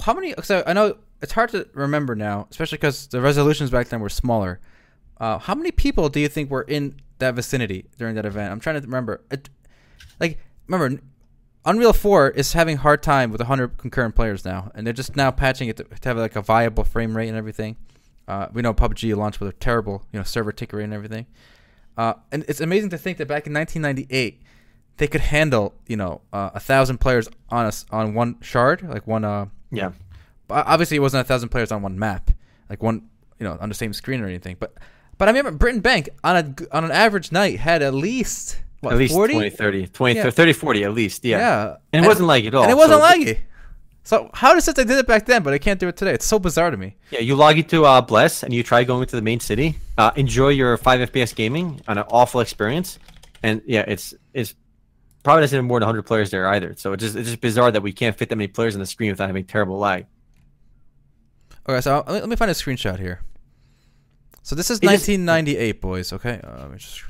[0.01, 0.35] How many?
[0.43, 4.09] So I know it's hard to remember now, especially because the resolutions back then were
[4.09, 4.59] smaller.
[5.17, 8.51] Uh, how many people do you think were in that vicinity during that event?
[8.51, 9.21] I'm trying to remember.
[9.31, 9.49] It,
[10.19, 11.01] like, remember,
[11.65, 15.15] Unreal 4 is having a hard time with 100 concurrent players now, and they're just
[15.15, 17.75] now patching it to, to have like a viable frame rate and everything.
[18.27, 21.25] Uh, we know PUBG launched with a terrible, you know, server tick rate and everything.
[21.97, 24.41] Uh, and it's amazing to think that back in 1998,
[24.97, 29.05] they could handle, you know, uh, a thousand players on us on one shard, like
[29.07, 29.91] one uh, Yeah.
[30.47, 32.31] but obviously it wasn't a thousand players on one map,
[32.69, 33.09] like one
[33.39, 34.55] you know on the same screen or anything.
[34.59, 34.73] But
[35.17, 38.93] but I remember Britain Bank on a on an average night had at least what
[38.93, 39.33] at least 40?
[39.33, 40.29] 20, 30, 20, Yeah.
[40.29, 41.25] 30, 40 at least.
[41.25, 41.37] Yeah.
[41.39, 42.63] yeah, And it wasn't laggy at all.
[42.63, 43.39] and it wasn't so- laggy.
[44.03, 46.13] So how does it they did it back then, but I can't do it today?
[46.13, 46.95] It's so bizarre to me.
[47.09, 49.79] Yeah, you log into uh, Bless and you try going into the main city.
[49.97, 52.99] Uh, enjoy your 5 FPS gaming on an awful experience,
[53.41, 54.53] and yeah, it's it's
[55.23, 56.75] probably doesn't have more than 100 players there either.
[56.77, 58.85] So it's just it's just bizarre that we can't fit that many players on the
[58.85, 60.05] screen without having terrible lag.
[61.67, 63.21] Okay, so let me, let me find a screenshot here.
[64.43, 66.13] So this is It is- 1998, boys.
[66.13, 67.01] Okay, uh, let me just.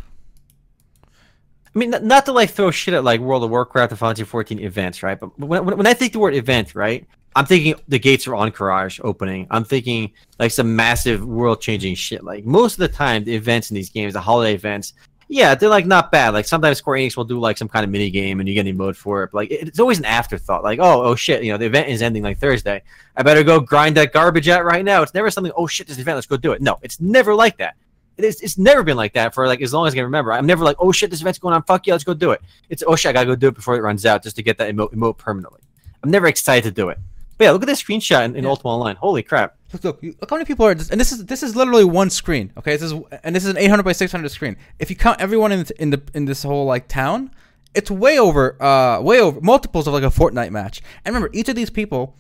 [1.76, 4.24] I mean, not, to like throw shit at like World of Warcraft and Final Fantasy
[4.24, 5.20] 14 events, right?
[5.20, 7.06] But when, when, I think the word event, right,
[7.36, 9.46] I'm thinking the gates are Ahn'Qiraj opening.
[9.52, 12.24] I'm thinking like some massive world changing shit.
[12.24, 14.94] Like most of the time, the events in these games, the holiday events,
[15.28, 16.30] yeah, they're like not bad.
[16.30, 18.68] Like sometimes Square Enix will do like some kind of mini game and you get
[18.68, 19.32] an emote for it.
[19.34, 20.64] But like it's always an afterthought.
[20.64, 22.82] Like oh oh shit, you know the event is ending like Thursday.
[23.18, 25.02] I better go grind that garbage out right now.
[25.02, 25.52] It's never something.
[25.58, 26.62] Oh shit, this event, let's go do it.
[26.62, 27.76] No, it's never like that.
[28.18, 30.32] It is, it's never been like that for like as long as I can remember.
[30.32, 31.64] I'm never like, oh shit, this event's going on.
[31.64, 32.42] Fuck yeah, let's go do it.
[32.70, 34.58] It's oh shit, I gotta go do it before it runs out just to get
[34.58, 35.62] that emote, emote permanently.
[36.04, 36.98] I'm never excited to do it.
[37.38, 38.50] But yeah, look at this screenshot in, in Yeah.
[38.50, 38.96] Ultima Online.
[38.96, 39.58] Holy crap!
[39.74, 42.54] Look, look, look how many people are, and this is this is literally one screen.
[42.58, 42.94] Okay, this is
[43.24, 44.56] and this is an 800 by 600 screen.
[44.80, 47.32] If you count everyone in the, in the in this whole like town,
[47.76, 50.82] it's way over, uh, way over multiples of like a Fortnite match.
[51.04, 52.16] And remember, each of these people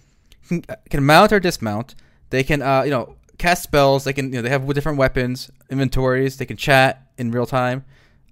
[0.47, 1.95] can, can mount or dismount.
[2.29, 4.03] They can, uh, you know, cast spells.
[4.03, 6.37] They can, you know, they have different weapons, inventories.
[6.37, 7.85] They can chat in real time.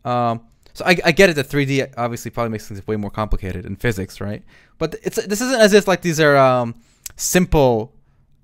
[0.06, 0.42] Um,
[0.74, 3.76] so I, I get it that 3D obviously probably makes things way more complicated in
[3.76, 4.44] physics, right?
[4.80, 6.76] But it's this isn't as if like these are um,
[7.16, 7.94] simple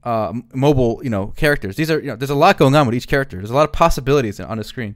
[0.04, 1.76] uh, mobile, you know, characters.
[1.76, 3.38] These are, you know, there's a lot going on with each character.
[3.38, 4.96] There's a lot of possibilities on the screen.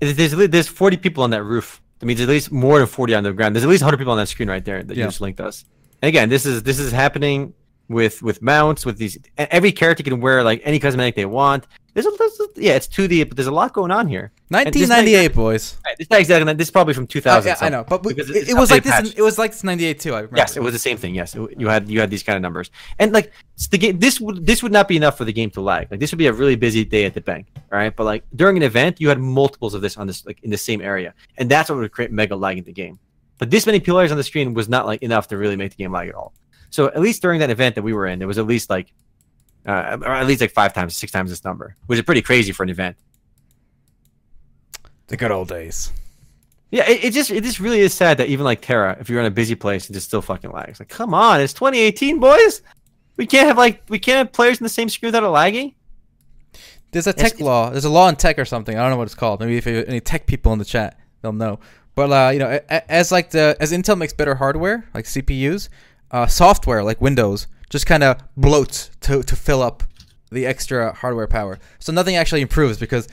[0.00, 1.82] There's, there's there's 40 people on that roof.
[1.98, 3.54] That means at least more than 40 on the ground.
[3.54, 5.04] There's at least 100 people on that screen right there that Yeah.
[5.04, 5.64] you just linked us.
[6.00, 7.52] And again, this is this is happening
[7.90, 9.18] with with mounts with these.
[9.36, 11.66] Every character can wear like any cosmetic they want.
[11.92, 14.30] There's a, there's a yeah, it's 2D, but there's a lot going on here.
[14.52, 15.76] And this is not 1998, boys.
[15.84, 16.52] Right, This is not exactly.
[16.54, 17.48] This is probably from Uh, 2000.
[17.48, 18.96] yeah, I know, but we, it, it was like this.
[19.00, 20.14] In, it was like this 98 too.
[20.14, 20.36] I remember.
[20.36, 21.16] Yes, it was the same thing.
[21.16, 22.70] Yes, It- you had you had these kind of numbers,
[23.00, 23.32] and like
[23.72, 23.98] the game.
[23.98, 25.90] This would this would not be enough for the game to lag.
[25.90, 27.94] Like this would be a really busy day at the bank, all right?
[27.94, 30.58] But like during an event, you had multiples of this on this like in the
[30.58, 33.00] same area, and that's what would create mega lag in the game.
[33.38, 35.76] But this many players on the screen was not like enough to really make the
[35.82, 36.32] game lag at all.
[36.70, 38.92] So at least during that event that we were in, there was at least like,
[39.66, 42.52] uh, or at least like five times, six times this number, which is pretty crazy
[42.52, 42.96] for an event.
[45.08, 45.92] The good old days.
[46.70, 49.18] Yeah, it, it just it just really is sad that even like TERA, if you're
[49.18, 50.78] in a busy place, it just still fucking lags.
[50.78, 52.62] Like, come on, it's 2018, boys.
[53.16, 55.74] We can't have like we can't have players in the same screen that are lagging.
[56.92, 57.70] There's a tech it's- law.
[57.70, 58.76] There's a law in tech or something.
[58.76, 59.40] I don't know what it's called.
[59.40, 61.58] Maybe if you, any tech people in the chat, they'll know.
[61.96, 65.68] But uh, you know, as like the as Intel makes better hardware, like CPUs,
[66.10, 69.82] uh, software like Windows just kind of bloats to to fill up
[70.30, 71.58] the extra hardware power.
[71.78, 73.08] So nothing actually improves because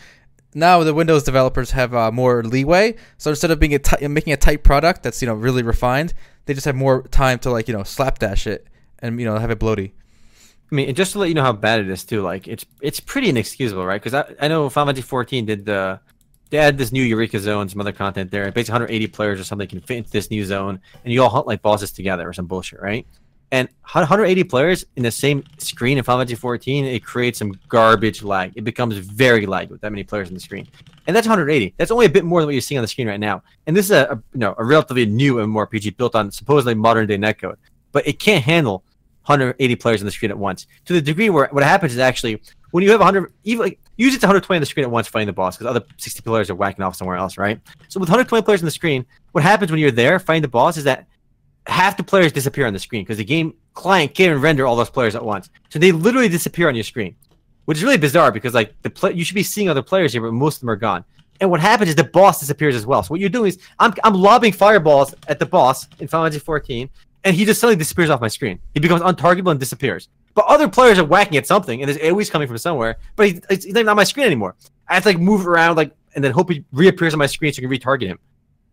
[0.53, 2.95] now the Windows developers have uh, more leeway.
[3.17, 6.13] So instead of being a ti- making a tight product that's you know really refined,
[6.45, 8.67] they just have more time to like you know slapdash it
[8.99, 9.91] and you know have it bloaty.
[10.69, 12.99] I mean, just to let you know how bad it is too, like it's it's
[12.99, 14.01] pretty inexcusable, right?
[14.01, 15.99] Because I, I know Final Fantasy 14 did the
[16.49, 18.51] they add this new Eureka zone, some other content there.
[18.51, 21.47] Basically, 180 players or something can fit into this new zone, and you all hunt
[21.47, 23.05] like bosses together or some bullshit, right?
[23.51, 28.21] And 180 players in the same screen in Final Fantasy 14, it creates some garbage
[28.21, 28.51] lag.
[28.55, 30.67] It becomes very laggy with that many players in the screen,
[31.05, 31.73] and that's 180.
[31.77, 33.43] That's only a bit more than what you're seeing on the screen right now.
[33.65, 37.07] And this is a, a you know a relatively new MMORPG built on supposedly modern
[37.07, 37.55] day netcode,
[37.93, 38.83] but it can't handle
[39.27, 40.67] 180 players on the screen at once.
[40.85, 42.41] To the degree where what happens is actually
[42.77, 45.33] when you have 100, even like it's 120 on the screen at once fighting the
[45.33, 47.59] boss because other 60 players are whacking off somewhere else, right?
[47.87, 50.77] So with 120 players on the screen, what happens when you're there fighting the boss
[50.77, 51.07] is that
[51.65, 54.75] half the players disappear on the screen because the game client can't even render all
[54.75, 55.49] those players at once.
[55.69, 57.15] So they literally disappear on your screen,
[57.65, 60.21] which is really bizarre because like the play, you should be seeing other players here,
[60.21, 61.03] but most of them are gone.
[61.41, 63.01] And what happens is the boss disappears as well.
[63.01, 66.45] So what you're doing is I'm I'm lobbing fireballs at the boss in Final Fantasy
[66.45, 66.91] 14,
[67.23, 68.59] and he just suddenly disappears off my screen.
[68.75, 70.09] He becomes untargetable and disappears.
[70.37, 73.41] But other players are whacking at something, and there's AoE's coming from somewhere, but he,
[73.49, 74.55] he's not on my screen anymore.
[74.87, 77.51] I have to like move around like and then hope he reappears on my screen
[77.51, 78.19] so I can retarget him.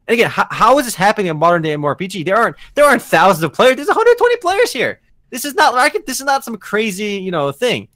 [0.06, 2.26] And again, how, how is this happening in modern day MMORPG?
[2.26, 3.76] There aren't there aren't thousands of players.
[3.76, 5.00] There's 120 players here.
[5.30, 7.88] This is not like this is not some crazy you know thing.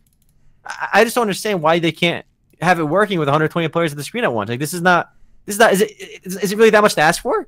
[0.64, 2.24] I, I just don't understand why they can't
[2.62, 4.48] have it working with 120 players at the screen at once.
[4.48, 5.12] Like this is not
[5.44, 5.90] this is not is it
[6.24, 7.46] is, is it really that much to ask for?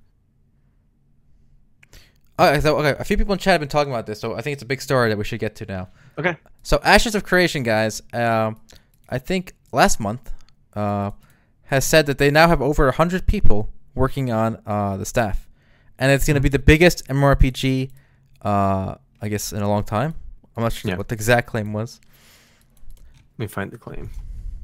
[2.41, 4.41] Okay, so okay, a few people in chat have been talking about this, so I
[4.41, 5.89] think it's a big story that we should get to now.
[6.19, 6.37] Okay.
[6.63, 8.59] So Ashes of Creation, guys, um,
[9.11, 10.33] I think last month
[10.75, 11.11] uh,
[11.65, 15.49] has said that they now have over 100 people working on uh, the staff.
[15.99, 17.91] And it's going to be the biggest MMORPG,
[18.41, 20.15] uh, I guess, in a long time.
[20.57, 20.97] I'm not sure Yeah.
[20.97, 22.01] what the exact claim was.
[23.37, 24.09] Let me find the claim.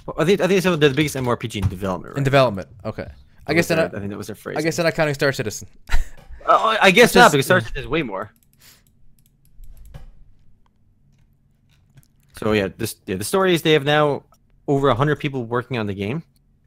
[0.07, 2.14] Well, I think I think it's the biggest MMORPG in development.
[2.14, 2.18] Right?
[2.18, 2.68] In development.
[2.87, 3.07] Okay.
[3.47, 4.57] I guess that, then I think that was their phrase.
[4.57, 5.68] I guess they're not counting Star Citizen.
[6.47, 8.32] Uh, I guess not because Citizen is way more.
[12.38, 14.24] So yeah, this yeah, the story is they have now
[14.68, 16.22] over hundred people working on the game.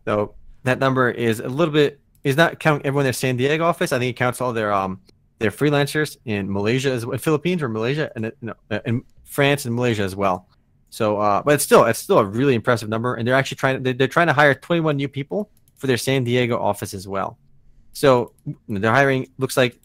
[0.05, 3.63] So that number is a little bit is not counting everyone in their San Diego
[3.63, 3.91] office.
[3.91, 4.99] I think it counts all their um
[5.39, 9.65] their freelancers in Malaysia as well, Philippines or Malaysia and uh, no, uh, in France
[9.65, 10.47] and Malaysia as well.
[10.89, 13.84] So, uh, but it's still it's still a really impressive number, and they're actually trying
[13.84, 17.38] they're, they're trying to hire 21 new people for their San Diego office as well.
[17.93, 18.33] So
[18.67, 19.29] they're hiring.
[19.37, 19.79] Looks like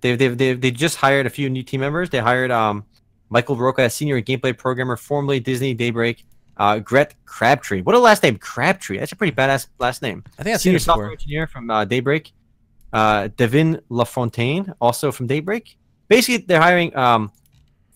[0.00, 2.10] they've they've they've they just hired a few new team members.
[2.10, 2.84] They hired um
[3.28, 6.24] Michael Roca, a senior gameplay programmer, formerly Disney Daybreak.
[6.58, 7.82] Uh, Gret Crabtree.
[7.82, 8.98] What a last name, Crabtree.
[8.98, 10.24] That's a pretty badass last name.
[10.38, 12.32] I think I've Senior software engineer from uh, Daybreak.
[12.94, 15.76] Uh, Devin LaFontaine, also from Daybreak.
[16.08, 17.30] Basically, they're hiring um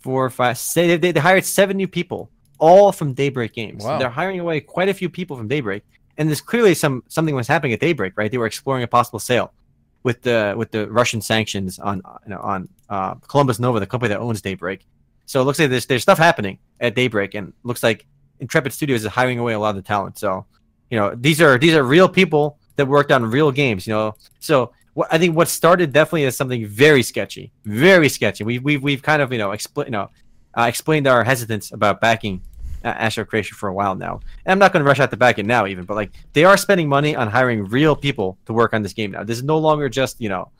[0.00, 3.84] four, five, say they, they, they hired seven new people, all from Daybreak Games.
[3.84, 3.98] Wow.
[3.98, 5.82] they're hiring away quite a few people from Daybreak,
[6.20, 8.30] and there's clearly some something was happening at Daybreak, right?
[8.30, 9.54] They were exploring a possible sale
[10.02, 14.10] with the with the Russian sanctions on you know, on uh, Columbus Nova, the company
[14.10, 14.86] that owns Daybreak.
[15.24, 18.04] So it looks like there's there's stuff happening at Daybreak, and looks like
[18.38, 20.18] Intrepid Studios is hiring away a lot of the talent.
[20.18, 20.44] So
[20.90, 23.86] you know these are these are real people that worked on real games.
[23.86, 24.74] You know, so
[25.10, 28.44] I think what started definitely as something very sketchy, very sketchy.
[28.44, 30.10] We we've we've kind of you know explain you know
[30.54, 32.42] uh, explained our hesitance about backing
[32.84, 34.20] Ashes of Creation for a while now.
[34.44, 36.44] And I'm not going to rush out the back it now, even, but like they
[36.44, 39.24] are spending money on hiring real people to work on this game now.
[39.24, 40.50] This is no longer just you know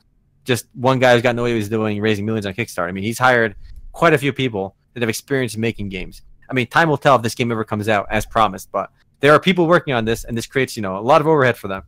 [0.43, 2.87] just one guy who's got no idea what he's doing, raising millions on Kickstarter.
[2.87, 3.55] I mean, he's hired
[3.91, 6.21] quite a few people that have experience making games.
[6.49, 9.33] I mean, time will tell if this game ever comes out as promised, but there
[9.33, 11.67] are people working on this, and this creates you know a lot of overhead for
[11.67, 11.83] them.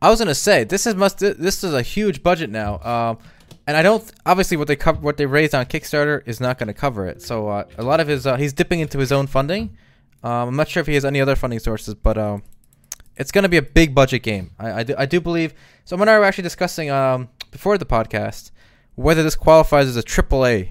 [0.00, 3.18] I was gonna say this is must this is a huge budget now, um,
[3.68, 7.06] and I don't obviously what they what they raised on Kickstarter is not gonna cover
[7.06, 7.20] it.
[7.20, 9.76] So uh, a lot of his uh, he's dipping into his own funding.
[10.22, 12.42] Um, I'm not sure if he has any other funding sources, but um,
[13.16, 14.52] it's gonna be a big budget game.
[14.58, 15.52] I, I, do, I do believe.
[15.84, 18.52] So and I were actually discussing um, before the podcast
[18.94, 20.70] whether this qualifies as a AAA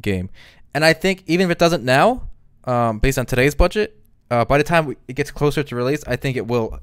[0.00, 0.30] game,
[0.72, 2.30] and I think even if it doesn't now,
[2.62, 3.98] um, based on today's budget,
[4.30, 6.78] uh, by the time it gets closer to release, I think it will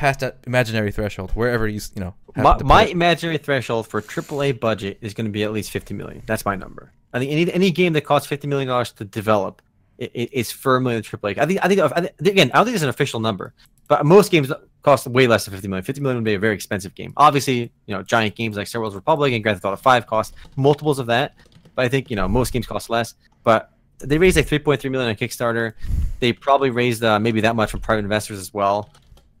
[0.00, 2.14] pass that imaginary threshold wherever you you know.
[2.36, 6.22] My, my imaginary threshold for AAA budget is going to be at least 50 million.
[6.26, 6.92] That's my number.
[7.12, 9.60] I think any any game that costs 50 million dollars to develop
[10.00, 11.38] i- i- is firmly in the AAA.
[11.38, 13.52] I think I think, I think again I don't think it's an official number,
[13.88, 14.50] but most games
[14.82, 15.84] cost way less than 50 million.
[15.84, 17.12] 50 million would be a very expensive game.
[17.18, 20.34] Obviously, you know, giant games like Star Wars Republic and Grand Theft Auto 5 cost
[20.56, 21.34] multiples of that,
[21.74, 23.14] but I think you know most games cost less.
[23.44, 25.74] But they raised like 3.3 million on Kickstarter.
[26.20, 28.88] They probably raised uh, maybe that much from private investors as well.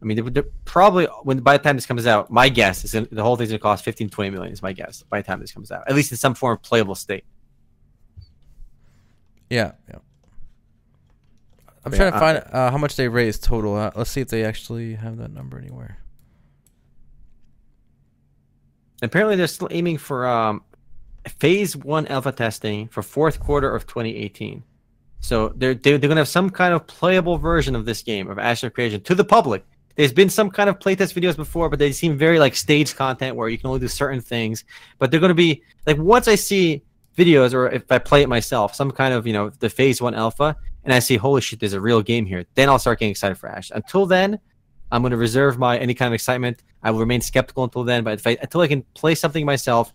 [0.02, 2.92] I mean, they're, they're probably when by the time this comes out, my guess is
[2.92, 4.52] the whole thing's gonna cost 15 20 million.
[4.52, 6.62] Is my guess by the time this comes out, at least in some form of
[6.62, 7.24] playable state.
[9.50, 9.96] Yeah, yeah.
[11.84, 13.74] I'm Yeah, trying to find uh, how much they raised total.
[13.74, 15.98] Uh, let's see if they actually have that number anywhere.
[19.02, 20.62] Apparently, they're still aiming for um,
[21.38, 24.62] phase one alpha testing for fourth quarter of 2018.
[25.20, 28.38] So they're they're, they're gonna have some kind of playable version of this game of
[28.38, 29.64] Ashes of Creation to the public.
[30.00, 33.36] There's been some kind of playtest videos before, but they seem very like staged content
[33.36, 34.64] where you can only do certain things.
[34.98, 36.82] But they're gonna be like once I see
[37.18, 40.14] videos or if I play it myself, some kind of you know the phase one
[40.14, 42.46] alpha, and I see holy shit, there's a real game here.
[42.54, 43.70] Then I'll start getting excited for Ash.
[43.74, 44.40] Until then,
[44.90, 46.62] I'm going to reserve my any kind of excitement.
[46.82, 48.02] I will remain skeptical until then.
[48.02, 49.92] But I, until I can play something myself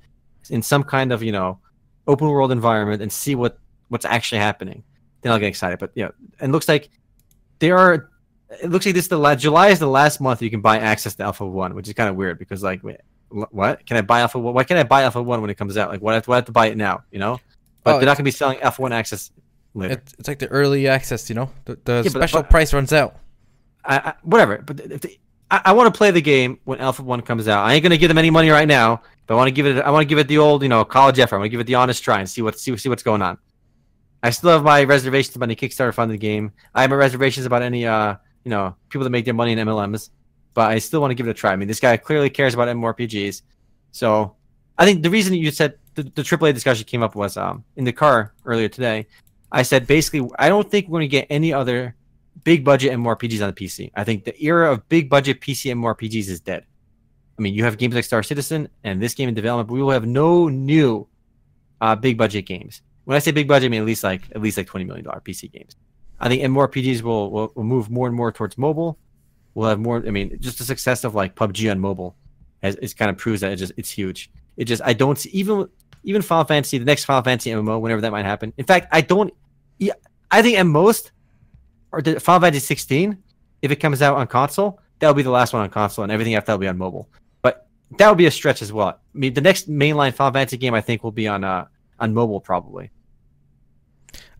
[0.51, 1.57] in some kind of you know
[2.05, 4.83] open world environment and see what what's actually happening,
[5.21, 5.79] then I'll get excited.
[5.79, 6.91] But yeah, and it looks like
[7.57, 8.11] there are.
[8.61, 10.77] It looks like this is the last July is the last month you can buy
[10.79, 12.97] access to Alpha One, which is kind of weird because like, wait,
[13.29, 14.53] what can I buy Alpha One?
[14.53, 15.89] Why can't I buy Alpha One when it comes out?
[15.89, 17.03] Like, why do I have to buy it now?
[17.11, 17.39] You know,
[17.83, 19.31] but Oh, they're not going to be selling Alpha One access
[19.73, 19.95] later.
[19.95, 21.49] It's, it's like the early access, you know.
[21.65, 23.17] The, the but- special but- price runs out.
[23.83, 24.57] I, I, whatever.
[24.59, 25.19] But if the,
[25.51, 27.65] I, I want to play the game when Alpha One comes out.
[27.65, 29.79] I ain't gonna give them any money right now, but I want to give it.
[29.83, 31.35] I want to give it the old, you know, college effort.
[31.35, 33.21] I want to give it the honest try and see what see see what's going
[33.21, 33.37] on.
[34.23, 36.51] I still have my reservations about any Kickstarter funded game.
[36.73, 38.15] I have my reservations about any, uh,
[38.45, 40.11] you know, people that make their money in MLMs.
[40.53, 41.51] But I still want to give it a try.
[41.51, 43.41] I mean, this guy clearly cares about MMORPGs.
[43.91, 44.35] So,
[44.77, 47.83] I think the reason you said the, the AAA discussion came up was um in
[47.83, 49.07] the car earlier today.
[49.51, 51.95] I said basically, I don't think we're going to get any other
[52.43, 53.91] big budget MMORPGs on the PC.
[53.95, 56.65] I think the era of big budget PC MMORPGs is dead.
[57.37, 59.81] I mean, you have games like Star Citizen and this game in development, but we
[59.81, 61.07] will have no new
[61.81, 62.81] uh, big budget games.
[63.03, 65.05] When I say big budget, I mean at least like at least like twenty million
[65.05, 65.75] dollar PC games.
[66.19, 68.97] I think MMORPGs will, will will move more and more towards mobile.
[69.53, 69.97] We'll have more.
[69.97, 72.15] I mean, just the success of like PUBG on mobile
[72.63, 74.29] has it kind of proves that it just it's huge.
[74.57, 75.67] It just I don't see even
[76.03, 78.53] even Final Fantasy, the next Final Fantasy MMO, whenever that might happen.
[78.57, 79.33] In fact, I don't.
[79.79, 79.93] Yeah,
[80.31, 81.11] I think at most
[81.91, 83.17] or the Final Fantasy 16,
[83.61, 86.35] if it comes out on console, that'll be the last one on console, and everything
[86.35, 87.09] after that'll be on mobile.
[87.41, 88.87] But that would be a stretch as well.
[88.87, 91.65] I mean, the next mainline Final Fantasy game I think will be on uh
[91.99, 92.91] on mobile probably.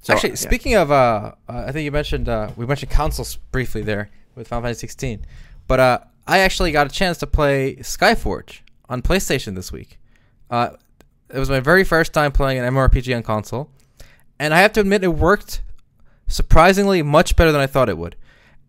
[0.06, 0.36] So, Actually, yeah.
[0.36, 4.48] speaking of, uh, uh, I think you mentioned uh, we mentioned consoles briefly there with
[4.48, 5.26] Final Fantasy 16,
[5.68, 9.98] but uh, I actually got a chance to play Skyforge on PlayStation this week.
[10.52, 10.70] Uh,
[11.34, 13.72] it was my very first time playing an MMORPG on console,
[14.38, 15.64] and I have to admit it worked
[16.28, 18.16] surprisingly much better than I thought it would.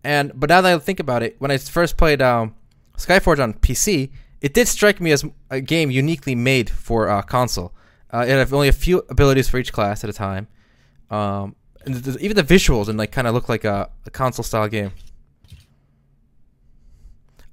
[0.02, 2.54] And but now that I think about it, when I first played um,
[2.96, 4.08] Skyforge on PC,
[4.40, 7.74] it did strike me as a game uniquely made for uh, console.
[8.10, 10.48] Uh, it had only a few abilities for each class at a time.
[11.10, 11.54] Um,
[11.84, 14.92] and even the visuals and like kind of look like a, a console style game.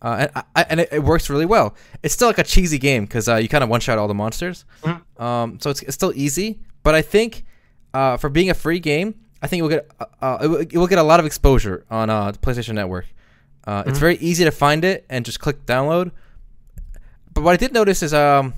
[0.01, 1.75] Uh, and I, and it, it works really well.
[2.01, 4.13] It's still like a cheesy game because uh, you kind of one shot all the
[4.13, 4.65] monsters.
[5.17, 7.45] Um, so it's, it's still easy, but I think
[7.93, 10.57] uh, for being a free game, I think it will get uh, uh, it, will,
[10.57, 13.05] it will get a lot of exposure on uh, the PlayStation Network.
[13.65, 16.11] Uh, It's very easy to find it and just click download.
[17.33, 18.53] But what I did notice is um,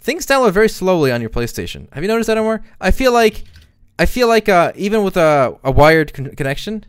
[0.00, 1.92] things download very slowly on your PlayStation.
[1.92, 2.62] Have you noticed that anymore?
[2.80, 3.44] I feel like
[3.98, 6.84] I feel like uh, even with a, a wired con- connection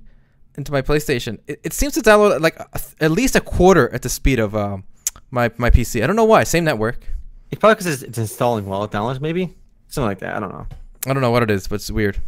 [0.56, 3.94] into my PlayStation, it, it seems to download at like a, at least a quarter
[3.94, 4.84] at the speed of um,
[5.32, 6.04] my my PC.
[6.04, 6.44] I don't know why.
[6.44, 7.00] Same network.
[7.50, 9.56] It's probably because it's, it's installing while it downloads, maybe
[9.88, 10.36] something like that.
[10.36, 10.68] I don't know.
[11.06, 12.20] I don't know what it is, but it's weird.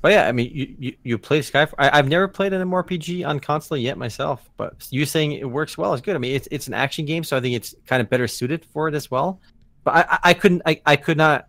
[0.00, 1.74] But yeah, I mean, you you, you play Skyforge.
[1.78, 5.76] I, I've never played an MMORPG on console yet myself, but you saying it works
[5.76, 6.16] well is good.
[6.16, 8.64] I mean, it's it's an action game, so I think it's kind of better suited
[8.64, 9.40] for it as well.
[9.84, 11.48] But I I, I couldn't I, I could not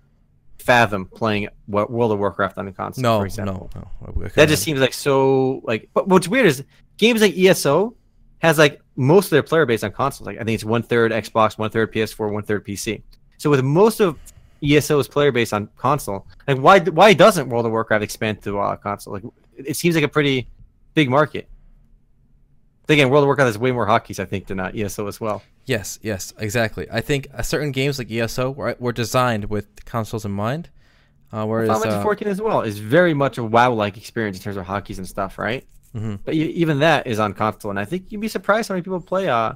[0.60, 3.02] fathom playing World of Warcraft on a console.
[3.02, 3.70] No, for example.
[3.76, 4.28] no, no.
[4.36, 5.90] That just seems like so like.
[5.94, 6.64] But what's weird is
[6.98, 7.96] games like ESO
[8.40, 10.28] has like most of their player base on consoles.
[10.28, 13.02] Like I think it's one third Xbox, one third PS4, one third PC.
[13.38, 14.18] So with most of
[14.64, 18.76] ESO's player base on console, like why why doesn't World of Warcraft expand to uh,
[18.76, 19.14] console?
[19.14, 19.24] Like
[19.58, 20.48] it seems like a pretty
[20.94, 21.48] big market.
[22.90, 25.44] Again, World of Warcraft has way more hotkeys, I think, than uh, ESO as well.
[25.66, 26.88] Yes, yes, exactly.
[26.90, 30.70] I think uh, certain games like ESO were, were designed with consoles in mind.
[31.34, 34.44] Uh, whereas Final Fantasy uh, 14 as well is very much a WoW-like experience in
[34.44, 35.68] terms of hotkeys and stuff, right?
[35.94, 36.20] Mhm.
[36.24, 38.84] But you, even that is on console, and I think you'd be surprised how many
[38.84, 39.28] people play.
[39.28, 39.54] Uh,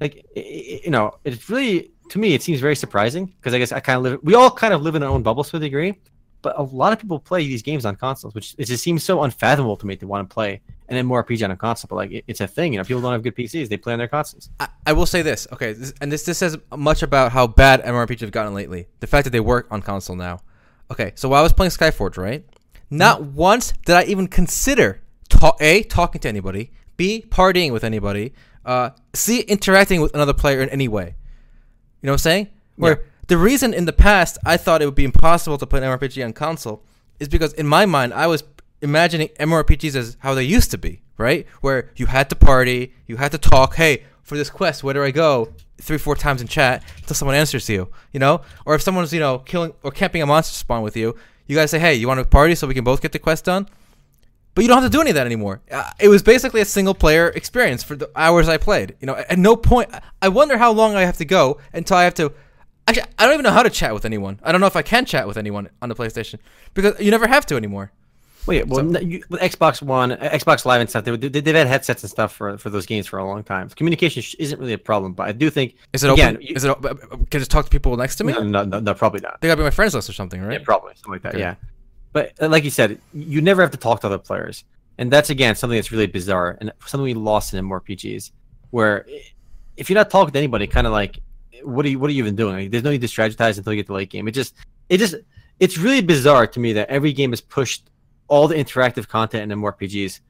[0.00, 3.80] like you know, it's really to me it seems very surprising because I guess I
[3.80, 4.20] kind of live.
[4.22, 5.98] We all kind of live in our own bubbles to a degree,
[6.42, 9.22] but a lot of people play these games on consoles, which it just seems so
[9.22, 11.88] unfathomable to me to want to play and an MMORPG on a console.
[11.88, 13.92] But like it, it's a thing, you know, people don't have good PCs; they play
[13.92, 14.50] on their consoles.
[14.60, 17.82] I, I will say this, okay, this, and this this says much about how bad
[17.82, 18.86] MMORPGs have gotten lately.
[19.00, 20.40] The fact that they work on console now.
[20.90, 22.44] Okay, so while I was playing Skyforge, right,
[22.90, 28.32] not once did I even consider ta- a talking to anybody, b partying with anybody,
[28.64, 31.16] uh, c interacting with another player in any way.
[32.00, 32.48] You know what I'm saying?
[32.76, 36.22] Where the reason in the past I thought it would be impossible to play an
[36.24, 36.82] on console
[37.20, 38.42] is because in my mind I was
[38.80, 41.46] imagining MMORPGs as how they used to be, right?
[41.60, 43.76] Where you had to party, you had to talk.
[43.76, 45.52] Hey, for this quest, where do I go?
[45.80, 48.42] Three, four times in chat until someone answers you, you know?
[48.66, 51.14] Or if someone's, you know, killing or camping a monster spawn with you,
[51.48, 53.46] You guys say, hey, you want to party so we can both get the quest
[53.46, 53.66] done?
[54.54, 55.60] But you don't have to do any of that anymore.
[55.70, 58.96] Uh, it was basically a single player experience for the hours I played.
[59.00, 59.88] You know, at no point.
[60.20, 62.32] I wonder how long I have to go until I have to.
[62.88, 64.40] Actually, I don't even know how to chat with anyone.
[64.42, 66.38] I don't know if I can chat with anyone on the PlayStation
[66.74, 67.92] because you never have to anymore.
[68.46, 71.54] Wait, well, So- you, with Xbox One, uh, Xbox Live and stuff, they, they, they've
[71.54, 73.68] had headsets and stuff for, for those games for a long time.
[73.68, 76.46] Communication sh- isn't really a problem, but I do think Is it again, open?
[76.46, 76.74] you- Is it?
[76.82, 76.96] Can
[77.34, 78.32] I just talk to people next to me?
[78.32, 79.38] no, no, no, no, probably not.
[79.42, 80.54] They gotta be my friends list or something, right?
[80.60, 81.34] Yeah, probably something like that.
[81.34, 81.40] Okay.
[81.40, 81.56] Yeah,
[82.14, 84.64] but uh, like you said, you never have to talk to other players,
[84.96, 88.30] and that's again something that's really bizarre and something we lost in MMORPGs,
[88.70, 89.04] where
[89.76, 91.20] if you're not talking to anybody, kind of like,
[91.64, 92.54] what are you what are you even doing?
[92.54, 94.28] Like, there's no need to strategize until you get to late game.
[94.28, 94.54] It just
[94.88, 95.14] it just
[95.60, 97.90] it's really bizarre to me that every game has pushed
[98.28, 100.20] all the interactive content in MMORPGs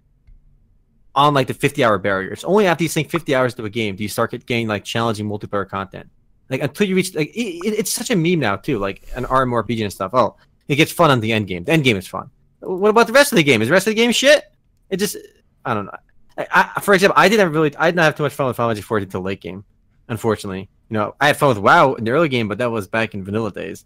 [1.14, 2.30] on like the 50 hour barrier.
[2.30, 4.84] It's only after you sink 50 hours to a game do you start getting like
[4.84, 6.08] challenging multiplayer content.
[6.48, 9.24] Like until you reach like it, it- it's such a meme now too, like an
[9.24, 10.12] RMORPG and stuff.
[10.14, 10.36] Oh,
[10.68, 11.64] it gets fun on the end game.
[11.64, 12.30] The end game is fun.
[12.60, 13.62] What about the rest of the game?
[13.62, 14.44] Is the rest of the game shit?
[14.90, 15.16] It just
[15.64, 15.92] I don't know.
[16.38, 18.56] I, I, for example, I didn't really I did not have too much fun with
[18.56, 19.64] Final Fantasy 14 until late game.
[20.08, 22.88] Unfortunately, you know, I had fun with WoW in the early game, but that was
[22.88, 23.84] back in vanilla days.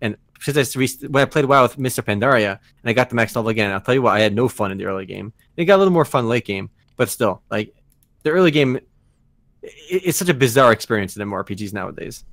[0.00, 3.08] And since I re- when I played WoW with Mists of Pandaria and I got
[3.08, 5.06] the max level again, I'll tell you what, I had no fun in the early
[5.06, 5.32] game.
[5.56, 7.74] It got a little more fun late game, but still, like
[8.22, 12.24] the early game, it, it's such a bizarre experience in MMORPGs nowadays.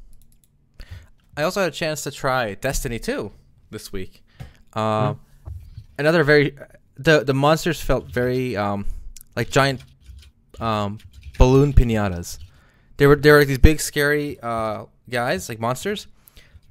[1.36, 3.32] I also had a chance to try Destiny 2
[3.70, 4.24] this week.
[4.74, 5.20] Um,
[5.99, 6.55] Another very
[6.97, 8.86] the the monsters felt very um,
[9.36, 9.84] like giant
[10.59, 10.99] um,
[11.39, 12.38] balloon pinatas.
[12.98, 16.08] They were they were like these big scary uh, guys like monsters,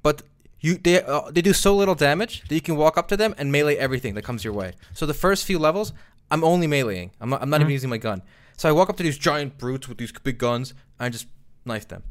[0.02, 0.22] but
[0.60, 3.34] you they uh, they do so little damage that you can walk up to them
[3.38, 4.74] and melee everything that comes your way.
[4.94, 5.92] So the first few levels,
[6.30, 7.10] I'm only meleeing.
[7.20, 8.22] I'm not, I'm not even using my gun.
[8.56, 11.26] So I walk up to these giant brutes with these big guns and I just
[11.64, 12.02] knife them,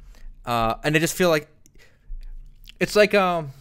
[0.45, 1.49] uh, and I just feel like
[2.79, 3.51] it's like um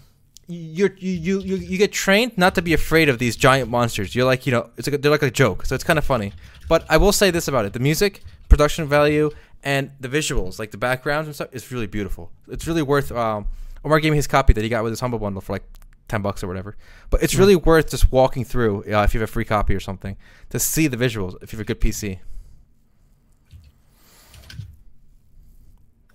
[0.47, 4.15] you're, you you you you get trained not to be afraid of these giant monsters.
[4.15, 6.33] You're like you know it's like they're like a joke, so it's kind of funny.
[6.69, 9.31] But I will say this about it: the music, production value,
[9.65, 12.31] and the visuals, like the backgrounds and stuff, is really beautiful.
[12.49, 13.11] It's really worth.
[13.11, 13.49] Um,
[13.85, 15.65] Omar gave me his copy that he got with his humble bundle for like
[16.07, 16.77] ten bucks or whatever.
[17.11, 19.81] But it's really worth just walking through uh, if you have a free copy or
[19.81, 20.17] something
[20.51, 22.21] to see the visuals if you have a good PC.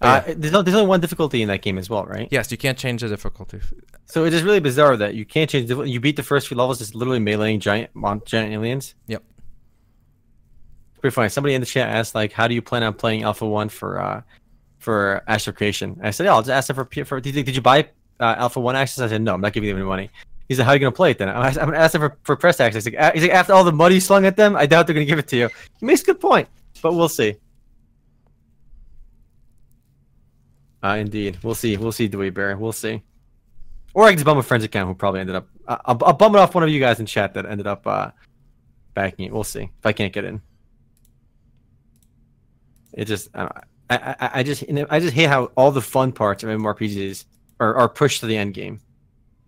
[0.02, 2.30] Uh, there's, no, there's only one difficulty in that game as well, right?
[2.32, 3.60] Yes, you can't change the difficulty.
[4.06, 5.68] So it is really bizarre that you can't change.
[5.68, 7.92] The, you beat the first few levels just literally meleeing giant
[8.26, 8.96] giant aliens.
[9.08, 9.24] Yep.
[11.02, 11.30] Pretty funny.
[11.30, 14.02] Somebody in the chat asked like, "How do you plan on playing Alpha One for
[14.02, 14.22] uh
[14.80, 17.22] for Ashes of Creation?" I said, "Yeah, I'll just ask them for for.
[17.22, 17.88] Did, you- did you buy
[18.20, 20.10] uh, Alpha One access?" I said, "No, I'm not giving them any money."
[20.50, 22.36] He said, "How are you gonna play it then?" I'm gonna ask them for, for
[22.36, 22.84] press access.
[22.86, 25.06] He's like, he's like, after all the money slung at them, I doubt they're gonna
[25.06, 25.50] give it to you.
[25.80, 26.50] He makes a good point,
[26.82, 27.36] but we'll see.
[30.84, 31.78] Uh, indeed, we'll see.
[31.78, 32.58] We'll see, Dewey Bear.
[32.58, 33.04] We'll see.
[33.94, 35.48] Or I can just bum a friend's account who probably ended up.
[35.68, 37.86] Uh, I'll, I'll bum it off one of you guys in chat that ended up
[37.86, 38.12] uh,
[38.94, 39.34] backing it.
[39.34, 40.42] We'll see if I can't get in.
[42.94, 43.50] It just, I,
[43.90, 47.26] I, I, just, I just hate how all the fun parts of MMORPGs
[47.60, 48.80] are, are pushed to the end game.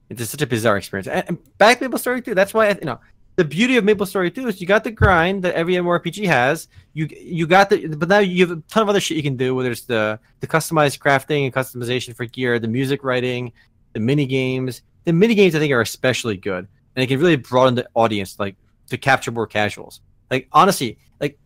[0.10, 1.08] It's just such a bizarre experience.
[1.08, 3.00] And, back Maple Story 2, that's why you know
[3.38, 6.68] the beauty of Maple Story 2 is you got the grind that every MMORPG has.
[6.94, 9.38] You you got the but now you have a ton of other shit you can
[9.38, 13.54] do, whether it's the the customized crafting and customization for gear, the music writing,
[13.94, 14.82] the mini games.
[15.06, 16.68] The mini games I think are especially good.
[16.96, 18.56] And it can really broaden the audience like
[18.90, 20.02] to capture more casuals.
[20.30, 21.40] Like honestly, like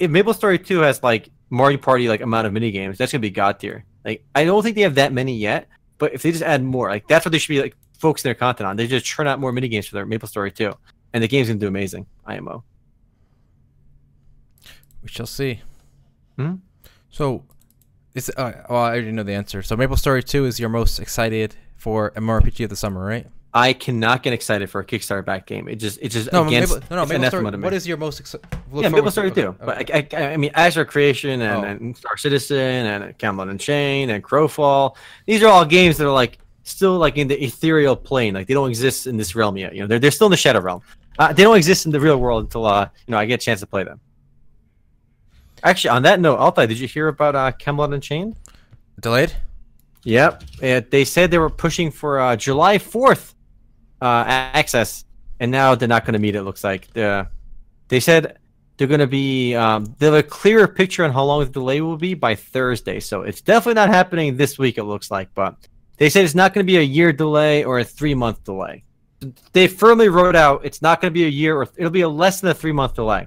[0.00, 3.22] if Maple Story 2 has like Mario Party like amount of mini games, that's gonna
[3.22, 3.84] be god tier.
[4.04, 5.68] Like I don't think they have that many yet,
[5.98, 8.34] but if they just add more, like that's what they should be like focusing their
[8.34, 8.76] content on.
[8.76, 10.72] They just churn out more mini games for their Maple Story 2
[11.12, 12.06] and the game's gonna do amazing.
[12.26, 12.64] IMO.
[15.02, 15.62] We shall see.
[16.36, 16.56] Hmm?
[17.10, 17.44] So,
[18.14, 19.62] it's uh, well, I already know the answer.
[19.62, 23.26] So, Maple Story Two is your most excited for MMORPG of the summer, right?
[23.54, 25.68] I cannot get excited for a Kickstarter back game.
[25.68, 27.02] It just it just No, against Maple, no, no.
[27.02, 27.50] it's Maple Story.
[27.50, 27.64] to me.
[27.64, 28.46] What is your most excited?
[28.74, 29.56] yeah, Maple Story too.
[29.58, 31.68] But I, I, I mean, Ashes of Creation and, Oh.
[31.68, 34.96] and Star Citizen and Camelot Unchained and Crowfall.
[35.26, 38.34] These are all games that are like still like in the ethereal plane.
[38.34, 39.74] Like they don't exist in this realm yet.
[39.74, 40.82] You know, they're they're still in the shadow realm.
[41.18, 43.44] Uh, they don't exist in the real world until uh you know I get a
[43.44, 43.98] chance to play them.
[45.64, 48.36] Actually, on that note, Altai, did you hear about uh, Camelot Unchained?
[49.00, 49.32] delayed.
[50.04, 50.42] Yep.
[50.62, 53.34] Uh, they said they were pushing for uh, July 4th
[54.00, 55.04] uh, access,
[55.40, 56.92] and now they're not going to meet it, looks like.
[56.92, 57.28] The,
[57.88, 58.38] they said
[58.76, 61.80] they're going to be, um, they have a clearer picture on how long the delay
[61.80, 63.00] will be by Thursday.
[63.00, 65.34] So it's definitely not happening this week, it looks like.
[65.34, 65.56] But
[65.96, 68.84] they said it's not going to be a year delay or a three month delay.
[69.52, 72.08] They firmly wrote out it's not going to be a year or it'll be a
[72.08, 73.26] less than a three month delay.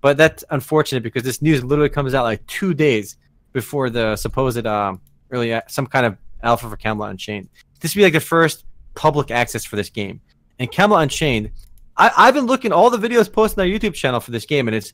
[0.00, 3.16] But that's unfortunate because this news literally comes out like two days
[3.52, 5.00] before the supposed um,
[5.30, 7.48] early a- some kind of alpha for Camelot Unchained.
[7.80, 8.64] This would be like the first
[8.98, 10.20] public access for this game.
[10.58, 11.52] and Camelot Unchained.
[11.96, 14.66] I, I've been looking all the videos posted on our YouTube channel for this game,
[14.66, 14.92] and it's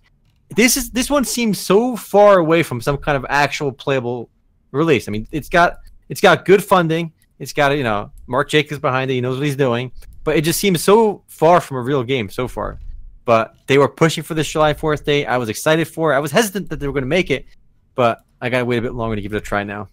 [0.55, 4.29] this is this one seems so far away from some kind of actual playable
[4.73, 5.09] release.
[5.09, 5.79] I mean, it's got
[6.09, 7.13] it's got good funding.
[7.39, 9.15] It's got you know Mark Jacobs behind it.
[9.15, 9.91] He knows what he's doing,
[10.23, 12.79] but it just seems so far from a real game so far.
[13.25, 15.25] But they were pushing for this July 4th date.
[15.25, 16.17] I was excited for it.
[16.17, 17.47] I was hesitant that they were going to make it,
[17.95, 19.89] but I got to wait a bit longer to give it a try now.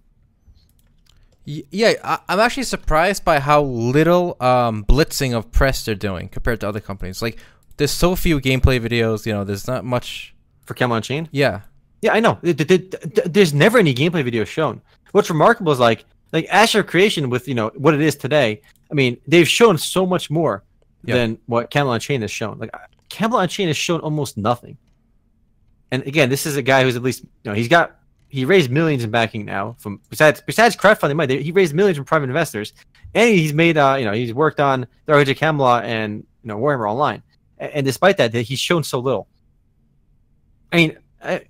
[1.46, 6.60] Yeah, I- I'm actually surprised by how little um, blitzing of press they're doing compared
[6.62, 7.22] to other companies.
[7.22, 7.38] Like,
[7.78, 9.26] there's so few gameplay videos.
[9.26, 10.36] You know, there's not much.
[10.66, 11.28] For Camelot Unchained.
[11.32, 11.62] Yeah,
[12.04, 12.36] Yeah, I know.
[12.44, 14.82] Th- th- th- th- There's never any gameplay video shown.
[15.12, 18.62] What's remarkable is like like Ashes of Creation with you know what it is today.
[18.90, 20.64] I mean, they've shown so much more
[21.04, 21.16] Yeah.
[21.16, 22.58] than what Camelot Unchained has shown.
[22.60, 22.70] Like
[23.10, 24.78] Camelot Unchained has shown almost nothing.
[25.92, 27.98] And again, this is a guy who's at least you know he's got
[28.32, 31.44] he raised millions in backing now from besides besides crowdfunding money.
[31.44, 32.74] He raised millions from private investors,
[33.14, 36.48] and he's made uh you know he's worked on Dark Age of Camelot and you
[36.48, 37.22] know Warhammer Online.
[37.58, 39.28] And, and despite that, that he's shown so little.
[40.72, 41.42] I mean, I,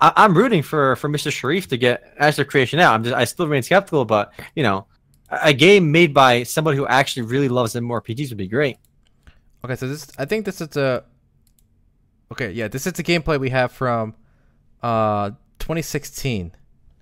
[0.00, 1.30] I, I'm rooting for for Mr.
[1.30, 2.94] Sharif to get Ashes of Creation out.
[2.94, 4.86] I'm just I still remain skeptical, but you know,
[5.30, 8.76] a, a game made by somebody who actually really loves MMORPGs would be great.
[9.64, 11.04] Okay, so this I think this is a
[12.32, 14.16] Okay, yeah, this is the gameplay we have from
[14.82, 15.30] uh
[15.68, 16.52] 2016.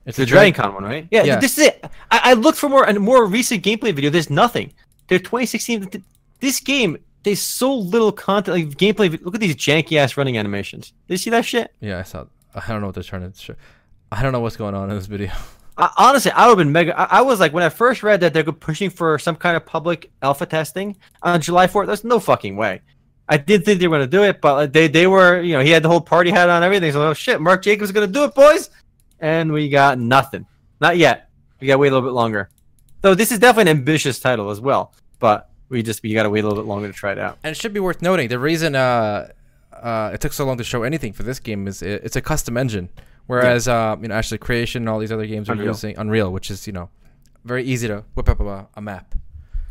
[0.07, 1.07] It's The a Dragon Con one, right?
[1.12, 1.37] Yeah, Yeah.
[1.39, 1.85] this is it.
[2.11, 4.11] I, I looked for more a more recent gameplay video.
[4.11, 4.73] There's nothing.
[5.07, 5.87] They're 2016.
[5.87, 6.05] th-
[6.41, 8.57] This game, there's so little content.
[8.57, 9.23] Like gameplay.
[9.25, 10.93] Look at these janky ass running animations.
[11.07, 11.73] Did you see that shit?
[11.81, 12.25] Yeah, I saw.
[12.55, 13.55] I don't know what they're trying to show.
[14.11, 15.31] I don't know what's going on in this video.
[15.79, 16.99] I, honestly, I would have been mega.
[16.99, 19.64] I, I was like, when I first read that they're pushing for some kind of
[19.67, 22.81] public alpha testing on July 4th, there's no fucking way.
[23.29, 25.61] I did think they were going to do it, but they they were, you know,
[25.61, 26.93] he had the whole party hat on, everything.
[26.93, 28.70] So, oh shit, Mark Jacobs is going to do it, boys.
[29.18, 30.47] And we got nothing.
[30.81, 31.31] Not yet.
[31.61, 32.51] We got to wait a little bit longer.
[33.01, 36.31] Though this is definitely an ambitious title as well, but we just we got to
[36.31, 37.39] wait a little bit longer to try it out.
[37.43, 39.29] And it should be worth noting the reason uh,
[39.72, 42.20] uh, it took so long to show anything for this game is it, it's a
[42.20, 42.89] custom engine,
[43.27, 45.68] whereas uh, you know Ashes of Creation and all these other games are Unreal.
[45.68, 46.91] using Unreal, which is you know
[47.45, 49.14] very easy to whip up a, a map.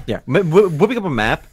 [0.08, 1.46] Yeah, wh- whipping up a map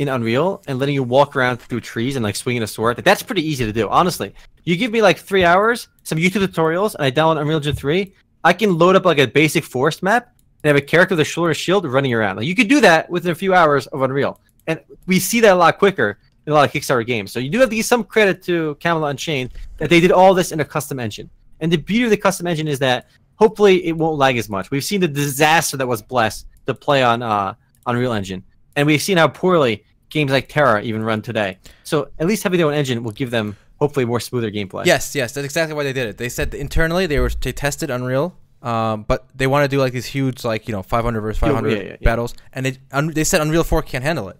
[0.00, 2.96] in Unreal and letting you walk around through trees and like swinging a sword.
[2.96, 4.34] like, That's pretty easy to do, honestly.
[4.64, 8.14] You give me like three hours, some YouTube tutorials, and I download Unreal Engine 3.
[8.42, 10.34] I can load up like a basic forest map
[10.64, 12.36] and have a character with a shoulder shield running around.
[12.36, 15.52] Like you could do that within a few hours of Unreal, and we see that
[15.52, 17.30] a lot quicker in a lot of Kickstarter games.
[17.30, 20.32] So you do have to give some credit to Camelot Unchained that they did all
[20.32, 21.28] this in a custom engine.
[21.60, 24.70] And the beauty of the custom engine is that hopefully it won't lag as much.
[24.70, 27.52] We've seen the disaster that was Bless to play on uh,
[27.86, 28.42] Unreal Engine,
[28.76, 31.58] and we've seen how poorly games like TERA even run today.
[31.84, 34.84] So at least having their own engine will give them hopefully more smoother gameplay.
[34.84, 36.18] Yes, yes, that's exactly why they did it.
[36.18, 39.92] They said internally they were they tested Unreal, um, but they want to do like
[39.92, 41.96] these huge like you know 500 versus 500 yeah, yeah, yeah.
[42.02, 44.36] battles, and they un- they said Unreal 4 can't handle it,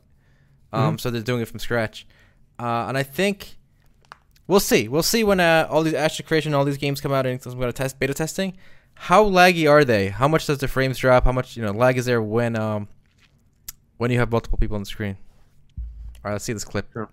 [0.73, 0.85] Mm-hmm.
[0.85, 2.07] um, so they're doing it from scratch,
[2.59, 3.57] uh, and I think
[4.47, 4.87] we'll see.
[4.89, 7.45] We'll see when uh, all these Ashes of Creation, all these games come out and
[7.45, 8.57] we're gonna test beta testing.
[8.95, 10.09] How laggy are they?
[10.11, 11.25] How much does the frames drop?
[11.25, 12.87] How much you know lag is there when um
[13.97, 15.17] when you have multiple people on the screen?
[16.23, 16.93] All right, let's see this clip.
[16.93, 17.09] Sure.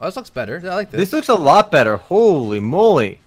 [0.00, 0.60] Oh, this looks better.
[0.64, 0.98] I like this.
[1.00, 1.96] This looks a lot better.
[1.96, 3.20] Holy moly.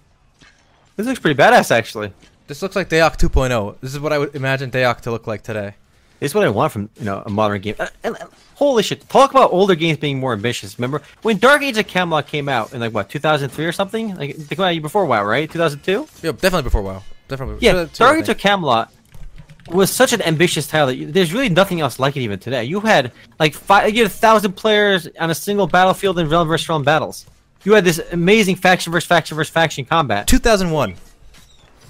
[0.96, 2.12] This looks pretty badass actually.
[2.46, 3.76] This looks like DAoC 2.0.
[3.80, 5.74] This is what I would imagine DAoC to look like today.
[6.20, 7.76] This is what I want from you know a modern game.
[7.78, 8.16] Uh, and,
[8.56, 9.08] holy shit!
[9.08, 10.76] Talk about older games being more ambitious.
[10.78, 14.16] Remember when Dark Age of Camelot came out in like what 2003 or something?
[14.16, 15.48] Like they came out before WoW, right?
[15.48, 16.08] 2002.
[16.22, 17.02] Yeah, definitely before WoW.
[17.28, 17.58] Definitely.
[17.60, 18.92] Yeah, two- two, I Dark Age of Camelot
[19.70, 22.64] was such an ambitious title that you, there's really nothing else like it even today.
[22.64, 26.48] You had like five, you had a thousand players on a single battlefield in realm
[26.48, 27.26] versus realm battles.
[27.64, 30.26] You had this amazing faction versus faction versus faction combat.
[30.26, 30.94] 2001.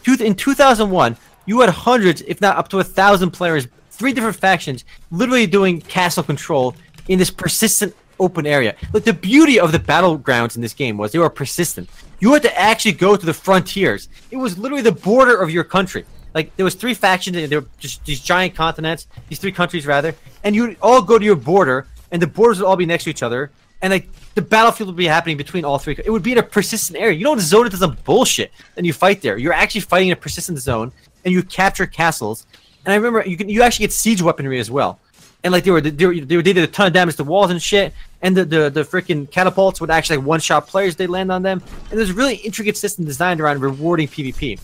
[0.02, 4.36] Two- in 2001, you had hundreds, if not up to a thousand players, three different
[4.36, 6.74] factions, literally doing castle control
[7.08, 8.74] in this persistent open area.
[8.92, 11.88] Look, the beauty of the battlegrounds in this game was they were persistent.
[12.20, 14.08] You had to actually go to the frontiers.
[14.30, 16.04] It was literally the border of your country.
[16.34, 19.86] Like there was three factions, and there were just these giant continents, these three countries
[19.86, 20.14] rather,
[20.44, 23.10] and you all go to your border, and the borders would all be next to
[23.10, 23.50] each other,
[23.82, 25.96] and like the battlefield would be happening between all three.
[26.04, 27.16] It would be in a persistent area.
[27.16, 29.38] You don't zone into some bullshit, and you fight there.
[29.38, 30.92] You're actually fighting in a persistent zone,
[31.24, 32.46] and you capture castles.
[32.84, 35.00] And I remember you can you actually get siege weaponry as well,
[35.44, 37.62] and like they, were, they, were, they did a ton of damage to walls and
[37.62, 37.94] shit.
[38.22, 41.42] And the the, the freaking catapults would actually like one shot players they land on
[41.42, 41.62] them.
[41.90, 44.58] And there's a really intricate system designed around rewarding PvP.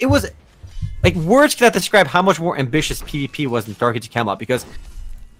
[0.00, 0.30] It was
[1.02, 4.38] like words cannot describe how much more ambitious PvP was in Dark Age of Camelot
[4.38, 4.64] because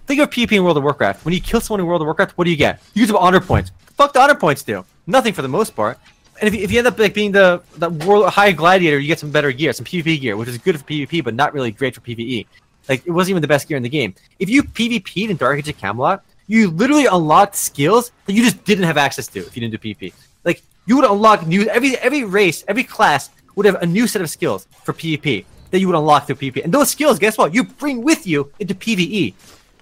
[0.05, 1.23] think of PvP in World of Warcraft.
[1.23, 2.81] When you kill someone in World of Warcraft, what do you get?
[2.93, 3.71] You get some honor points.
[3.95, 4.83] Fuck the honor points do?
[5.07, 5.97] Nothing for the most part.
[6.41, 9.07] And if you, if you end up like being the the world high gladiator, you
[9.07, 11.71] get some better gear, some PvP gear, which is good for PvP but not really
[11.71, 12.45] great for PvE.
[12.89, 14.13] Like it wasn't even the best gear in the game.
[14.39, 18.65] If you PvP'd in Dark Age of Camelot, you literally unlocked skills that you just
[18.65, 20.13] didn't have access to if you didn't do PvP.
[20.43, 24.21] Like you would unlock new every every race, every class would have a new set
[24.21, 26.63] of skills for PvP that you would unlock through PvP.
[26.63, 27.51] And those skills, guess what?
[27.51, 29.33] You bring with you into PvE.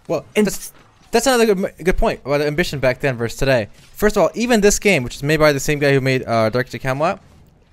[0.07, 0.72] Well, And that's,
[1.11, 3.68] that's another good, good point about ambition back then versus today.
[3.91, 6.23] First of all, even this game, which is made by the same guy who made
[6.26, 7.22] uh, Dark Age of Camelot,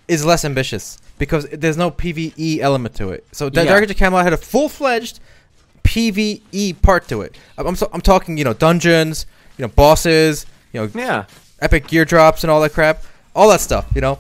[0.09, 3.25] is less ambitious because there's no PVE element to it.
[3.31, 3.63] So Yeah.
[3.63, 5.21] Dark Age of Camelot had a full fledged
[5.85, 7.39] PVE part to it.
[7.57, 9.27] I'm I'm, so, I'm talking, you know, dungeons,
[9.57, 11.27] you know, bosses, you know, yeah.
[11.61, 13.05] epic gear drops and all that crap,
[13.37, 14.19] all that stuff, you know.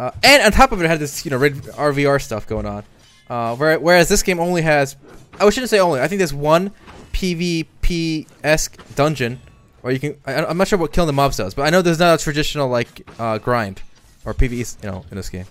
[0.00, 2.64] Uh, and on top of it, it had this, you know, red RVR stuff going
[2.64, 2.82] on.
[3.28, 4.96] Uh, whereas this game only has,
[5.40, 6.00] I shouldn't say only.
[6.00, 6.70] I think there's one
[7.12, 9.40] PvP esque dungeon,
[9.80, 10.16] where you can.
[10.26, 12.22] I, I'm not sure what killing the mobs does, but I know there's not a
[12.22, 13.82] traditional like uh, grind
[14.24, 15.46] or PvE, you know, in this game.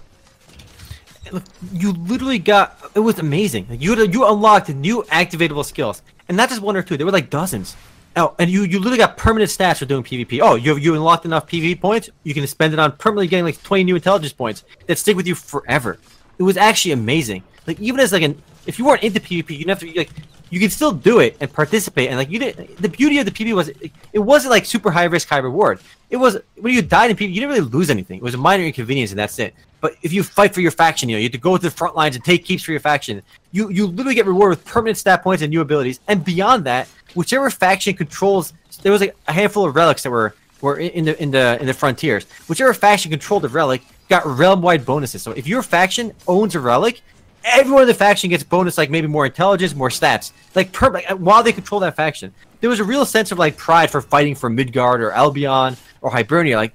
[1.31, 1.43] Look,
[1.73, 3.67] you literally got it was amazing.
[3.71, 6.97] You you unlocked new activatable skills, and not just one or two.
[6.97, 7.75] There were like dozens.
[8.17, 10.39] Oh, and you you literally got permanent stats for doing PvP.
[10.41, 13.61] Oh, you you unlocked enough PvP points, you can spend it on permanently getting like
[13.63, 15.97] 20 new intelligence points that stick with you forever.
[16.37, 17.43] It was actually amazing.
[17.67, 20.09] Like even as like an if you weren't into PvP, you have to like
[20.49, 22.09] you could still do it and participate.
[22.09, 25.05] And like you did, the beauty of the PvP was it, wasn't like super high
[25.05, 25.79] risk, high reward.
[26.09, 28.17] It was when you died in PvP, you didn't really lose anything.
[28.17, 29.55] It was a minor inconvenience, and that's it.
[29.81, 31.71] But if you fight for your faction, you know you have to go to the
[31.71, 33.21] front lines and take keeps for your faction.
[33.51, 35.99] You you literally get rewarded with permanent stat points and new abilities.
[36.07, 40.35] And beyond that, whichever faction controls, there was like a handful of relics that were
[40.61, 42.25] were in the in the in the frontiers.
[42.47, 45.21] Whichever faction controlled the relic got realm wide bonuses.
[45.21, 47.01] So if your faction owns a relic,
[47.43, 50.31] everyone in the faction gets bonus like maybe more intelligence, more stats.
[50.55, 53.39] Like per like, uh, while they control that faction, there was a real sense of
[53.39, 56.55] like pride for fighting for Midgard or Albion or Hibernia.
[56.55, 56.73] Like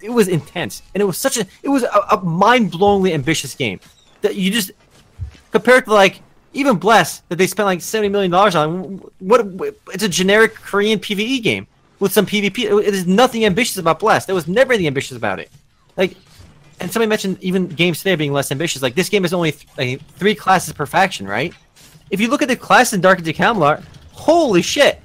[0.00, 3.54] it was intense, and it was such a it was a, a mind blowingly ambitious
[3.54, 3.80] game
[4.20, 4.72] that you just
[5.50, 6.20] compared to like
[6.54, 9.00] even Bless that they spent like seventy million dollars on.
[9.18, 9.46] What
[9.92, 11.66] it's a generic Korean PVE game
[11.98, 12.84] with some PvP.
[12.84, 14.26] It is nothing ambitious about Bless.
[14.26, 15.50] There was never anything ambitious about it.
[15.96, 16.16] Like
[16.82, 18.82] and somebody mentioned even games today being less ambitious.
[18.82, 21.54] Like this game is only th- like, three classes per faction, right?
[22.10, 25.00] If you look at the class in Dark of Camelot, holy shit,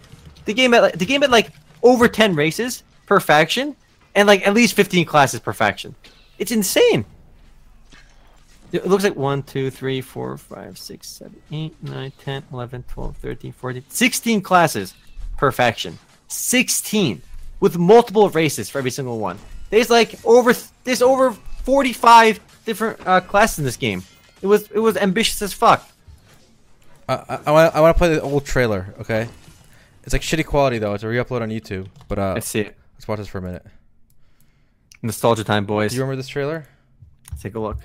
[0.46, 1.52] the game at the game had like
[1.84, 3.76] over ten races per faction,
[4.16, 5.96] and like at least fifteen classes per faction.
[6.40, 7.06] It's insane.
[8.72, 13.16] It looks like 1, 2, 3, 4, 5, 6, 7, 8, 9, 10, 11, 12,
[13.16, 14.94] 13, 14, 16 classes
[15.38, 15.98] per faction.
[16.28, 17.22] 16
[17.62, 19.40] with multiple races for every single one.
[19.70, 21.34] There's like over there's over
[21.68, 24.02] 45 different uh, classes in this game.
[24.42, 25.86] It was it was ambitious as fuck.
[27.10, 28.96] Uh, I, I want I want to play the old trailer.
[29.02, 29.28] Okay,
[30.06, 30.94] it's like shitty quality though.
[30.94, 31.90] It's a re-upload on YouTube.
[32.08, 32.78] But uh, Let's see it.
[32.96, 33.66] let's watch this for a minute.
[35.02, 35.92] Nostalgia time, boys.
[35.92, 36.66] Do you remember this trailer?
[37.32, 37.80] Let's take a look.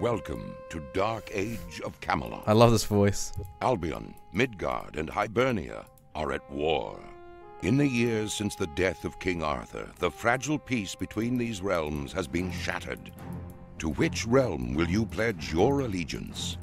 [0.00, 2.44] Welcome to Dark Age of Camelot.
[2.46, 3.30] I love this voice.
[3.60, 5.84] Albion, Midgard, and Hibernia
[6.14, 6.98] are at war.
[7.62, 12.12] In the years since the death of King Arthur, the fragile peace between these realms
[12.12, 13.12] has been shattered.
[13.78, 16.58] To which realm will you pledge your allegiance?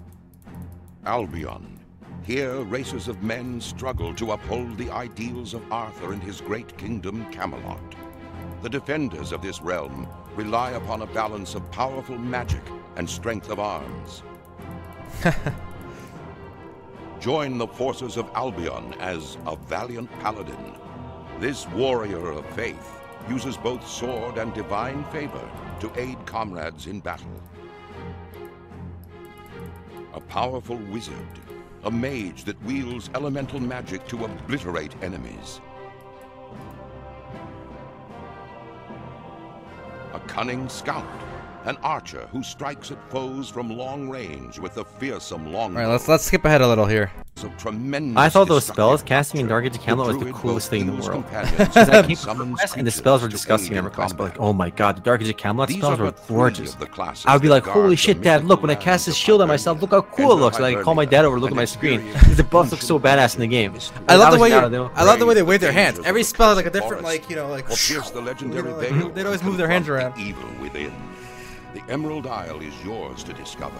[1.05, 1.79] Albion.
[2.23, 7.31] Here, races of men struggle to uphold the ideals of Arthur and his great kingdom,
[7.31, 7.95] Camelot.
[8.61, 10.05] The defenders of this realm
[10.35, 12.63] rely upon a balance of powerful magic
[12.97, 14.21] and strength of arms.
[17.21, 20.75] Join the forces of Albion as a valiant paladin.
[21.39, 22.99] This warrior of faith
[23.29, 25.49] uses both sword and divine favor
[25.79, 27.41] to aid comrades in battle.
[30.13, 31.39] A powerful wizard,
[31.85, 35.61] a mage that wields elemental magic to obliterate enemies.
[40.11, 41.07] A cunning scout,
[41.69, 45.75] an archer who strikes at foes from long range with a fearsome long.
[45.75, 47.11] All right, let's let's skip ahead a little here.
[47.43, 49.53] Of tremendous I thought those spells casting in nature.
[49.53, 51.23] Dark Age of Camelot was the coolest thing in the world.
[51.31, 54.23] I and came summons across and the spells were disgusting aid in in class, but
[54.23, 56.73] like, oh my god, the Dark Age of Camelot These spells are were gorgeous.
[56.73, 59.15] of the classes I would be like, holy shit, Dad, look, when I cast this
[59.15, 60.57] shield on myself, look how cool it looks.
[60.57, 62.11] And I call my dad over, look at my screen.
[62.35, 63.77] The buff looks so badass in the game.
[64.09, 64.55] I love the way you.
[64.95, 65.99] I love the way they wave their hands.
[66.03, 67.65] Every spell is like a different, like you know, like.
[67.69, 70.15] Or pierce the legendary You know, like, veil they'd always move their hands around.
[70.15, 70.91] the Evil within.
[71.73, 73.79] The Emerald Isle is yours to discover.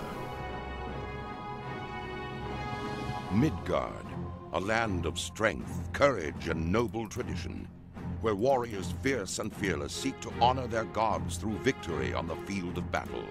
[3.32, 4.06] Midgard,
[4.54, 7.68] a land of strength, courage, and noble tradition,
[8.22, 12.78] where warriors fierce and fearless seek to honor their gods through victory on the field
[12.78, 13.24] of battle.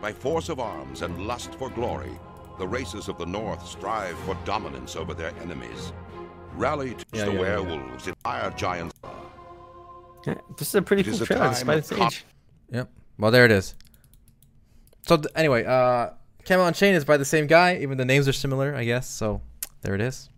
[0.00, 2.18] By force of arms and lust for glory,
[2.58, 5.92] the races of the North strive for dominance over their enemies.
[6.54, 7.60] Rally to Yeah, the yeah, yeah, yeah.
[7.60, 8.94] werewolves in fire giants.
[10.26, 12.06] Yeah, This is a pretty It is cool a trailer time despite of its com-
[12.06, 12.24] age.
[12.72, 12.90] Yep.
[13.18, 13.74] Well, there it is.
[15.06, 16.10] So th- anyway, uh,
[16.44, 19.08] Camel Chain is by the same guy, even the names are similar, I guess.
[19.08, 19.40] So
[19.82, 20.28] there it is.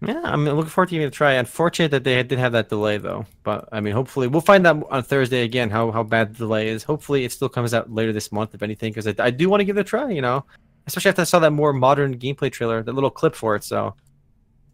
[0.00, 1.32] Yeah, I'm looking forward to giving it a try.
[1.32, 4.86] Unfortunate that they did have that delay though, but I mean, hopefully we'll find out
[4.90, 6.84] on Thursday again how how bad the delay is.
[6.84, 9.60] Hopefully it still comes out later this month, if anything, because I, I do want
[9.60, 10.08] to give it a try.
[10.10, 10.44] You know,
[10.86, 13.64] especially after I saw that more modern gameplay trailer, that little clip for it.
[13.64, 13.96] So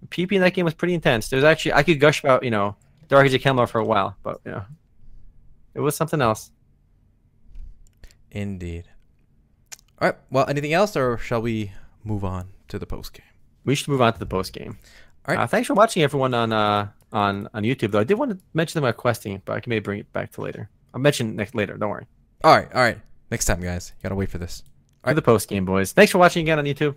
[0.08, 1.30] PP in that game was pretty intense.
[1.30, 2.76] There's actually I could gush about you know
[3.08, 4.64] Dark Age of Camelot for a while, but you know,
[5.72, 6.50] it was something else.
[8.34, 8.88] Indeed.
[10.02, 10.18] All right.
[10.30, 11.70] Well, anything else, or shall we
[12.02, 13.24] move on to the post game?
[13.64, 14.76] We should move on to the post game.
[15.26, 15.44] All right.
[15.44, 17.92] Uh, thanks for watching, everyone on uh on on YouTube.
[17.92, 20.12] Though I did want to mention them about questing, but I can maybe bring it
[20.12, 20.68] back to later.
[20.92, 21.76] I'll mention next later.
[21.76, 22.06] Don't worry.
[22.42, 22.68] All right.
[22.74, 22.98] All right.
[23.30, 23.92] Next time, guys.
[23.96, 24.64] You gotta wait for this.
[25.06, 25.92] To the post game, boys.
[25.92, 26.96] Thanks for watching again on YouTube.